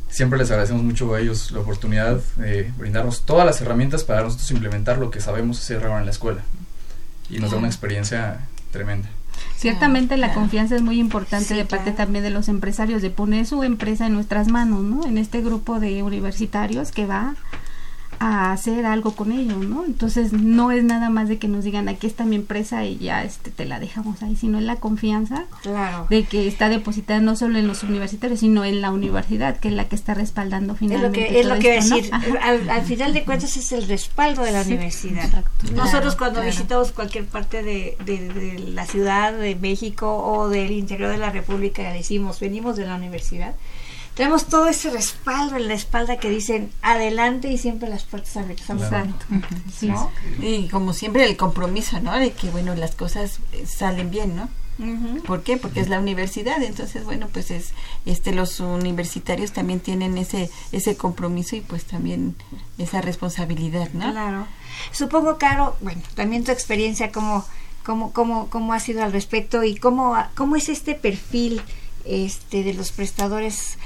siempre 0.09 0.39
les 0.39 0.49
agradecemos 0.49 0.83
mucho 0.83 1.13
a 1.13 1.19
ellos 1.19 1.51
la 1.51 1.59
oportunidad 1.59 2.19
de 2.37 2.71
brindarnos 2.77 3.25
todas 3.25 3.45
las 3.45 3.61
herramientas 3.61 4.03
para 4.03 4.23
nosotros 4.23 4.49
implementar 4.51 4.97
lo 4.97 5.11
que 5.11 5.21
sabemos 5.21 5.59
hacer 5.59 5.83
ahora 5.83 5.99
en 5.99 6.05
la 6.05 6.11
escuela. 6.11 6.41
Y 7.29 7.39
nos 7.39 7.51
da 7.51 7.57
una 7.57 7.67
experiencia 7.67 8.47
tremenda. 8.71 9.09
Ciertamente 9.55 10.17
la 10.17 10.33
confianza 10.33 10.75
es 10.75 10.81
muy 10.81 10.99
importante 10.99 11.53
de 11.53 11.65
parte 11.65 11.91
también 11.91 12.23
de 12.23 12.29
los 12.29 12.47
empresarios, 12.47 13.01
de 13.01 13.09
poner 13.09 13.45
su 13.45 13.63
empresa 13.63 14.07
en 14.07 14.13
nuestras 14.13 14.47
manos, 14.47 14.83
¿no? 14.83 15.05
En 15.05 15.17
este 15.17 15.41
grupo 15.41 15.79
de 15.79 16.03
universitarios 16.03 16.91
que 16.91 17.05
va 17.05 17.35
a 18.19 18.51
hacer 18.51 18.85
algo 18.85 19.11
con 19.15 19.31
ellos, 19.31 19.59
¿no? 19.65 19.85
Entonces 19.85 20.33
no 20.33 20.71
es 20.71 20.83
nada 20.83 21.09
más 21.09 21.29
de 21.29 21.37
que 21.37 21.47
nos 21.47 21.63
digan 21.63 21.87
aquí 21.89 22.07
está 22.07 22.25
mi 22.25 22.35
empresa 22.35 22.83
y 22.85 22.97
ya 22.97 23.23
este 23.23 23.51
te 23.51 23.65
la 23.65 23.79
dejamos 23.79 24.23
ahí, 24.23 24.35
sino 24.35 24.57
es 24.57 24.63
la 24.63 24.77
confianza 24.77 25.45
Claro. 25.61 26.07
de 26.09 26.23
que 26.23 26.47
está 26.47 26.69
depositada 26.69 27.19
no 27.19 27.35
solo 27.35 27.57
en 27.59 27.67
los 27.67 27.83
universitarios, 27.83 28.39
sino 28.39 28.65
en 28.65 28.81
la 28.81 28.91
universidad, 28.91 29.57
que 29.59 29.67
es 29.67 29.73
la 29.73 29.87
que 29.87 29.95
está 29.95 30.13
respaldando 30.13 30.73
Es 30.73 30.79
finalmente. 30.79 31.19
lo 31.21 31.27
que, 31.27 31.39
es 31.39 31.45
lo 31.45 31.59
que 31.59 31.71
decir. 31.73 32.09
Al, 32.41 32.69
al 32.69 32.81
final 32.83 33.13
de 33.13 33.23
cuentas 33.23 33.55
es 33.57 33.71
el 33.71 33.87
respaldo 33.87 34.43
de 34.43 34.51
la 34.51 34.63
Sí, 34.63 34.73
universidad. 34.73 35.25
exacto. 35.25 35.49
Nosotros 35.75 36.15
Claro, 36.15 36.17
cuando 36.17 36.39
claro. 36.41 36.49
visitamos 36.49 36.91
cualquier 36.91 37.25
parte 37.25 37.63
de, 37.63 37.97
de- 38.05 38.29
de 38.33 38.59
la 38.59 38.85
ciudad 38.85 39.33
de 39.33 39.55
México 39.55 40.15
o 40.17 40.49
del 40.49 40.71
interior 40.71 41.11
de 41.11 41.17
la 41.17 41.29
República 41.29 41.91
decimos, 41.93 42.39
venimos 42.39 42.75
de 42.77 42.85
la 42.85 42.95
universidad, 42.95 43.53
tenemos 44.17 44.47
todo 44.47 44.67
ese 44.67 44.89
respaldo 44.89 45.55
en 45.55 45.67
la 45.67 45.75
espalda 45.75 46.17
que 46.17 46.29
dicen 46.29 46.71
adelante 46.81 47.49
y 47.51 47.57
siempre 47.59 47.87
las 47.87 48.03
puertas 48.03 48.35
abiertas. 48.35 48.69
Exacto. 48.69 49.25
Sí. 49.73 49.87
¿No? 49.87 50.11
Y 50.41 50.67
como 50.69 50.93
siempre 50.93 51.23
el 51.23 51.37
compromiso, 51.37 51.99
¿no? 52.01 52.17
De 52.17 52.31
que, 52.31 52.49
bueno, 52.49 52.75
las 52.75 52.95
cosas 52.95 53.39
eh, 53.53 53.65
salen 53.67 54.09
bien, 54.09 54.35
¿no? 54.35 54.49
¿Por 55.25 55.41
qué? 55.41 55.57
Porque 55.57 55.79
es 55.79 55.89
la 55.89 55.99
universidad, 55.99 56.61
entonces 56.61 57.03
bueno, 57.03 57.29
pues 57.33 57.49
es 57.49 57.71
este 58.05 58.31
los 58.31 58.59
universitarios 58.59 59.51
también 59.51 59.79
tienen 59.79 60.19
ese 60.19 60.51
ese 60.71 60.95
compromiso 60.95 61.55
y 61.55 61.61
pues 61.61 61.85
también 61.85 62.35
esa 62.77 63.01
responsabilidad, 63.01 63.89
¿no? 63.93 64.11
Claro. 64.11 64.45
Supongo, 64.91 65.39
Caro, 65.39 65.75
bueno, 65.81 66.01
también 66.13 66.43
tu 66.43 66.51
experiencia, 66.51 67.11
cómo, 67.11 67.43
cómo, 67.83 68.13
cómo, 68.13 68.49
cómo 68.49 68.73
ha 68.73 68.79
sido 68.79 69.03
al 69.03 69.13
respecto 69.13 69.63
y 69.63 69.75
cómo, 69.75 70.15
cómo 70.35 70.55
es 70.55 70.69
este 70.69 70.93
perfil 70.93 71.59
este, 72.05 72.63
de 72.63 72.73
los 72.73 72.91
prestadores. 72.91 73.77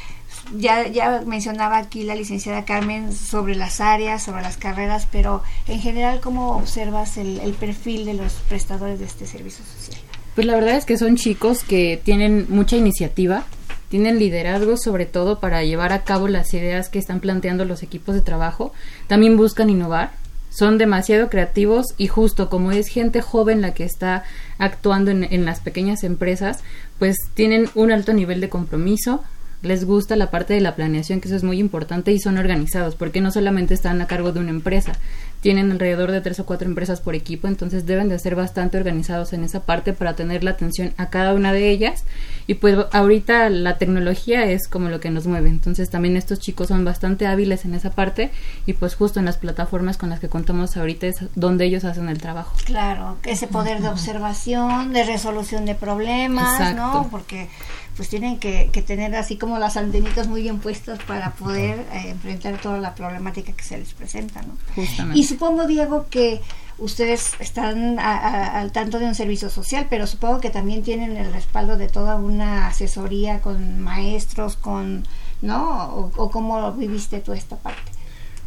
Ya, 0.58 0.88
ya 0.88 1.24
mencionaba 1.26 1.78
aquí 1.78 2.04
la 2.04 2.16
licenciada 2.16 2.66
Carmen 2.66 3.14
sobre 3.14 3.56
las 3.56 3.80
áreas, 3.80 4.24
sobre 4.24 4.41
las 4.41 4.58
carreras, 4.58 5.08
pero 5.12 5.43
en 5.68 5.80
general, 5.80 6.20
¿cómo 6.20 6.58
observas 6.58 7.18
el, 7.18 7.39
el 7.39 7.54
perfil 7.54 8.06
de 8.06 8.16
los 8.16 8.34
prestadores 8.49 8.99
de 8.99 9.06
este 9.06 9.26
servicio 9.26 9.64
social? 9.64 10.02
Pues 10.36 10.47
la 10.47 10.56
verdad 10.56 10.76
es 10.76 10.86
que 10.86 10.97
son 10.97 11.16
chicos 11.16 11.64
que 11.64 12.02
tienen 12.04 12.47
mucha 12.49 12.78
iniciativa, 12.78 13.45
tienen 13.89 14.20
liderazgo 14.20 14.78
sobre 14.78 15.06
todo 15.06 15.39
para 15.39 15.64
llevar 15.64 15.91
a 15.91 16.04
cabo 16.04 16.30
las 16.30 16.54
ideas 16.54 16.88
que 16.88 16.99
están 16.99 17.20
planteando 17.20 17.66
los 17.66 17.84
equipos 17.84 18.16
de 18.16 18.22
trabajo, 18.22 18.72
también 19.08 19.36
buscan 19.36 19.70
innovar, 19.70 20.12
son 20.49 20.78
demasiado 20.78 21.30
creativos 21.30 21.88
y 21.97 22.08
justo 22.08 22.49
como 22.49 22.72
es 22.72 22.88
gente 22.88 23.22
joven 23.22 23.62
la 23.62 23.74
que 23.74 23.84
está 23.84 24.24
actuando 24.58 25.12
en, 25.12 25.26
en 25.26 25.45
las 25.45 25.60
pequeñas 25.60 26.04
empresas, 26.04 26.60
pues 26.99 27.18
tienen 27.34 27.70
un 27.76 27.91
alto 27.91 28.14
nivel 28.14 28.41
de 28.41 28.49
compromiso, 28.49 29.24
les 29.62 29.86
gusta 29.86 30.16
la 30.16 30.32
parte 30.32 30.53
de 30.53 30.62
la 30.62 30.76
planeación, 30.76 31.22
que 31.22 31.28
eso 31.28 31.38
es 31.38 31.43
muy 31.43 31.59
importante, 31.59 32.12
y 32.12 32.20
son 32.20 32.38
organizados, 32.38 32.95
porque 32.95 33.22
no 33.22 33.32
solamente 33.32 33.74
están 33.74 34.01
a 34.01 34.07
cargo 34.07 34.32
de 34.32 34.39
una 34.39 34.49
empresa, 34.49 34.93
tienen 35.41 35.72
alrededor 35.72 36.12
de 36.12 36.22
tres 36.22 36.39
o 36.39 36.45
cuatro 36.45 36.68
empresas 36.68 37.01
por 37.01 37.16
equipo, 37.16 37.47
entonces 37.47 37.86
deben 37.86 38.09
de 38.09 38.20
ser 38.20 38.36
bastante 38.36 38.78
organizados 38.78 39.34
en 39.34 39.43
esa 39.43 39.62
parte 39.62 39.93
para 39.93 40.16
tener 40.16 40.43
la 40.43 40.51
atención 40.51 40.93
a 40.97 41.09
cada 41.09 41.34
una 41.34 41.51
de 41.51 41.70
ellas. 41.70 42.03
Y 42.47 42.55
pues 42.55 42.78
ahorita 42.91 43.49
la 43.49 43.78
tecnología 43.78 44.45
es 44.45 44.68
como 44.68 44.89
lo 44.89 44.99
que 44.99 45.09
nos 45.09 45.26
mueve, 45.26 45.49
entonces 45.49 45.89
también 45.89 46.16
estos 46.16 46.39
chicos 46.39 46.68
son 46.68 46.86
bastante 46.86 47.26
hábiles 47.26 47.66
en 47.66 47.74
esa 47.74 47.91
parte 47.91 48.32
y 48.66 48.74
pues 48.74 48.95
justo 48.95 49.20
en 49.20 49.26
las 49.26 49.38
plataformas 49.38 49.97
con 49.97 50.09
las 50.09 50.20
que 50.20 50.30
contamos 50.30 50.78
ahorita 50.78 51.07
es 51.07 51.16
donde 51.36 51.66
ellos 51.66 51.86
hacen 51.86 52.07
el 52.09 52.20
trabajo. 52.20 52.55
Claro, 52.66 53.18
ese 53.24 53.47
poder 53.47 53.82
de 53.82 53.88
observación, 53.88 54.93
de 54.93 55.03
resolución 55.05 55.66
de 55.66 55.76
problemas, 55.76 56.76
¿no? 56.76 57.07
Porque 57.09 57.49
pues 57.95 58.09
tienen 58.09 58.39
que, 58.39 58.69
que 58.71 58.81
tener 58.81 59.15
así 59.15 59.37
como 59.37 59.59
las 59.59 59.77
antenitas 59.77 60.27
muy 60.27 60.41
bien 60.41 60.59
puestas 60.59 60.99
para 61.03 61.31
poder 61.31 61.79
eh, 61.93 62.09
enfrentar 62.09 62.59
toda 62.59 62.77
la 62.79 62.95
problemática 62.95 63.51
que 63.53 63.63
se 63.63 63.77
les 63.77 63.93
presenta, 63.93 64.41
¿no? 64.43 64.57
Justamente. 64.75 65.19
Y 65.19 65.23
supongo, 65.25 65.67
Diego, 65.67 66.07
que 66.09 66.41
ustedes 66.77 67.33
están 67.39 67.99
a- 67.99 68.17
a- 68.17 68.59
al 68.61 68.71
tanto 68.71 68.97
de 68.97 69.05
un 69.05 69.13
servicio 69.15 69.49
social, 69.49 69.87
pero 69.89 70.07
supongo 70.07 70.39
que 70.39 70.49
también 70.49 70.83
tienen 70.83 71.15
el 71.17 71.31
respaldo 71.33 71.77
de 71.77 71.89
toda 71.89 72.15
una 72.15 72.67
asesoría 72.67 73.39
con 73.41 73.81
maestros, 73.81 74.55
con, 74.55 75.05
¿no? 75.41 75.85
O, 75.93 76.11
o 76.15 76.31
cómo 76.31 76.71
viviste 76.73 77.19
tú 77.19 77.33
esta 77.33 77.57
parte. 77.57 77.91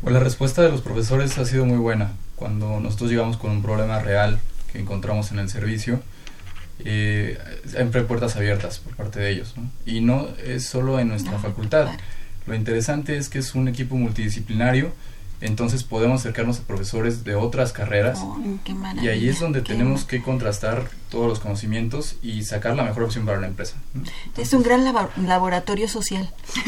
Bueno, 0.03 0.19
la 0.19 0.25
respuesta 0.25 0.63
de 0.63 0.71
los 0.71 0.81
profesores 0.81 1.39
ha 1.39 1.45
sido 1.45 1.65
muy 1.65 1.79
buena. 1.79 2.13
Cuando 2.37 2.81
nosotros 2.81 3.11
llegamos 3.11 3.37
con 3.37 3.51
un 3.53 3.63
problema 3.63 4.01
real 4.01 4.41
que 4.73 4.81
encontramos 4.81 5.31
en 5.31 5.39
el 5.39 5.49
servicio, 5.49 6.01
eh, 6.81 7.39
siempre 7.67 8.01
hay 8.01 8.07
puertas 8.07 8.37
abiertas 8.37 8.79
por 8.79 8.97
parte 8.97 9.21
de 9.21 9.31
ellos. 9.31 9.55
¿no? 9.57 9.71
Y 9.87 10.01
no 10.01 10.29
es 10.45 10.65
solo 10.65 10.99
en 10.99 11.09
nuestra 11.09 11.39
facultad. 11.39 11.89
Lo 12.47 12.55
interesante 12.55 13.17
es 13.17 13.29
que 13.29 13.39
es 13.39 13.55
un 13.55 13.69
equipo 13.69 13.97
multidisciplinario, 13.97 14.93
entonces 15.41 15.83
podemos 15.83 16.21
acercarnos 16.21 16.61
a 16.61 16.63
profesores 16.63 17.25
de 17.25 17.35
otras 17.35 17.73
carreras 17.73 18.19
Oh, 18.23 18.39
y 19.03 19.09
ahí 19.09 19.29
es 19.29 19.41
donde 19.41 19.63
qué 19.63 19.73
tenemos 19.73 20.05
que 20.05 20.23
contrastar 20.23 20.89
todos 21.15 21.29
los 21.29 21.39
conocimientos 21.41 22.17
y 22.23 22.43
sacar 22.43 22.75
la 22.77 22.83
mejor 22.83 23.05
opción 23.05 23.25
para 23.25 23.41
la 23.41 23.47
empresa. 23.47 23.77
Es 24.37 24.53
un 24.53 24.63
gran 24.65 24.85
labo- 24.85 25.09
laboratorio 25.17 25.89
social. 25.89 26.29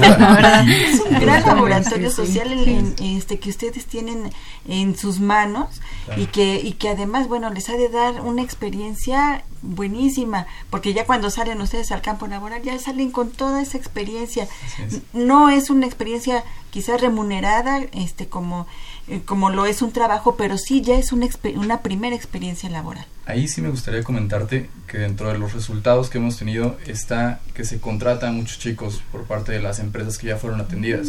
La 0.00 0.16
verdad. 0.34 0.68
es 0.68 1.00
un 1.00 1.20
gran 1.20 1.42
Sí, 1.42 1.48
laboratorio 1.48 2.10
sí, 2.10 2.16
sí. 2.16 2.26
social 2.26 2.52
en- 2.52 2.94
en, 2.98 3.16
este 3.16 3.38
que 3.38 3.50
ustedes 3.50 3.86
tienen 3.86 4.32
en 4.68 4.96
sus 4.96 5.20
manos 5.20 5.80
Claro. 6.06 6.20
y 6.22 6.26
que 6.26 6.60
y 6.60 6.72
que 6.72 6.88
además 6.90 7.28
bueno 7.28 7.48
les 7.50 7.68
ha 7.70 7.76
de 7.76 7.88
dar 7.88 8.20
una 8.22 8.42
experiencia 8.42 9.44
buenísima 9.62 10.46
porque 10.70 10.92
ya 10.92 11.06
cuando 11.06 11.30
salen 11.30 11.60
ustedes 11.60 11.90
al 11.92 12.02
campo 12.02 12.26
laboral 12.26 12.60
ya 12.62 12.78
salen 12.78 13.10
con 13.10 13.30
toda 13.30 13.62
esa 13.62 13.78
experiencia 13.78 14.46
es. 14.86 15.00
no 15.14 15.48
es 15.48 15.70
una 15.70 15.86
experiencia 15.86 16.44
quizás 16.70 17.00
remunerada 17.00 17.80
este 17.92 18.26
como 18.28 18.66
eh, 19.08 19.22
como 19.24 19.48
lo 19.50 19.64
es 19.66 19.80
un 19.80 19.92
trabajo 19.92 20.36
pero 20.36 20.58
sí 20.58 20.82
ya 20.82 20.96
es 20.96 21.12
una 21.12 21.26
una 21.56 21.80
primera 21.80 22.14
experiencia 22.14 22.68
laboral 22.68 23.06
Ahí 23.26 23.48
sí 23.48 23.62
me 23.62 23.70
gustaría 23.70 24.02
comentarte 24.02 24.68
que 24.86 24.98
dentro 24.98 25.28
de 25.32 25.38
los 25.38 25.54
resultados 25.54 26.10
que 26.10 26.18
hemos 26.18 26.36
tenido 26.36 26.76
está 26.86 27.40
que 27.54 27.64
se 27.64 27.80
contratan 27.80 28.36
muchos 28.36 28.58
chicos 28.58 29.02
por 29.10 29.24
parte 29.24 29.52
de 29.52 29.60
las 29.60 29.78
empresas 29.78 30.18
que 30.18 30.28
ya 30.28 30.36
fueron 30.36 30.60
atendidas. 30.60 31.08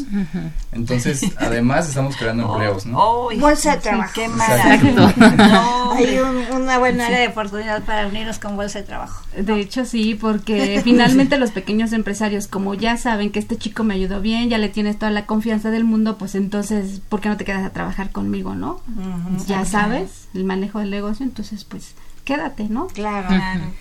Entonces, 0.71 1.21
además 1.37 1.89
estamos 1.89 2.15
creando 2.15 2.51
empleos, 2.51 2.85
¿no? 2.85 2.97
Oh, 2.97 3.35
bolsa 3.37 3.75
de 3.75 3.81
trabajo. 3.81 4.13
Qué 4.13 4.27
no, 4.97 5.91
hay 5.93 6.19
una 6.53 6.79
buena 6.79 7.07
área 7.07 7.19
de 7.19 7.27
oportunidad 7.27 7.83
para 7.83 8.07
unirnos 8.07 8.39
con 8.39 8.55
bolsa 8.55 8.79
de 8.79 8.85
trabajo. 8.85 9.23
De 9.35 9.59
hecho, 9.59 9.85
sí, 9.85 10.15
porque 10.15 10.79
finalmente 10.83 11.37
los 11.37 11.51
pequeños 11.51 11.91
empresarios, 11.91 12.47
como 12.47 12.75
ya 12.75 12.95
saben 12.97 13.31
que 13.31 13.39
este 13.39 13.57
chico 13.57 13.83
me 13.83 13.95
ayudó 13.95 14.21
bien, 14.21 14.49
ya 14.49 14.57
le 14.57 14.69
tienes 14.69 14.97
toda 14.97 15.11
la 15.11 15.25
confianza 15.25 15.69
del 15.69 15.83
mundo, 15.83 16.17
pues 16.17 16.35
entonces, 16.35 17.01
¿por 17.09 17.19
qué 17.19 17.29
no 17.29 17.37
te 17.37 17.43
quedas 17.43 17.65
a 17.65 17.71
trabajar 17.71 18.11
conmigo, 18.11 18.55
no? 18.55 18.81
ya 19.47 19.65
sabes 19.65 20.27
el 20.33 20.43
manejo 20.43 20.79
del 20.79 20.91
negocio, 20.91 21.25
entonces, 21.25 21.65
pues 21.65 21.93
quédate, 22.25 22.63
¿no? 22.65 22.87
Claro, 22.87 23.29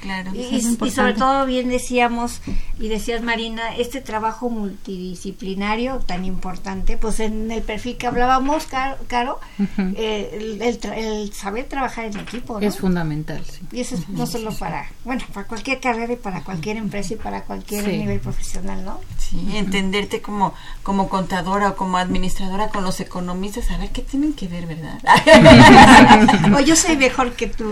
claro, 0.00 0.30
Y, 0.34 0.60
sobre 0.90 1.14
todo 1.14 1.46
bien 1.46 1.68
decíamos, 1.68 2.42
y 2.78 2.88
decías 2.88 3.22
Marina, 3.22 3.74
este 3.76 4.00
trabajo 4.02 4.50
multidisciplinario 4.50 5.98
tan 6.00 6.24
importante, 6.24 6.96
pues 6.98 7.20
en 7.20 7.50
el 7.50 7.62
perfil 7.62 7.96
que 7.96 8.06
hablábamos, 8.06 8.66
Caro, 9.08 9.40
eh, 9.96 10.58
el, 10.60 11.32
saber 11.32 11.64
trabajar 11.64 12.04
en 12.04 12.18
equipo. 12.18 12.60
Es 12.60 12.78
fundamental, 12.78 13.42
sí. 13.44 13.60
Y 13.72 13.80
eso 13.80 13.94
es 13.94 14.08
no 14.10 14.26
solo 14.26 14.52
para, 14.52 14.90
bueno, 15.04 15.24
para 15.32 15.46
cualquier 15.46 15.80
carrera 15.80 16.12
y 16.12 16.16
para 16.16 16.42
cualquier 16.42 16.76
empresa 16.76 17.14
y 17.14 17.16
para 17.16 17.44
cualquier 17.44 17.88
nivel 17.88 18.20
profesional, 18.20 18.84
¿no? 18.84 19.00
Sí, 19.18 19.56
entenderte 19.56 20.20
como, 20.20 20.52
como 20.82 21.08
contadora 21.08 21.70
o 21.70 21.76
como 21.76 21.96
administradora 21.96 22.68
con 22.68 22.84
los 22.84 23.00
economistas, 23.00 23.70
a 23.70 23.78
ver 23.78 23.90
qué 23.90 24.02
tienen 24.02 24.34
que 24.34 24.48
ver, 24.48 24.66
¿verdad? 24.66 25.00
o 26.54 26.60
yo 26.60 26.76
soy 26.76 26.96
mejor 26.96 27.32
que 27.32 27.46
tú. 27.46 27.70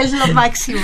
Es, 0.00 0.12
lo, 0.12 0.28
máximo. 0.28 0.80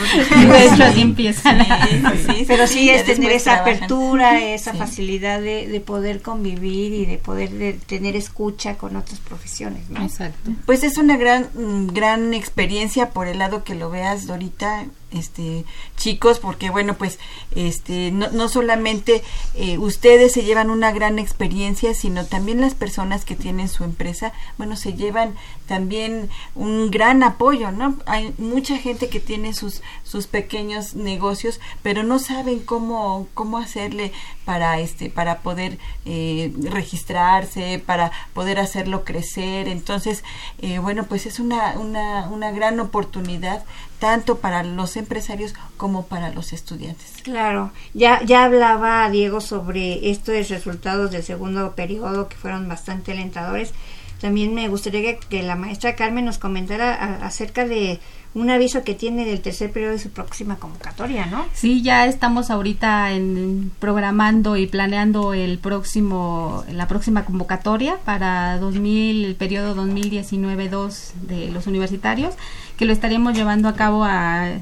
Pero 2.46 2.66
sí 2.66 2.90
es 2.90 3.04
tener 3.04 3.32
esa 3.32 3.56
apertura, 3.56 4.40
esa 4.40 4.74
facilidad 4.74 5.40
de, 5.40 5.82
poder 5.84 6.20
convivir 6.22 6.92
y 6.92 7.06
de 7.06 7.18
poder 7.18 7.78
tener 7.86 8.16
escucha 8.16 8.74
con 8.74 8.96
otras 8.96 9.20
profesiones. 9.20 9.82
Exacto. 10.00 10.50
Pues 10.66 10.84
es 10.84 10.98
una 10.98 11.16
gran, 11.16 11.48
gran 11.92 12.34
experiencia 12.34 13.10
por 13.10 13.28
el 13.28 13.38
lado 13.38 13.64
que 13.64 13.74
lo 13.74 13.90
veas, 13.90 14.26
Dorita 14.26 14.84
este 15.10 15.64
chicos 15.96 16.38
porque 16.38 16.70
bueno 16.70 16.94
pues 16.94 17.18
este 17.54 18.10
no, 18.10 18.30
no 18.30 18.48
solamente 18.48 19.22
eh, 19.54 19.78
ustedes 19.78 20.32
se 20.32 20.44
llevan 20.44 20.70
una 20.70 20.92
gran 20.92 21.18
experiencia 21.18 21.94
sino 21.94 22.26
también 22.26 22.60
las 22.60 22.74
personas 22.74 23.24
que 23.24 23.34
tienen 23.34 23.68
su 23.68 23.84
empresa 23.84 24.32
bueno 24.58 24.76
se 24.76 24.94
llevan 24.94 25.34
también 25.66 26.28
un 26.54 26.90
gran 26.90 27.22
apoyo 27.22 27.70
no 27.72 27.96
hay 28.06 28.34
mucha 28.38 28.76
gente 28.76 29.08
que 29.08 29.20
tiene 29.20 29.54
sus 29.54 29.82
sus 30.04 30.26
pequeños 30.26 30.94
negocios 30.94 31.60
pero 31.82 32.02
no 32.02 32.18
saben 32.18 32.60
cómo 32.60 33.28
cómo 33.34 33.58
hacerle 33.58 34.12
para 34.44 34.80
este 34.80 35.10
para 35.10 35.40
poder 35.40 35.78
eh, 36.04 36.52
registrarse 36.70 37.82
para 37.84 38.12
poder 38.32 38.58
hacerlo 38.58 39.04
crecer. 39.04 39.68
Entonces 39.68 40.24
eh, 40.60 40.78
bueno 40.78 41.04
pues 41.04 41.26
es 41.26 41.38
una, 41.38 41.78
una 41.78 42.28
una 42.28 42.50
gran 42.50 42.80
oportunidad 42.80 43.64
tanto 43.98 44.38
para 44.38 44.62
los 44.62 44.96
empresarios 44.96 45.54
como 45.76 46.06
para 46.06 46.32
los 46.32 46.52
estudiantes. 46.52 47.14
Claro, 47.22 47.72
ya, 47.94 48.22
ya 48.24 48.44
hablaba 48.44 49.08
Diego 49.10 49.40
sobre 49.40 50.10
estos 50.10 50.48
resultados 50.48 51.10
del 51.10 51.22
segundo 51.22 51.74
periodo 51.74 52.28
que 52.28 52.36
fueron 52.36 52.68
bastante 52.68 53.12
alentadores. 53.12 53.72
También 54.20 54.54
me 54.54 54.68
gustaría 54.68 55.16
que, 55.16 55.42
la 55.42 55.54
maestra 55.54 55.94
Carmen 55.94 56.24
nos 56.24 56.38
comentara 56.38 57.24
acerca 57.24 57.66
de 57.66 58.00
un 58.34 58.50
aviso 58.50 58.82
que 58.82 58.94
tiene 58.94 59.24
del 59.24 59.40
tercer 59.40 59.72
periodo 59.72 59.92
de 59.92 59.98
su 59.98 60.10
próxima 60.10 60.56
convocatoria, 60.56 61.26
¿no? 61.26 61.46
Sí, 61.54 61.82
ya 61.82 62.06
estamos 62.06 62.50
ahorita 62.50 63.12
en, 63.12 63.70
programando 63.78 64.56
y 64.56 64.66
planeando 64.66 65.34
el 65.34 65.58
próximo, 65.58 66.64
la 66.70 66.88
próxima 66.88 67.24
convocatoria 67.24 67.96
para 68.04 68.58
2000, 68.58 69.24
el 69.24 69.34
periodo 69.36 69.74
2019-2 69.76 71.12
de 71.22 71.50
los 71.50 71.66
universitarios, 71.66 72.34
que 72.78 72.86
lo 72.86 72.92
estaríamos 72.92 73.36
llevando 73.36 73.68
a 73.68 73.74
cabo 73.74 74.04
a 74.04 74.52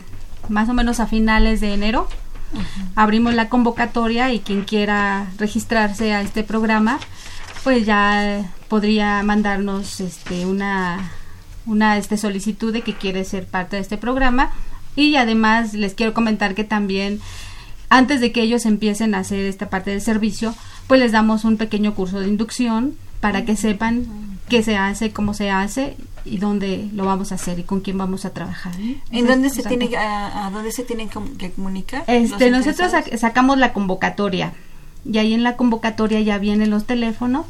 más 0.49 0.69
o 0.69 0.75
menos 0.75 0.99
a 1.01 1.07
finales 1.07 1.61
de 1.61 1.75
enero. 1.75 2.09
Abrimos 2.95 3.35
la 3.35 3.49
convocatoria 3.49 4.33
y 4.33 4.41
quien 4.41 4.63
quiera 4.63 5.27
registrarse 5.39 6.15
a 6.15 6.23
este 6.23 6.43
programa, 6.43 6.99
pues 7.63 7.85
ya 7.85 8.51
podría 8.69 9.23
mandarnos 9.23 10.01
este 10.01 10.47
una 10.47 11.13
una 11.67 11.99
este, 11.99 12.17
solicitud 12.17 12.73
de 12.73 12.83
que 12.83 12.95
quiere 12.95 13.25
ser 13.25 13.47
parte 13.47 13.77
de 13.77 13.83
este 13.83 13.99
programa. 13.99 14.51
Y 14.95 15.17
además 15.17 15.75
les 15.75 15.95
quiero 15.95 16.15
comentar 16.15 16.55
que 16.55 16.65
también 16.65 17.21
antes 17.91 18.21
de 18.21 18.33
que 18.33 18.43
ellos 18.43 18.65
empiecen 18.65 19.15
a 19.15 19.19
hacer 19.19 19.41
esta 19.41 19.69
parte 19.69 19.91
del 19.91 20.01
servicio, 20.01 20.55
pues 20.87 21.01
les 21.01 21.13
damos 21.13 21.45
un 21.45 21.57
pequeño 21.57 21.95
curso 21.95 22.21
de 22.21 22.29
inducción 22.29 22.95
para 23.21 23.45
que 23.45 23.57
sepan 23.57 24.07
qué 24.49 24.63
se 24.63 24.77
hace, 24.77 25.13
cómo 25.13 25.35
se 25.35 25.51
hace 25.51 25.97
y 26.27 26.39
dónde 26.39 26.89
lo 26.93 27.05
vamos 27.05 27.33
a 27.33 27.37
hacer 27.37 27.59
y 27.59 27.63
con 27.63 27.81
quién 27.81 27.99
vamos 27.99 28.25
a 28.25 28.31
trabajar. 28.31 28.75
¿En 29.11 29.27
dónde 29.27 29.51
se 29.51 29.63
tiene 29.63 29.97
a, 29.97 30.51
dónde 30.53 30.73
se 30.73 30.85
tienen 30.85 31.09
que 31.09 31.53
comunicar? 31.53 32.05
Este, 32.07 32.51
nosotros 32.51 32.93
sacamos 33.19 33.59
la 33.59 33.73
convocatoria 33.73 34.55
y 35.11 35.19
ahí 35.19 35.35
en 35.35 35.43
la 35.43 35.57
convocatoria 35.57 36.21
ya 36.21 36.39
vienen 36.39 36.71
los 36.71 36.85
teléfonos 36.85 37.47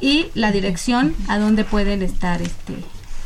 y 0.00 0.28
la 0.34 0.52
dirección 0.52 1.16
a 1.28 1.38
donde 1.38 1.64
pueden 1.64 2.02
estar 2.02 2.42
este 2.42 2.74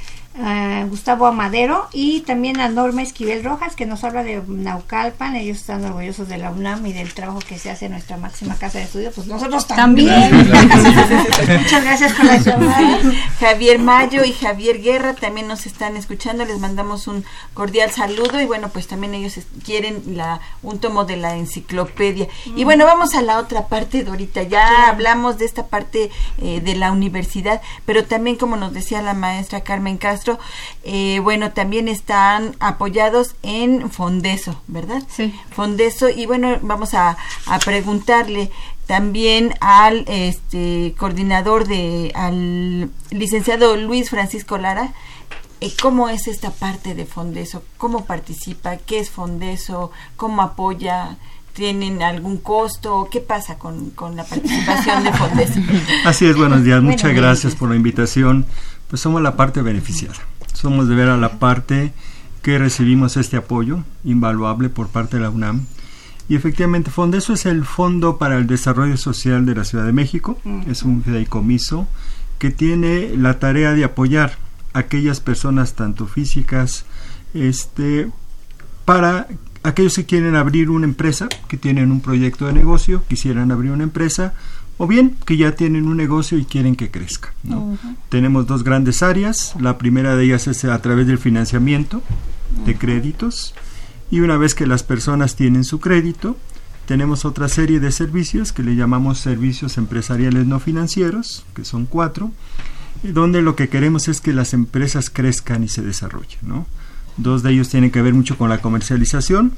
Gustavo 0.89 1.25
Amadero 1.25 1.88
y 1.93 2.21
también 2.21 2.59
a 2.59 2.69
Norma 2.69 3.01
Esquivel 3.01 3.43
Rojas 3.43 3.75
que 3.75 3.85
nos 3.85 4.03
habla 4.03 4.23
de 4.23 4.41
Naucalpan. 4.47 5.35
Ellos 5.35 5.57
están 5.57 5.83
orgullosos 5.83 6.27
de 6.27 6.38
la 6.38 6.51
UNAM 6.51 6.85
y 6.85 6.93
del 6.93 7.13
trabajo 7.13 7.39
que 7.39 7.57
se 7.57 7.71
hace 7.71 7.85
en 7.85 7.93
nuestra 7.93 8.17
máxima 8.17 8.55
casa 8.55 8.77
de 8.77 8.85
estudio. 8.85 9.11
Pues 9.11 9.27
nosotros 9.27 9.67
también. 9.67 10.31
Muchas 10.47 11.83
gracias 11.83 12.13
por 12.13 12.25
la 12.25 12.38
llamada. 12.38 12.99
Javier 13.39 13.79
Mayo 13.79 14.23
y 14.23 14.31
Javier 14.31 14.81
Guerra 14.81 15.13
también 15.13 15.47
nos 15.47 15.65
están 15.65 15.97
escuchando. 15.97 16.45
Les 16.45 16.59
mandamos 16.59 17.07
un 17.07 17.25
cordial 17.53 17.91
saludo 17.91 18.39
y 18.39 18.45
bueno, 18.45 18.69
pues 18.69 18.88
también 18.88 19.13
ellos 19.15 19.39
quieren 19.65 20.17
la 20.17 20.39
un 20.61 20.79
tomo 20.79 21.05
de 21.05 21.17
la 21.17 21.35
enciclopedia. 21.35 22.27
Y 22.55 22.63
bueno, 22.63 22.85
vamos 22.85 23.15
a 23.15 23.21
la 23.21 23.39
otra 23.39 23.67
parte, 23.67 24.03
Dorita. 24.03 24.43
Ya 24.43 24.89
hablamos 24.89 25.38
de 25.38 25.45
esta 25.45 25.67
parte 25.67 26.11
eh, 26.41 26.61
de 26.61 26.75
la 26.75 26.91
universidad, 26.91 27.61
pero 27.85 28.05
también 28.05 28.35
como 28.35 28.55
nos 28.55 28.73
decía 28.73 29.01
la 29.01 29.13
maestra 29.13 29.61
Carmen 29.61 29.97
Castro, 29.97 30.26
eh, 30.84 31.19
bueno, 31.21 31.51
también 31.51 31.88
están 31.88 32.55
apoyados 32.59 33.36
en 33.43 33.89
Fondeso, 33.89 34.61
¿verdad? 34.67 35.03
Sí. 35.09 35.34
Fondeso, 35.51 36.09
y 36.09 36.25
bueno, 36.25 36.57
vamos 36.61 36.93
a, 36.93 37.17
preguntarle 37.63 38.51
también 38.86 39.53
al 39.59 40.05
este 40.07 40.95
coordinador 40.97 41.67
de 41.67 42.11
al 42.15 42.89
licenciado 43.09 43.75
Luis 43.75 44.09
Francisco 44.09 44.57
Lara 44.57 44.93
eh, 45.59 45.73
cómo 45.82 46.07
es 46.07 46.28
esta 46.28 46.51
parte 46.51 46.93
de 46.93 47.05
Fondeso, 47.05 47.63
cómo 47.78 48.05
participa, 48.05 48.78
qué 48.78 48.99
es 48.99 49.09
Fondeso, 49.09 49.91
cómo 50.15 50.43
apoya, 50.43 51.17
tienen 51.53 52.03
algún 52.03 52.38
costo, 52.38 53.09
qué 53.11 53.21
pasa 53.21 53.57
con, 53.57 53.89
con 53.89 54.15
la 54.15 54.23
participación 54.23 55.03
de 55.03 55.11
Fondeso. 55.13 55.59
Así 56.05 56.28
es, 56.28 56.38
buenos 56.38 56.63
días, 56.63 56.84
muchas 56.84 57.11
gracias 57.15 57.55
por 57.55 57.69
la 57.69 57.75
invitación 57.75 58.45
pues 58.89 59.01
somos 59.01 59.21
la 59.21 59.35
parte 59.35 59.61
beneficiada. 59.61 60.15
Somos 60.53 60.88
de 60.88 60.95
ver 60.95 61.09
a 61.09 61.17
la 61.17 61.39
parte 61.39 61.93
que 62.41 62.57
recibimos 62.57 63.17
este 63.17 63.38
apoyo 63.38 63.83
invaluable 64.03 64.69
por 64.69 64.88
parte 64.88 65.17
de 65.17 65.23
la 65.23 65.29
UNAM 65.29 65.65
Y 66.29 66.35
efectivamente, 66.35 66.91
Fondeso 66.91 67.33
es 67.33 67.45
el 67.45 67.65
Fondo 67.65 68.17
para 68.17 68.38
el 68.38 68.47
Desarrollo 68.47 68.97
Social 68.97 69.45
de 69.45 69.55
la 69.55 69.63
Ciudad 69.63 69.85
de 69.85 69.93
México. 69.93 70.39
Es 70.67 70.83
un 70.83 71.03
fideicomiso 71.03 71.88
que 72.39 72.51
tiene 72.51 73.15
la 73.17 73.39
tarea 73.39 73.73
de 73.73 73.83
apoyar 73.83 74.38
a 74.73 74.79
aquellas 74.79 75.19
personas, 75.19 75.73
tanto 75.73 76.05
físicas, 76.07 76.85
este, 77.33 78.09
para 78.85 79.27
aquellos 79.63 79.95
que 79.95 80.05
quieren 80.05 80.35
abrir 80.35 80.69
una 80.69 80.85
empresa, 80.85 81.27
que 81.47 81.57
tienen 81.57 81.91
un 81.91 82.01
proyecto 82.01 82.45
de 82.45 82.53
negocio, 82.53 83.03
quisieran 83.07 83.51
abrir 83.51 83.71
una 83.71 83.83
empresa, 83.83 84.33
o 84.78 84.88
bien 84.88 85.15
que 85.25 85.38
ya 85.38 85.53
tienen 85.53 85.88
un 85.88 85.97
negocio 85.97 86.38
y 86.38 86.45
quieren 86.45 86.75
que 86.75 86.91
crezca. 86.91 87.34
Tenemos 88.09 88.47
dos 88.47 88.63
grandes 88.63 89.01
áreas. 89.03 89.55
La 89.59 89.78
primera 89.78 90.15
de 90.15 90.25
ellas 90.25 90.47
es 90.47 90.63
a 90.65 90.82
través 90.82 91.07
del 91.07 91.17
financiamiento 91.17 92.01
de 92.65 92.78
créditos 92.78 93.53
y 94.09 94.21
una 94.21 94.38
vez 94.38 94.55
que 94.55 94.67
las 94.67 94.84
personas 94.84 95.36
tienen 95.36 95.63
su 95.63 95.80
crédito, 95.80 96.38
tenemos 96.86 97.25
otra 97.25 97.49
serie 97.49 97.80
de 97.80 97.91
servicios 97.91 98.53
que 98.53 98.63
le 98.63 98.75
llamamos 98.75 99.19
servicios 99.19 99.78
empresariales 99.78 100.45
no 100.45 100.59
financieros, 100.59 101.45
que 101.53 101.65
son 101.65 101.86
cuatro, 101.86 102.32
donde 103.03 103.41
lo 103.41 103.55
que 103.55 103.67
queremos 103.67 104.07
es 104.07 104.21
que 104.21 104.32
las 104.32 104.53
empresas 104.53 105.09
crezcan 105.09 105.63
y 105.63 105.67
se 105.67 105.82
desarrollen. 105.82 106.39
¿no? 106.43 106.65
Dos 107.17 107.43
de 107.43 107.51
ellos 107.51 107.69
tienen 107.69 107.91
que 107.91 108.01
ver 108.01 108.13
mucho 108.13 108.38
con 108.38 108.49
la 108.49 108.61
comercialización, 108.61 109.53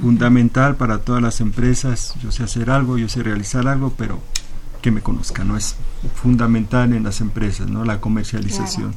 fundamental 0.00 0.74
para 0.76 0.98
todas 0.98 1.22
las 1.22 1.40
empresas. 1.40 2.14
Yo 2.20 2.32
sé 2.32 2.42
hacer 2.42 2.70
algo, 2.70 2.98
yo 2.98 3.08
sé 3.08 3.22
realizar 3.22 3.68
algo, 3.68 3.94
pero 3.96 4.20
que 4.82 4.90
me 4.90 5.00
conozcan, 5.00 5.48
¿no? 5.48 5.56
Es 5.56 5.76
fundamental 6.14 6.92
en 6.92 7.04
las 7.04 7.20
empresas, 7.20 7.68
¿no? 7.70 7.84
La 7.84 8.00
comercialización. 8.00 8.94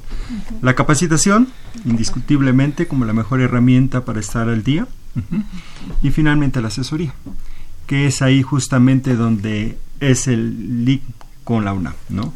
La 0.62 0.76
capacitación, 0.76 1.48
indiscutiblemente, 1.86 2.88
como 2.88 3.06
la 3.06 3.14
mejor 3.14 3.40
herramienta 3.40 4.04
para 4.04 4.20
estar 4.20 4.50
al 4.50 4.64
día. 4.64 4.88
Y 6.02 6.10
finalmente 6.12 6.62
la 6.62 6.68
asesoría, 6.68 7.14
que 7.88 8.08
es 8.08 8.22
ahí 8.22 8.42
justamente 8.42 9.16
donde 9.16 9.78
es 10.02 10.28
el 10.28 10.84
link 10.84 11.04
con 11.46 11.64
la 11.64 11.74
UNAM, 11.74 11.94
¿no? 12.10 12.34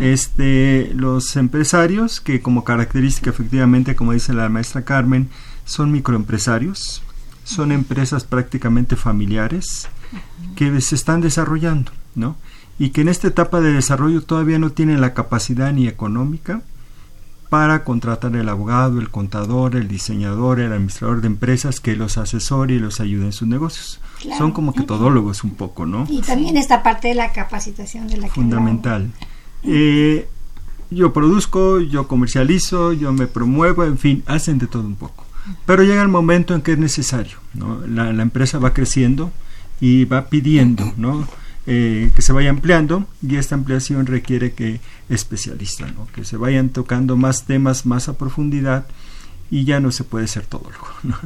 Este, 0.00 0.92
los 0.94 1.36
empresarios 1.36 2.20
que 2.20 2.40
como 2.40 2.64
característica 2.64 3.28
efectivamente, 3.28 3.96
como 3.96 4.12
dice 4.12 4.32
la 4.32 4.48
maestra 4.48 4.82
Carmen, 4.82 5.28
son 5.64 5.90
microempresarios, 5.90 7.02
son 7.44 7.72
empresas 7.72 8.24
prácticamente 8.24 8.96
familiares 8.96 9.88
que 10.54 10.80
se 10.80 10.94
están 10.94 11.20
desarrollando, 11.20 11.92
¿no? 12.14 12.36
Y 12.78 12.90
que 12.90 13.02
en 13.02 13.08
esta 13.08 13.28
etapa 13.28 13.60
de 13.60 13.72
desarrollo 13.72 14.22
todavía 14.22 14.58
no 14.58 14.70
tienen 14.70 15.00
la 15.00 15.14
capacidad 15.14 15.72
ni 15.72 15.88
económica 15.88 16.62
para 17.52 17.84
contratar 17.84 18.34
el 18.34 18.48
abogado, 18.48 18.98
el 18.98 19.10
contador, 19.10 19.76
el 19.76 19.86
diseñador, 19.86 20.58
el 20.58 20.72
administrador 20.72 21.20
de 21.20 21.26
empresas 21.26 21.80
que 21.80 21.94
los 21.96 22.16
asesore 22.16 22.76
y 22.76 22.78
los 22.78 22.98
ayude 22.98 23.26
en 23.26 23.32
sus 23.32 23.46
negocios. 23.46 24.00
Son 24.38 24.52
como 24.52 24.72
que 24.72 24.84
todólogos 24.84 25.44
un 25.44 25.50
poco, 25.50 25.84
¿no? 25.84 26.06
Y 26.08 26.22
también 26.22 26.56
esta 26.56 26.82
parte 26.82 27.08
de 27.08 27.14
la 27.14 27.30
capacitación 27.30 28.08
de 28.08 28.16
la 28.16 28.28
Fundamental. 28.28 29.10
Eh, 29.64 30.26
yo 30.90 31.12
produzco, 31.12 31.80
yo 31.80 32.08
comercializo, 32.08 32.94
yo 32.94 33.12
me 33.12 33.26
promuevo, 33.26 33.84
en 33.84 33.98
fin, 33.98 34.22
hacen 34.26 34.58
de 34.58 34.66
todo 34.66 34.84
un 34.84 34.96
poco. 34.96 35.26
Pero 35.66 35.82
llega 35.82 36.00
el 36.00 36.08
momento 36.08 36.54
en 36.54 36.62
que 36.62 36.72
es 36.72 36.78
necesario, 36.78 37.36
¿no? 37.52 37.86
La, 37.86 38.14
la 38.14 38.22
empresa 38.22 38.58
va 38.60 38.72
creciendo 38.72 39.30
y 39.78 40.06
va 40.06 40.30
pidiendo, 40.30 40.90
¿no? 40.96 41.28
Eh, 41.64 42.10
que 42.16 42.22
se 42.22 42.32
vaya 42.32 42.50
ampliando 42.50 43.06
y 43.22 43.36
esta 43.36 43.54
ampliación 43.54 44.06
requiere 44.06 44.52
que 44.52 44.80
especialistas, 45.08 45.92
que 46.12 46.24
se 46.24 46.36
vayan 46.36 46.70
tocando 46.70 47.16
más 47.16 47.44
temas 47.44 47.86
más 47.86 48.08
a 48.08 48.18
profundidad 48.18 48.84
y 49.48 49.64
ya 49.64 49.78
no 49.78 49.92
se 49.92 50.02
puede 50.02 50.26
ser 50.26 50.44
todo 50.44 50.68
¿no? 51.04 51.16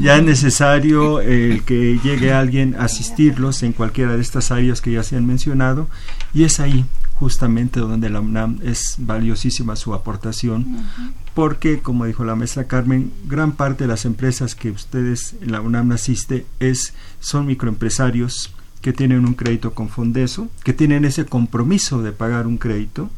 Ya 0.00 0.16
es 0.16 0.24
necesario 0.24 1.20
el 1.20 1.62
que 1.62 2.00
llegue 2.02 2.32
alguien 2.32 2.74
a 2.74 2.86
asistirlos 2.86 3.62
en 3.62 3.72
cualquiera 3.72 4.16
de 4.16 4.22
estas 4.22 4.50
áreas 4.50 4.80
que 4.80 4.90
ya 4.90 5.04
se 5.04 5.16
han 5.16 5.26
mencionado 5.26 5.88
y 6.32 6.42
es 6.42 6.58
ahí 6.58 6.84
justamente 7.12 7.78
donde 7.78 8.10
la 8.10 8.20
UNAM 8.20 8.58
es 8.64 8.96
valiosísima 8.98 9.76
su 9.76 9.94
aportación 9.94 10.88
porque 11.34 11.78
como 11.78 12.06
dijo 12.06 12.24
la 12.24 12.34
maestra 12.34 12.64
Carmen 12.64 13.12
gran 13.26 13.52
parte 13.52 13.84
de 13.84 13.88
las 13.88 14.06
empresas 14.06 14.56
que 14.56 14.72
ustedes 14.72 15.36
en 15.40 15.52
la 15.52 15.60
UNAM 15.60 15.92
asiste 15.92 16.46
es 16.58 16.94
son 17.20 17.46
microempresarios 17.46 18.52
que 18.84 18.92
tienen 18.92 19.24
un 19.24 19.32
crédito 19.32 19.72
con 19.72 19.88
Fondeso, 19.88 20.48
que 20.62 20.74
tienen 20.74 21.06
ese 21.06 21.24
compromiso 21.24 22.02
de 22.02 22.12
pagar 22.12 22.46
un 22.46 22.58
crédito, 22.58 23.08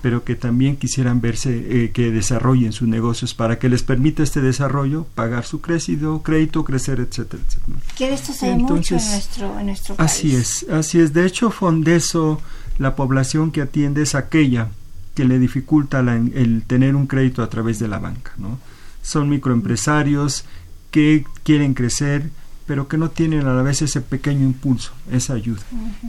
pero 0.00 0.24
que 0.24 0.36
también 0.36 0.78
quisieran 0.78 1.20
verse 1.20 1.50
eh, 1.52 1.90
que 1.90 2.10
desarrollen 2.10 2.72
sus 2.72 2.88
negocios 2.88 3.34
para 3.34 3.58
que 3.58 3.68
les 3.68 3.82
permita 3.82 4.22
este 4.22 4.40
desarrollo, 4.40 5.04
pagar 5.14 5.44
su 5.44 5.60
crédito, 5.60 6.22
crédito 6.22 6.64
crecer, 6.64 6.98
etcétera, 6.98 7.42
etcétera. 7.46 7.76
Que 7.94 8.14
esto 8.14 8.32
se 8.32 8.54
mucho 8.54 8.96
en 8.96 9.04
nuestro, 9.04 9.60
en 9.60 9.66
nuestro 9.66 9.96
país. 9.96 10.10
Así 10.10 10.34
es, 10.34 10.66
así 10.70 10.98
es. 10.98 11.12
De 11.12 11.26
hecho, 11.26 11.50
Fondeso, 11.50 12.40
la 12.78 12.96
población 12.96 13.50
que 13.50 13.60
atiende 13.60 14.00
es 14.00 14.14
aquella 14.14 14.70
que 15.14 15.26
le 15.26 15.38
dificulta 15.38 16.00
el 16.00 16.62
tener 16.66 16.96
un 16.96 17.06
crédito 17.06 17.42
a 17.42 17.50
través 17.50 17.78
de 17.78 17.88
la 17.88 17.98
banca, 17.98 18.32
¿no? 18.38 18.58
Son 19.02 19.28
microempresarios 19.28 20.46
que 20.90 21.26
quieren 21.42 21.74
crecer, 21.74 22.30
pero 22.66 22.88
que 22.88 22.98
no 22.98 23.10
tienen 23.10 23.46
a 23.46 23.54
la 23.54 23.62
vez 23.62 23.82
ese 23.82 24.00
pequeño 24.00 24.44
impulso, 24.44 24.92
esa 25.10 25.34
ayuda. 25.34 25.62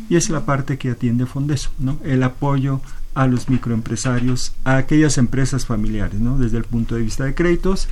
Y 0.10 0.16
es 0.16 0.30
la 0.30 0.46
parte 0.46 0.78
que 0.78 0.92
atiende 0.92 1.26
Fondeso, 1.26 1.72
¿no? 1.80 1.98
El 2.04 2.24
apoyo 2.24 2.82
a 3.16 3.28
los 3.28 3.50
microempresarios, 3.50 4.54
a 4.64 4.78
aquellas 4.78 5.18
empresas 5.18 5.66
familiares, 5.66 6.20
¿no? 6.20 6.38
Desde 6.38 6.58
el 6.58 6.64
punto 6.64 6.96
de 6.96 7.02
vista 7.02 7.26
de 7.26 7.36
créditos 7.36 7.88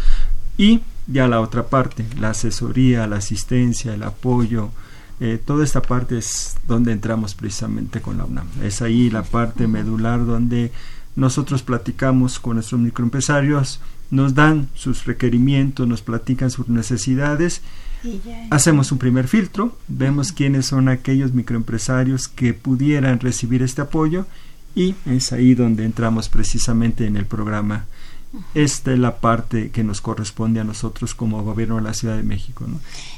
y 0.57 0.81
ya 1.07 1.27
la 1.27 1.41
otra 1.41 1.67
parte, 1.67 2.05
la 2.19 2.31
asesoría, 2.31 3.07
la 3.07 3.17
asistencia, 3.17 3.93
el 3.93 4.03
apoyo, 4.03 4.71
eh, 5.19 5.39
toda 5.43 5.63
esta 5.63 5.81
parte 5.81 6.17
es 6.17 6.55
donde 6.67 6.91
entramos 6.91 7.35
precisamente 7.35 8.01
con 8.01 8.17
la 8.17 8.25
UNAM. 8.25 8.47
Es 8.63 8.81
ahí 8.81 9.09
la 9.09 9.23
parte 9.23 9.67
medular 9.67 10.25
donde 10.25 10.71
nosotros 11.15 11.63
platicamos 11.63 12.39
con 12.39 12.55
nuestros 12.55 12.79
microempresarios, 12.81 13.81
nos 14.09 14.33
dan 14.33 14.69
sus 14.73 15.05
requerimientos, 15.05 15.87
nos 15.87 16.01
platican 16.01 16.51
sus 16.51 16.69
necesidades 16.69 17.61
Hacemos 18.49 18.91
un 18.91 18.97
primer 18.97 19.27
filtro, 19.27 19.77
vemos 19.87 20.31
quiénes 20.31 20.65
son 20.65 20.89
aquellos 20.89 21.33
microempresarios 21.33 22.27
que 22.27 22.53
pudieran 22.53 23.19
recibir 23.19 23.61
este 23.61 23.81
apoyo 23.81 24.25
y 24.75 24.95
es 25.05 25.31
ahí 25.31 25.53
donde 25.53 25.85
entramos 25.85 26.29
precisamente 26.29 27.05
en 27.05 27.17
el 27.17 27.25
programa. 27.25 27.85
Esta 28.53 28.93
es 28.93 28.99
la 28.99 29.17
parte 29.17 29.71
que 29.71 29.83
nos 29.83 29.99
corresponde 29.99 30.61
a 30.61 30.63
nosotros 30.63 31.13
como 31.13 31.43
gobierno 31.43 31.75
de 31.75 31.81
la 31.81 31.93
Ciudad 31.93 32.15
de 32.15 32.23
México. 32.23 32.65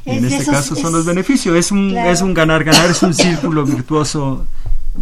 en 0.05 0.25
este 0.25 0.45
caso 0.45 0.75
son 0.75 0.93
los 0.93 1.05
beneficios, 1.05 1.55
es 1.55 1.71
un, 1.71 1.95
es 1.95 2.21
un 2.21 2.33
ganar-ganar, 2.33 2.89
es 2.89 3.03
un 3.03 3.13
círculo 3.13 3.63
virtuoso 3.63 4.47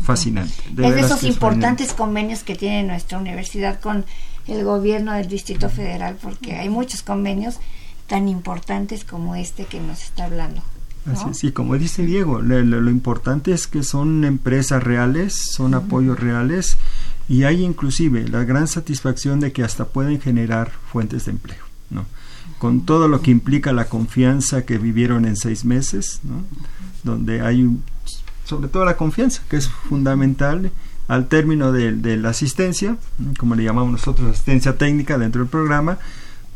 fascinante. 0.03 0.53
es 0.69 0.95
de 0.95 0.99
esos 0.99 1.23
importantes 1.23 1.93
convenios 1.93 2.43
que 2.43 2.55
tiene 2.55 2.83
nuestra 2.83 3.17
universidad 3.17 3.79
con 3.79 4.05
el 4.47 4.63
gobierno 4.63 5.13
del 5.13 5.27
Distrito 5.27 5.69
Federal, 5.69 6.17
porque 6.21 6.55
hay 6.55 6.69
muchos 6.69 7.03
convenios 7.03 7.59
tan 8.11 8.27
importantes 8.27 9.05
como 9.05 9.37
este 9.37 9.63
que 9.63 9.79
nos 9.79 10.03
está 10.03 10.25
hablando. 10.25 10.61
sí, 11.31 11.53
como 11.53 11.77
dice 11.77 12.05
Diego, 12.05 12.41
lo, 12.41 12.89
importante 12.89 13.53
es 13.53 13.67
que 13.67 13.83
son 13.83 14.25
empresas 14.25 14.83
reales, 14.83 15.33
son 15.53 15.75
apoyos 15.75 16.19
reales 16.19 16.75
y 17.29 17.45
hay 17.45 17.63
inclusive 17.63 18.27
la 18.27 18.43
gran 18.43 18.67
satisfacción 18.67 19.39
de 19.39 19.53
que 19.53 19.63
hasta 19.63 19.85
pueden 19.85 20.19
generar 20.19 20.71
fuentes 20.91 21.23
de 21.23 21.31
empleo, 21.31 21.63
¿no? 21.89 22.05
Con 22.59 22.81
todo 22.81 23.07
lo 23.07 23.21
que 23.21 23.31
implica 23.31 23.71
la 23.71 23.85
confianza 23.85 24.65
que 24.65 24.77
vivieron 24.77 25.23
en 25.23 25.37
seis 25.37 25.63
meses, 25.63 26.19
¿no? 26.23 26.43
Donde 27.05 27.39
hay 27.39 27.65
sobre 28.43 28.67
todo 28.67 28.83
la 28.83 28.97
confianza, 28.97 29.41
que 29.49 29.55
es 29.55 29.69
fundamental 29.69 30.69
al 31.07 31.29
término 31.29 31.71
de, 31.71 31.93
de 31.93 32.17
la 32.17 32.31
asistencia, 32.31 32.97
como 33.39 33.55
le 33.55 33.63
llamamos 33.63 33.93
nosotros 33.93 34.29
asistencia 34.31 34.77
técnica 34.77 35.17
dentro 35.17 35.43
del 35.43 35.49
programa, 35.49 35.97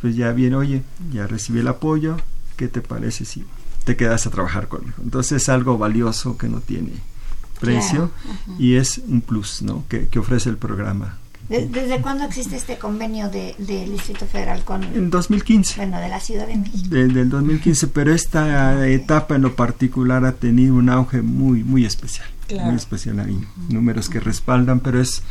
pues 0.05 0.15
ya 0.15 0.31
viene, 0.33 0.55
oye, 0.55 0.83
ya 1.11 1.25
recibí 1.25 1.61
el 1.61 1.67
apoyo, 1.67 2.17
¿qué 2.57 2.67
te 2.67 2.81
parece 2.81 3.25
si 3.25 3.43
te 3.85 3.95
quedas 3.95 4.27
a 4.27 4.29
trabajar 4.29 4.67
conmigo? 4.67 4.93
Entonces 5.01 5.41
es 5.41 5.49
algo 5.49 5.79
valioso 5.79 6.37
que 6.37 6.47
no 6.47 6.59
tiene 6.59 6.91
precio 7.59 8.11
y 8.59 8.75
es 8.75 8.99
un 8.99 9.21
plus 9.21 9.63
¿no? 9.63 9.83
que, 9.89 10.07
ofrece 10.19 10.51
el 10.51 10.57
programa. 10.57 11.17
¿Desde 11.49 12.01
cuándo 12.01 12.23
existe 12.23 12.55
este 12.55 12.77
convenio 12.77 13.31
del 13.31 13.55
Distrito 13.57 14.27
Federal 14.27 14.63
con... 14.63 14.83
En 14.83 15.09
2015. 15.09 15.77
Bueno, 15.77 15.99
de 15.99 16.09
la 16.09 16.19
Ciudad 16.19 16.45
de 16.45 16.57
México. 16.57 16.87
del 16.87 17.27
2015, 17.27 17.87
pero 17.87 18.13
esta 18.13 18.87
etapa 18.87 19.37
en 19.37 19.41
lo 19.41 19.55
particular 19.55 20.23
ha 20.23 20.33
tenido 20.33 20.75
un 20.75 20.89
auge 20.89 21.23
muy, 21.23 21.63
muy 21.63 21.83
especial. 21.83 22.27
Muy 22.63 22.75
especial. 22.75 23.21
Hay 23.21 23.39
números 23.69 24.07
que 24.09 24.19
respaldan, 24.19 24.81
pero 24.81 25.01
es 25.01 25.23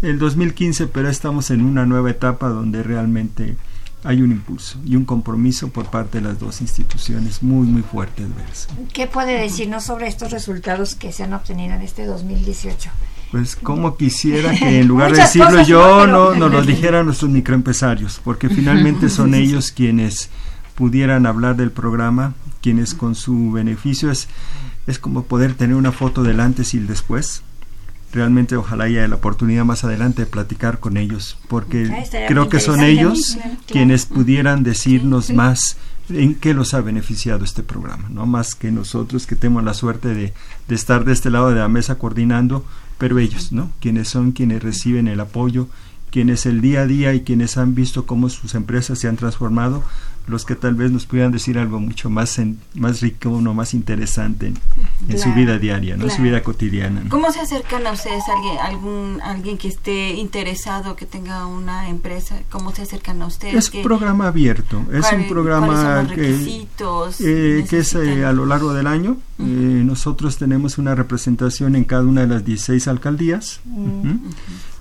el 0.00 0.18
2015, 0.18 0.86
pero 0.86 1.10
estamos 1.10 1.50
en 1.50 1.66
una 1.66 1.84
nueva 1.84 2.10
etapa 2.10 2.48
donde 2.48 2.82
realmente 2.82 3.56
hay 4.04 4.22
un 4.22 4.32
impulso 4.32 4.78
y 4.84 4.96
un 4.96 5.04
compromiso 5.04 5.68
por 5.68 5.90
parte 5.90 6.18
de 6.18 6.28
las 6.28 6.38
dos 6.38 6.60
instituciones 6.60 7.42
muy, 7.42 7.66
muy 7.66 7.82
fuerte 7.82 8.26
verse. 8.36 8.68
¿Qué 8.92 9.06
puede 9.06 9.38
decirnos 9.38 9.84
sobre 9.84 10.08
estos 10.08 10.32
resultados 10.32 10.94
que 10.94 11.12
se 11.12 11.22
han 11.22 11.32
obtenido 11.32 11.74
en 11.74 11.82
este 11.82 12.04
2018? 12.06 12.90
Pues 13.30 13.56
como 13.56 13.96
quisiera 13.96 14.54
que 14.54 14.80
en 14.80 14.88
lugar 14.88 15.12
de 15.12 15.22
decirlo 15.22 15.62
yo, 15.62 16.06
no 16.06 16.34
nos 16.34 16.52
lo 16.52 16.62
dijeran 16.62 17.06
nuestros 17.06 17.30
microempresarios, 17.30 18.20
porque 18.22 18.48
finalmente 18.48 19.08
son 19.08 19.34
ellos 19.34 19.70
quienes 19.70 20.30
pudieran 20.74 21.26
hablar 21.26 21.56
del 21.56 21.70
programa, 21.70 22.34
quienes 22.60 22.94
con 22.94 23.14
su 23.14 23.52
beneficio 23.52 24.10
es, 24.10 24.28
es 24.86 24.98
como 24.98 25.24
poder 25.24 25.54
tener 25.54 25.76
una 25.76 25.92
foto 25.92 26.22
del 26.22 26.40
antes 26.40 26.74
y 26.74 26.78
el 26.78 26.86
después. 26.86 27.42
Realmente 28.12 28.56
ojalá 28.56 28.84
haya 28.84 29.08
la 29.08 29.16
oportunidad 29.16 29.64
más 29.64 29.84
adelante 29.84 30.22
de 30.22 30.26
platicar 30.26 30.80
con 30.80 30.96
ellos, 30.96 31.38
porque 31.48 31.90
creo 32.28 32.48
que 32.48 32.60
son 32.60 32.80
ellos 32.80 33.38
quienes 33.66 34.06
pudieran 34.06 34.62
decirnos 34.62 35.30
más 35.30 35.78
en 36.08 36.34
qué 36.34 36.52
los 36.52 36.74
ha 36.74 36.80
beneficiado 36.80 37.44
este 37.44 37.62
programa, 37.62 38.08
no 38.10 38.26
más 38.26 38.54
que 38.54 38.70
nosotros 38.70 39.26
que 39.26 39.36
tenemos 39.36 39.64
la 39.64 39.72
suerte 39.72 40.08
de, 40.08 40.34
de 40.68 40.74
estar 40.74 41.04
de 41.04 41.12
este 41.12 41.30
lado 41.30 41.50
de 41.50 41.56
la 41.56 41.68
mesa 41.68 41.96
coordinando, 41.96 42.64
pero 42.98 43.18
ellos, 43.18 43.52
¿no? 43.52 43.70
Quienes 43.80 44.08
son 44.08 44.32
quienes 44.32 44.62
reciben 44.62 45.08
el 45.08 45.20
apoyo, 45.20 45.68
quienes 46.12 46.46
el 46.46 46.60
día 46.60 46.82
a 46.82 46.86
día 46.86 47.14
y 47.14 47.22
quienes 47.22 47.56
han 47.56 47.74
visto 47.74 48.06
cómo 48.06 48.28
sus 48.28 48.54
empresas 48.54 48.98
se 49.00 49.08
han 49.08 49.16
transformado, 49.16 49.82
los 50.28 50.44
que 50.44 50.54
tal 50.54 50.76
vez 50.76 50.92
nos 50.92 51.04
pudieran 51.04 51.32
decir 51.32 51.58
algo 51.58 51.80
mucho 51.80 52.08
más 52.08 52.38
en, 52.38 52.60
más 52.76 53.00
rico, 53.00 53.40
no 53.42 53.54
más 53.54 53.74
interesante 53.74 54.46
en, 54.46 54.58
en 55.08 55.18
su 55.18 55.24
Claro, 55.24 55.40
vida 55.40 55.58
diaria, 55.58 55.96
¿no? 55.96 56.04
En 56.04 56.10
su 56.10 56.16
claro. 56.18 56.30
vida 56.30 56.42
cotidiana. 56.44 57.00
¿no? 57.02 57.08
¿Cómo 57.10 57.32
se 57.32 57.40
acercan 57.40 57.84
a 57.88 57.90
ustedes 57.92 58.22
alguien, 58.32 58.56
algún 58.58 59.20
alguien 59.24 59.58
que 59.58 59.66
esté 59.66 60.10
interesado, 60.14 60.94
que 60.94 61.06
tenga 61.06 61.46
una 61.46 61.88
empresa? 61.88 62.36
¿Cómo 62.50 62.72
se 62.72 62.82
acercan 62.82 63.20
a 63.20 63.26
ustedes? 63.26 63.54
Es 63.56 63.70
¿Qué- 63.70 63.78
un 63.78 63.82
programa 63.82 64.28
abierto, 64.28 64.80
es 64.92 65.12
un 65.12 65.26
programa 65.28 66.06
que, 66.14 66.66
eh, 67.20 67.66
que 67.68 67.78
es 67.78 67.94
eh, 67.96 68.24
a 68.24 68.30
lo 68.32 68.46
largo 68.46 68.72
del 68.74 68.86
año. 68.86 69.16
Eh, 69.40 69.42
nosotros 69.44 70.36
tenemos 70.36 70.78
una 70.78 70.94
representación 70.94 71.74
en 71.74 71.82
cada 71.82 72.04
una 72.04 72.20
de 72.20 72.28
las 72.28 72.44
16 72.44 72.86
alcaldías 72.86 73.58
ujú, 73.66 74.20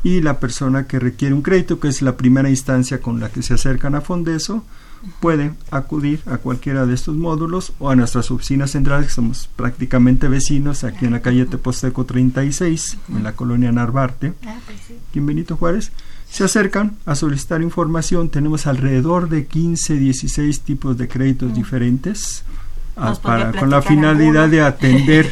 y 0.04 0.22
la 0.22 0.40
persona 0.40 0.88
que 0.88 1.00
requiere 1.00 1.36
un 1.36 1.42
crédito, 1.42 1.80
que 1.80 1.88
es 1.88 2.02
la 2.02 2.18
primera 2.18 2.50
instancia 2.50 3.02
con 3.02 3.20
la 3.20 3.30
que 3.30 3.44
se 3.44 3.54
acercan 3.54 3.96
a 3.96 4.02
Fondeso, 4.02 4.64
puede 5.20 5.54
acudir 5.72 6.22
a 6.26 6.38
cualquiera 6.38 6.86
de 6.86 6.94
estos 6.94 7.16
módulos 7.16 7.74
o 7.80 7.90
a 7.90 7.96
nuestras 7.96 8.32
oficinas 8.32 8.72
centrales, 8.72 9.08
que 9.08 9.14
somos 9.14 9.50
prácticamente 9.56 10.28
vecinos 10.28 10.84
aquí 10.84 11.06
en 11.06 11.12
la 11.12 11.22
calle 11.22 11.46
Teposteco 11.46 12.06
36, 12.06 12.98
en 13.10 13.24
la 13.24 13.34
colonia 13.34 13.72
Narvarte, 13.72 14.34
aquí 15.10 15.20
en 15.20 15.26
Benito 15.26 15.58
Juárez. 15.58 15.92
Se 16.30 16.46
acercan 16.46 16.96
a 17.06 17.16
solicitar 17.16 17.62
información. 17.62 18.30
Tenemos 18.30 18.66
alrededor 18.66 19.28
de 19.28 19.48
15, 19.48 19.96
16 19.96 20.62
tipos 20.62 20.98
de 20.98 21.10
créditos 21.10 21.54
diferentes 21.54 22.46
ah, 23.02 23.10
¿Nos 23.10 23.20
podría 23.20 23.48
para, 23.48 23.60
con 23.60 23.70
la 23.70 23.82
finalidad 23.82 24.50
de 24.50 24.62
atender 24.62 25.30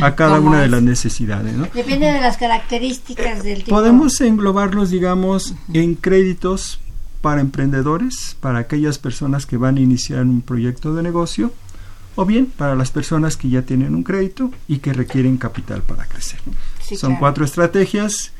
a 0.00 0.14
cada 0.16 0.36
¿Cómo 0.36 0.50
una 0.50 0.60
de 0.60 0.68
las 0.68 0.82
necesidades. 0.82 1.54
¿no? 1.54 1.66
Depende 1.74 2.06
de 2.06 2.20
las 2.20 2.36
características 2.36 3.42
del 3.42 3.64
tipo. 3.64 3.76
Podemos 3.76 4.20
englobarlos, 4.20 4.90
digamos, 4.90 5.54
en 5.72 5.94
créditos 5.94 6.80
para 7.20 7.40
emprendedores, 7.40 8.36
para 8.40 8.60
aquellas 8.60 8.98
personas 8.98 9.46
que 9.46 9.56
van 9.56 9.78
a 9.78 9.80
iniciar 9.80 10.22
un 10.22 10.42
proyecto 10.42 10.94
de 10.94 11.02
negocio, 11.02 11.52
o 12.14 12.24
bien 12.24 12.46
para 12.46 12.74
las 12.74 12.90
personas 12.90 13.36
que 13.36 13.48
ya 13.48 13.62
tienen 13.62 13.94
un 13.94 14.02
crédito 14.02 14.50
y 14.68 14.78
que 14.78 14.92
requieren 14.92 15.36
capital 15.36 15.82
para 15.82 16.06
crecer. 16.06 16.40
Sí, 16.80 16.96
Son 16.96 17.10
claro. 17.10 17.20
cuatro 17.20 17.44
estrategias. 17.44 18.32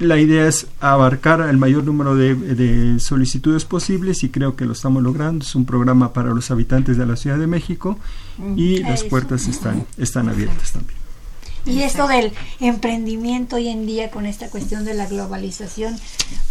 La 0.00 0.18
idea 0.18 0.48
es 0.48 0.66
abarcar 0.80 1.40
el 1.42 1.56
mayor 1.56 1.84
número 1.84 2.16
de, 2.16 2.34
de 2.34 2.98
solicitudes 2.98 3.64
posibles 3.64 4.24
y 4.24 4.28
creo 4.28 4.56
que 4.56 4.64
lo 4.64 4.72
estamos 4.72 5.02
logrando. 5.02 5.44
Es 5.44 5.54
un 5.54 5.64
programa 5.64 6.12
para 6.12 6.30
los 6.30 6.50
habitantes 6.50 6.96
de 6.96 7.06
la 7.06 7.16
Ciudad 7.16 7.38
de 7.38 7.46
México 7.46 7.98
y 8.56 8.78
las 8.78 9.04
puertas 9.04 9.46
están, 9.46 9.86
están 9.96 10.28
abiertas 10.28 10.72
también. 10.72 11.04
Y 11.66 11.82
esto 11.82 12.06
del 12.08 12.32
emprendimiento 12.60 13.56
hoy 13.56 13.68
en 13.68 13.86
día 13.86 14.10
con 14.10 14.26
esta 14.26 14.50
cuestión 14.50 14.84
de 14.84 14.92
la 14.92 15.06
globalización, 15.06 15.96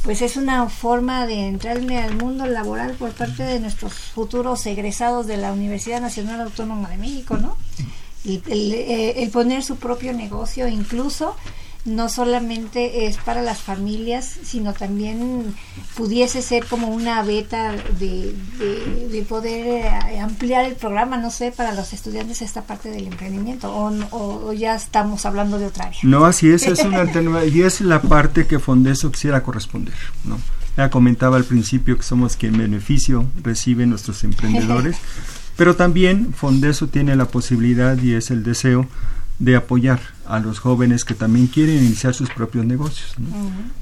pues 0.04 0.24
es 0.24 0.38
una 0.38 0.68
forma 0.70 1.28
de 1.28 1.48
entrarle 1.48 2.00
al 2.00 2.16
mundo 2.16 2.48
laboral 2.48 2.94
por 2.94 3.12
parte 3.12 3.44
de 3.44 3.60
nuestros 3.60 3.94
futuros 3.94 4.66
egresados 4.66 5.28
de 5.28 5.38
la 5.38 5.52
Universidad 5.54 6.02
Nacional 6.02 6.41
Autónoma 6.41 6.89
de 6.89 6.98
México, 6.98 7.38
¿no? 7.38 7.58
El, 8.26 8.41
el, 8.48 8.74
eh, 8.74 9.24
el 9.24 9.30
poner 9.30 9.64
su 9.64 9.76
propio 9.76 10.14
negocio 10.14 10.68
incluso 10.68 11.36
no 11.86 12.07
solamente 12.07 13.07
es 13.07 13.17
para 13.17 13.41
las 13.41 13.59
familias, 13.59 14.38
sino 14.43 14.71
también 14.73 15.53
pudiese 15.97 16.41
ser 16.41 16.65
como 16.65 16.88
una 16.88 17.21
beta 17.23 17.73
de, 17.99 18.34
de, 18.57 19.09
de 19.11 19.21
poder 19.23 19.67
eh, 20.09 20.19
ampliar 20.21 20.63
el 20.63 20.75
programa, 20.75 21.17
no 21.17 21.29
sé, 21.29 21.51
para 21.51 21.73
los 21.73 21.91
estudiantes 21.91 22.41
esta 22.41 22.61
parte 22.61 22.89
del 22.89 23.07
emprendimiento, 23.07 23.69
o- 23.75 24.47
o 24.47 24.53
ya 24.53 24.75
estamos 24.75 25.25
hablando 25.25 25.59
de 25.59 25.65
otra 25.65 25.88
área. 25.88 25.99
No, 26.03 26.25
así 26.25 26.49
es, 26.49 26.63
es 26.67 26.79
una 26.86 27.01
alternativa 27.01 27.45
y 27.45 27.61
es 27.63 27.81
la 27.81 28.01
parte 28.01 28.47
que 28.47 28.59
Fondeso 28.59 29.11
quisiera 29.11 29.43
corresponder. 29.43 29.93
¿no? 30.23 30.39
Ya 30.77 30.89
comentaba 30.89 31.36
al 31.36 31.43
principio 31.43 31.97
que 31.97 32.03
somos 32.03 32.38
quien 32.38 32.57
beneficio 32.57 33.25
reciben 33.43 33.89
nuestros 33.89 34.23
emprendedores, 34.23 34.95
pero 35.57 35.75
también 35.75 36.34
Fondeso 36.34 36.88
tiene 36.88 37.17
la 37.17 37.25
posibilidad 37.25 38.01
y 38.01 38.13
es 38.13 38.31
el 38.31 38.43
deseo 38.43 38.88
de 39.39 39.57
apoyar 39.57 39.99
a 40.28 40.39
los 40.39 40.59
jóvenes 40.59 41.05
que 41.05 41.13
también 41.13 41.47
quieren 41.47 41.84
iniciar 41.84 42.13
sus 42.13 42.30
propios 42.30 42.65
negocios. 42.65 43.15
¿no? 43.17 43.28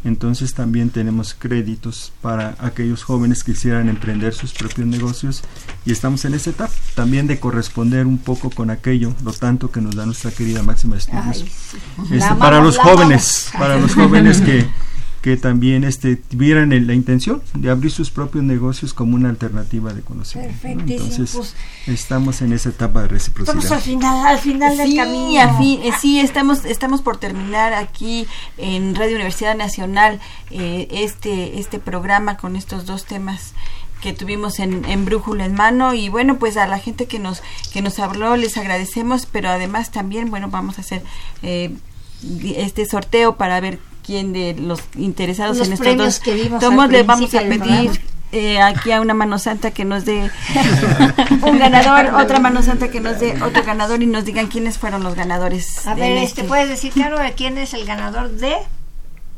Entonces 0.03 0.53
también 0.53 0.89
tenemos 0.89 1.33
créditos 1.33 2.11
para 2.21 2.55
aquellos 2.59 3.03
jóvenes 3.03 3.43
que 3.43 3.53
quisieran 3.53 3.89
emprender 3.89 4.33
sus 4.33 4.53
propios 4.53 4.87
negocios 4.87 5.43
y 5.85 5.91
estamos 5.91 6.25
en 6.25 6.33
esta 6.33 6.49
etapa 6.49 6.73
también 6.95 7.27
de 7.27 7.39
corresponder 7.39 8.07
un 8.07 8.17
poco 8.17 8.49
con 8.49 8.69
aquello, 8.69 9.13
lo 9.23 9.33
tanto 9.33 9.71
que 9.71 9.81
nos 9.81 9.95
da 9.95 10.05
nuestra 10.05 10.31
querida 10.31 10.63
máxima 10.63 10.97
estudios. 10.97 11.25
Ay, 11.25 11.51
sí. 11.71 11.77
Este, 12.15 12.35
para 12.35 12.61
los 12.61 12.77
jóvenes, 12.77 13.49
para 13.57 13.77
los 13.77 13.93
jóvenes 13.93 14.41
que, 14.41 14.67
que 15.21 15.37
también 15.37 15.83
este, 15.83 16.15
tuvieran 16.15 16.73
el- 16.73 16.87
la 16.87 16.93
intención 16.95 17.43
de 17.53 17.69
abrir 17.69 17.91
sus 17.91 18.09
propios 18.09 18.43
negocios 18.43 18.93
como 18.93 19.15
una 19.15 19.29
alternativa 19.29 19.93
de 19.93 20.01
conocimiento. 20.01 20.67
¿no? 20.67 20.81
Entonces, 20.81 21.31
pues. 21.35 21.55
estamos 21.85 22.41
en 22.41 22.53
esa 22.53 22.69
etapa 22.69 23.03
de 23.03 23.07
reciprocidad. 23.09 23.55
Estamos 23.55 23.71
al 23.71 23.81
final, 23.83 24.25
al 24.27 24.37
final 24.39 24.77
del 24.77 24.89
Sí, 24.89 24.95
camino. 24.97 25.41
a 25.41 25.57
fin- 25.59 25.79
eh, 25.83 25.91
sí, 25.99 26.19
estamos, 26.19 26.65
estamos 26.65 27.01
por 27.01 27.17
terminar 27.17 27.73
aquí 27.73 28.25
en 28.57 28.95
Radio 28.95 29.15
Universidad 29.15 29.55
Nacional 29.55 30.19
eh, 30.49 30.87
este, 30.89 31.59
este 31.59 31.77
programa 31.79 32.37
con 32.37 32.55
estos 32.55 32.85
dos 32.87 33.05
temas 33.05 33.53
que 34.01 34.13
tuvimos 34.13 34.57
en, 34.59 34.83
en 34.85 35.05
Brújula 35.05 35.45
en 35.45 35.53
Mano 35.53 35.93
y 35.93 36.09
bueno 36.09 36.39
pues 36.39 36.57
a 36.57 36.65
la 36.65 36.79
gente 36.79 37.05
que 37.05 37.19
nos 37.19 37.43
que 37.71 37.83
nos 37.83 37.99
habló 37.99 38.35
les 38.35 38.57
agradecemos 38.57 39.27
pero 39.27 39.49
además 39.49 39.91
también 39.91 40.31
bueno 40.31 40.49
vamos 40.49 40.79
a 40.79 40.81
hacer 40.81 41.03
eh, 41.43 41.71
di- 42.23 42.55
este 42.55 42.87
sorteo 42.87 43.35
para 43.37 43.59
ver 43.59 43.77
quién 44.11 44.33
de 44.33 44.55
los 44.59 44.81
interesados 44.97 45.57
Los 45.57 45.67
en 45.67 45.73
estos 45.73 45.85
premios 45.87 46.15
dos 46.15 46.19
que 46.19 46.33
vimos 46.33 46.59
tomos 46.59 46.89
le 46.89 47.03
vamos 47.03 47.33
a 47.33 47.39
pedir 47.39 48.01
eh, 48.33 48.59
aquí 48.61 48.91
a 48.91 48.99
una 48.99 49.13
mano 49.13 49.39
santa 49.39 49.71
que 49.71 49.85
nos 49.85 50.03
dé 50.03 50.29
un 51.41 51.59
ganador, 51.59 52.13
otra 52.21 52.39
mano 52.39 52.61
santa 52.61 52.89
que 52.89 52.99
nos 52.99 53.19
dé 53.21 53.41
otro 53.41 53.63
ganador 53.63 54.03
y 54.03 54.05
nos 54.07 54.25
digan 54.25 54.47
quiénes 54.47 54.77
fueron 54.77 55.03
los 55.03 55.15
ganadores. 55.15 55.87
A 55.87 55.95
ver, 55.95 56.11
este- 56.11 56.23
este, 56.23 56.43
¿puedes 56.43 56.67
decir, 56.67 56.91
claro, 56.91 57.17
quién 57.37 57.57
es 57.57 57.73
el 57.73 57.85
ganador 57.85 58.31
de... 58.31 58.55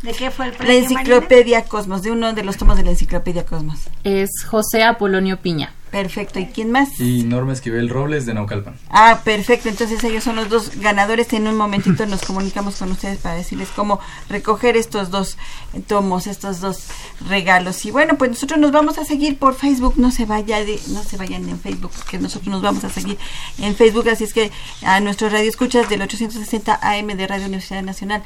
¿De 0.04 0.12
qué 0.12 0.32
fue 0.32 0.48
el 0.48 0.52
La 0.52 0.58
premio, 0.58 0.80
enciclopedia 0.80 1.64
Cosmos, 1.64 2.04
de 2.04 2.12
uno 2.12 2.34
de 2.34 2.44
los 2.44 2.58
tomos 2.58 2.76
de 2.76 2.84
la 2.84 2.92
enciclopedia 2.92 3.46
Cosmos. 3.46 3.80
Es 4.04 4.44
José 4.46 4.84
Apolonio 4.84 5.40
Piña. 5.40 5.74
Perfecto, 5.94 6.40
¿y 6.40 6.48
quién 6.48 6.72
más? 6.72 7.00
Y 7.00 7.22
Norma 7.22 7.54
Esquivel 7.54 7.88
Robles 7.88 8.26
de 8.26 8.34
Naucalpan. 8.34 8.74
Ah, 8.90 9.22
perfecto. 9.24 9.70
Entonces 9.70 10.04
ellos 10.04 10.24
son 10.24 10.36
los 10.36 10.50
dos 10.50 10.72
ganadores. 10.78 11.32
En 11.34 11.48
un 11.48 11.56
momentito 11.56 12.08
nos 12.08 12.24
comunicamos 12.24 12.78
con 12.78 12.92
ustedes 12.92 13.20
para 13.20 13.36
decirles 13.36 13.70
cómo 13.76 14.00
recoger 14.28 14.76
estos 14.76 15.12
dos 15.12 15.38
tomos, 15.86 16.26
estos 16.26 16.62
dos 16.62 16.88
regalos. 17.30 17.86
Y 17.86 17.92
bueno, 17.92 18.18
pues 18.18 18.32
nosotros 18.32 18.60
nos 18.60 18.72
vamos 18.72 18.98
a 18.98 19.06
seguir 19.06 19.38
por 19.38 19.54
Facebook. 19.54 19.94
No 19.98 20.10
se 20.10 20.26
vaya 20.26 20.66
de, 20.66 20.80
no 20.88 21.04
se 21.04 21.16
vayan 21.16 21.48
en 21.48 21.60
Facebook, 21.60 21.92
que 22.10 22.18
nosotros 22.18 22.50
nos 22.50 22.64
vamos 22.64 22.84
a 22.86 22.90
seguir 22.90 23.20
en 23.60 23.76
Facebook. 23.76 24.10
Así 24.10 24.24
es 24.24 24.34
que 24.34 24.52
a 24.82 25.00
nuestros 25.00 25.32
radioescuchas 25.32 25.88
del 25.90 26.02
860 26.02 26.80
AM 26.82 27.08
de 27.16 27.28
Radio 27.28 27.46
Universidad 27.46 27.84
Nacional, 27.84 28.24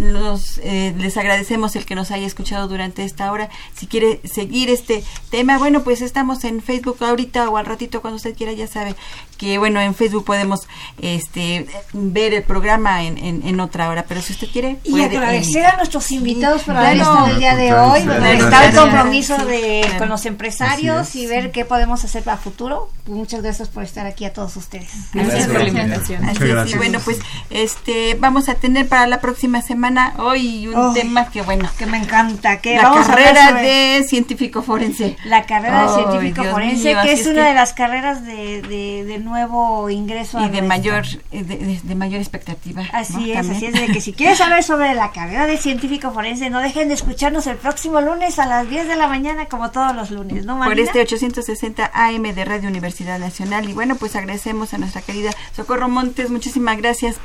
nos 0.00 0.58
eh, 0.58 0.94
les 0.98 1.16
agradecemos 1.16 1.76
el 1.76 1.84
que 1.84 1.94
nos 1.94 2.10
haya 2.10 2.26
escuchado 2.26 2.66
durante 2.68 3.04
esta 3.04 3.30
hora. 3.30 3.48
Si 3.74 3.86
quiere 3.86 4.20
seguir 4.24 4.70
este 4.70 5.04
tema, 5.30 5.58
bueno, 5.58 5.82
pues 5.82 6.00
estamos 6.00 6.44
en 6.44 6.62
Facebook 6.62 6.96
ahorita 7.00 7.48
o 7.50 7.56
al 7.56 7.66
ratito 7.66 8.00
cuando 8.00 8.16
usted 8.16 8.34
quiera, 8.34 8.52
ya 8.52 8.66
sabe 8.66 8.96
que 9.36 9.58
bueno, 9.58 9.80
en 9.80 9.94
Facebook 9.94 10.24
podemos 10.24 10.68
este 11.00 11.66
ver 11.92 12.34
el 12.34 12.42
programa 12.42 13.04
en, 13.04 13.18
en, 13.18 13.46
en 13.46 13.60
otra 13.60 13.88
hora, 13.88 14.04
pero 14.08 14.20
si 14.22 14.32
usted 14.32 14.48
quiere 14.50 14.78
Y 14.84 14.90
puede, 14.90 15.16
agradecer 15.16 15.62
eh, 15.62 15.66
a 15.66 15.76
nuestros 15.76 16.10
invitados 16.10 16.62
por 16.62 16.76
haber 16.76 16.98
estado 16.98 17.26
el 17.28 17.38
día 17.38 17.56
de 17.56 17.72
hoy, 17.74 18.00
estar 18.00 18.64
el 18.64 18.76
compromiso 18.76 19.36
Sí, 19.38 19.44
de 19.46 19.80
claro. 19.82 19.98
con 19.98 20.08
los 20.08 20.26
empresarios 20.26 21.14
y 21.14 21.26
ver 21.26 21.52
qué 21.52 21.64
podemos 21.64 22.04
hacer 22.04 22.22
para 22.22 22.36
futuro. 22.36 22.90
Muchas 23.06 23.42
gracias 23.42 23.68
por 23.68 23.82
estar 23.82 24.06
aquí 24.06 24.24
a 24.24 24.32
todos 24.32 24.56
ustedes. 24.56 24.90
Gracias 25.12 25.48
por 25.48 25.60
la 25.60 25.68
invitación. 25.68 26.24
Así 26.24 26.40
Muchas 26.40 26.68
es, 26.68 26.74
y 26.74 26.76
bueno, 26.76 27.00
pues 27.04 27.18
este 27.50 28.14
vamos 28.14 28.48
a 28.48 28.54
tener 28.54 28.88
para 28.88 29.06
la 29.06 29.20
próxima 29.20 29.62
semana 29.62 29.89
hoy 30.18 30.66
un 30.68 30.74
Oh, 30.76 30.92
tema 30.92 31.26
que 31.30 31.42
bueno, 31.42 31.68
Que 31.78 31.86
me 31.86 31.98
encanta. 31.98 32.60
Que 32.60 32.76
la 32.76 32.82
vamos 32.90 33.06
carrera 33.06 33.52
de 33.52 34.04
científico 34.08 34.62
forense. 34.62 35.16
La 35.24 35.44
carrera 35.44 35.82
de 35.82 35.88
científico 35.94 36.42
Dios 36.42 36.52
forense, 36.52 36.94
mío, 36.94 36.98
que 37.02 37.12
es 37.12 37.20
es 37.20 37.26
una 37.26 37.42
que- 37.42 37.48
de 37.48 37.54
las 37.54 37.72
carreras 37.72 38.24
de, 38.24 38.62
de, 38.62 39.04
de 39.04 39.18
nuevo 39.18 39.88
ingreso 39.90 40.38
a 40.38 40.42
y 40.42 40.50
de 40.50 40.62
nuestra- 40.62 40.68
mayor 40.68 41.04
eh, 41.32 41.44
de, 41.44 41.80
de- 41.82 41.94
mayor 41.94 42.20
expectativa. 42.20 42.82
Así 42.92 43.12
¿no? 43.14 43.18
es, 43.26 43.32
También. 43.34 43.56
así 43.56 43.66
es, 43.66 43.72
de 43.74 43.86
que 43.86 44.00
si 44.00 44.12
quieres 44.12 44.38
saber 44.38 44.62
sobre 44.62 44.94
la 44.94 45.10
carrera 45.12 45.46
de 45.46 45.56
científico 45.56 46.10
forense, 46.12 46.48
no 46.50 46.60
dejen 46.60 46.88
de 46.88 46.94
escucharnos 46.94 47.46
el 47.46 47.56
próximo 47.56 48.00
lunes 48.00 48.38
a 48.38 48.46
las 48.46 48.68
10 48.68 48.88
de 48.88 48.96
la 48.96 49.06
mañana, 49.08 49.46
como 49.46 49.70
todos 49.70 49.94
los 49.94 50.10
lunes, 50.10 50.44
¿no, 50.46 50.56
por 50.58 50.68
Marina? 50.68 50.86
este 50.86 51.00
860 51.00 51.90
AM 51.92 52.22
de 52.34 52.44
Radio 52.44 52.68
Universidad 52.68 53.18
Nacional. 53.18 53.68
Y 53.68 53.72
bueno, 53.72 53.96
pues 53.96 54.16
agradecemos 54.16 54.72
a 54.74 54.78
nuestra 54.78 55.02
querida 55.02 55.30
Socorro 55.54 55.88
Montes, 55.88 56.30
muchísimas 56.30 56.76
gracias 56.78 57.16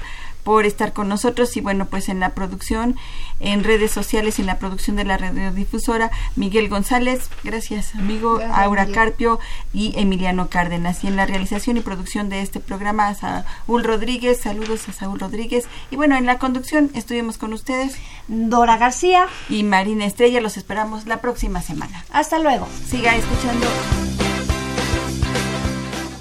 por 0.46 0.66
estar 0.66 0.94
con 0.94 1.10
nosotros 1.10 1.58
y 1.58 1.62
bueno, 1.62 1.88
pues 1.88 2.08
en 2.08 2.22
la 2.22 2.30
producción, 2.30 2.96
en 3.40 3.64
redes 3.64 3.92
sociales 3.92 4.38
y 4.38 4.44
en 4.44 4.48
la 4.48 4.60
producción 4.60 4.96
de 4.96 5.04
la 5.04 5.18
radiodifusora, 5.18 6.12
Miguel 6.36 6.70
González, 6.70 7.30
gracias 7.44 7.96
amigo, 7.96 8.36
Gracias, 8.36 8.58
Aura 8.60 8.84
Miguel. 8.84 8.96
Carpio 8.96 9.40
y 9.74 9.94
Emiliano 9.98 10.48
Cárdenas. 10.50 11.04
Y 11.04 11.08
en 11.08 11.16
la 11.16 11.26
realización 11.26 11.78
y 11.78 11.82
producción 11.82 12.30
de 12.30 12.42
este 12.42 12.60
programa, 12.60 13.08
a 13.08 13.16
Saúl 13.16 13.84
Rodríguez, 13.84 14.40
saludos 14.40 14.88
a 14.88 14.94
Saúl 14.94 15.20
Rodríguez. 15.20 15.66
Y 15.90 15.96
bueno, 15.96 16.16
en 16.16 16.28
la 16.28 16.38
conducción 16.38 16.92
estuvimos 16.94 17.40
con 17.40 17.52
ustedes. 17.52 17.98
Dora 18.28 18.78
García. 18.78 19.26
Y 19.50 19.64
Marina 19.64 20.06
Estrella, 20.06 20.42
los 20.42 20.58
esperamos 20.58 21.08
la 21.08 21.22
próxima 21.22 21.62
semana. 21.64 22.06
Hasta 22.12 22.38
luego. 22.38 22.68
Siga 22.88 23.16
escuchando. 23.16 23.66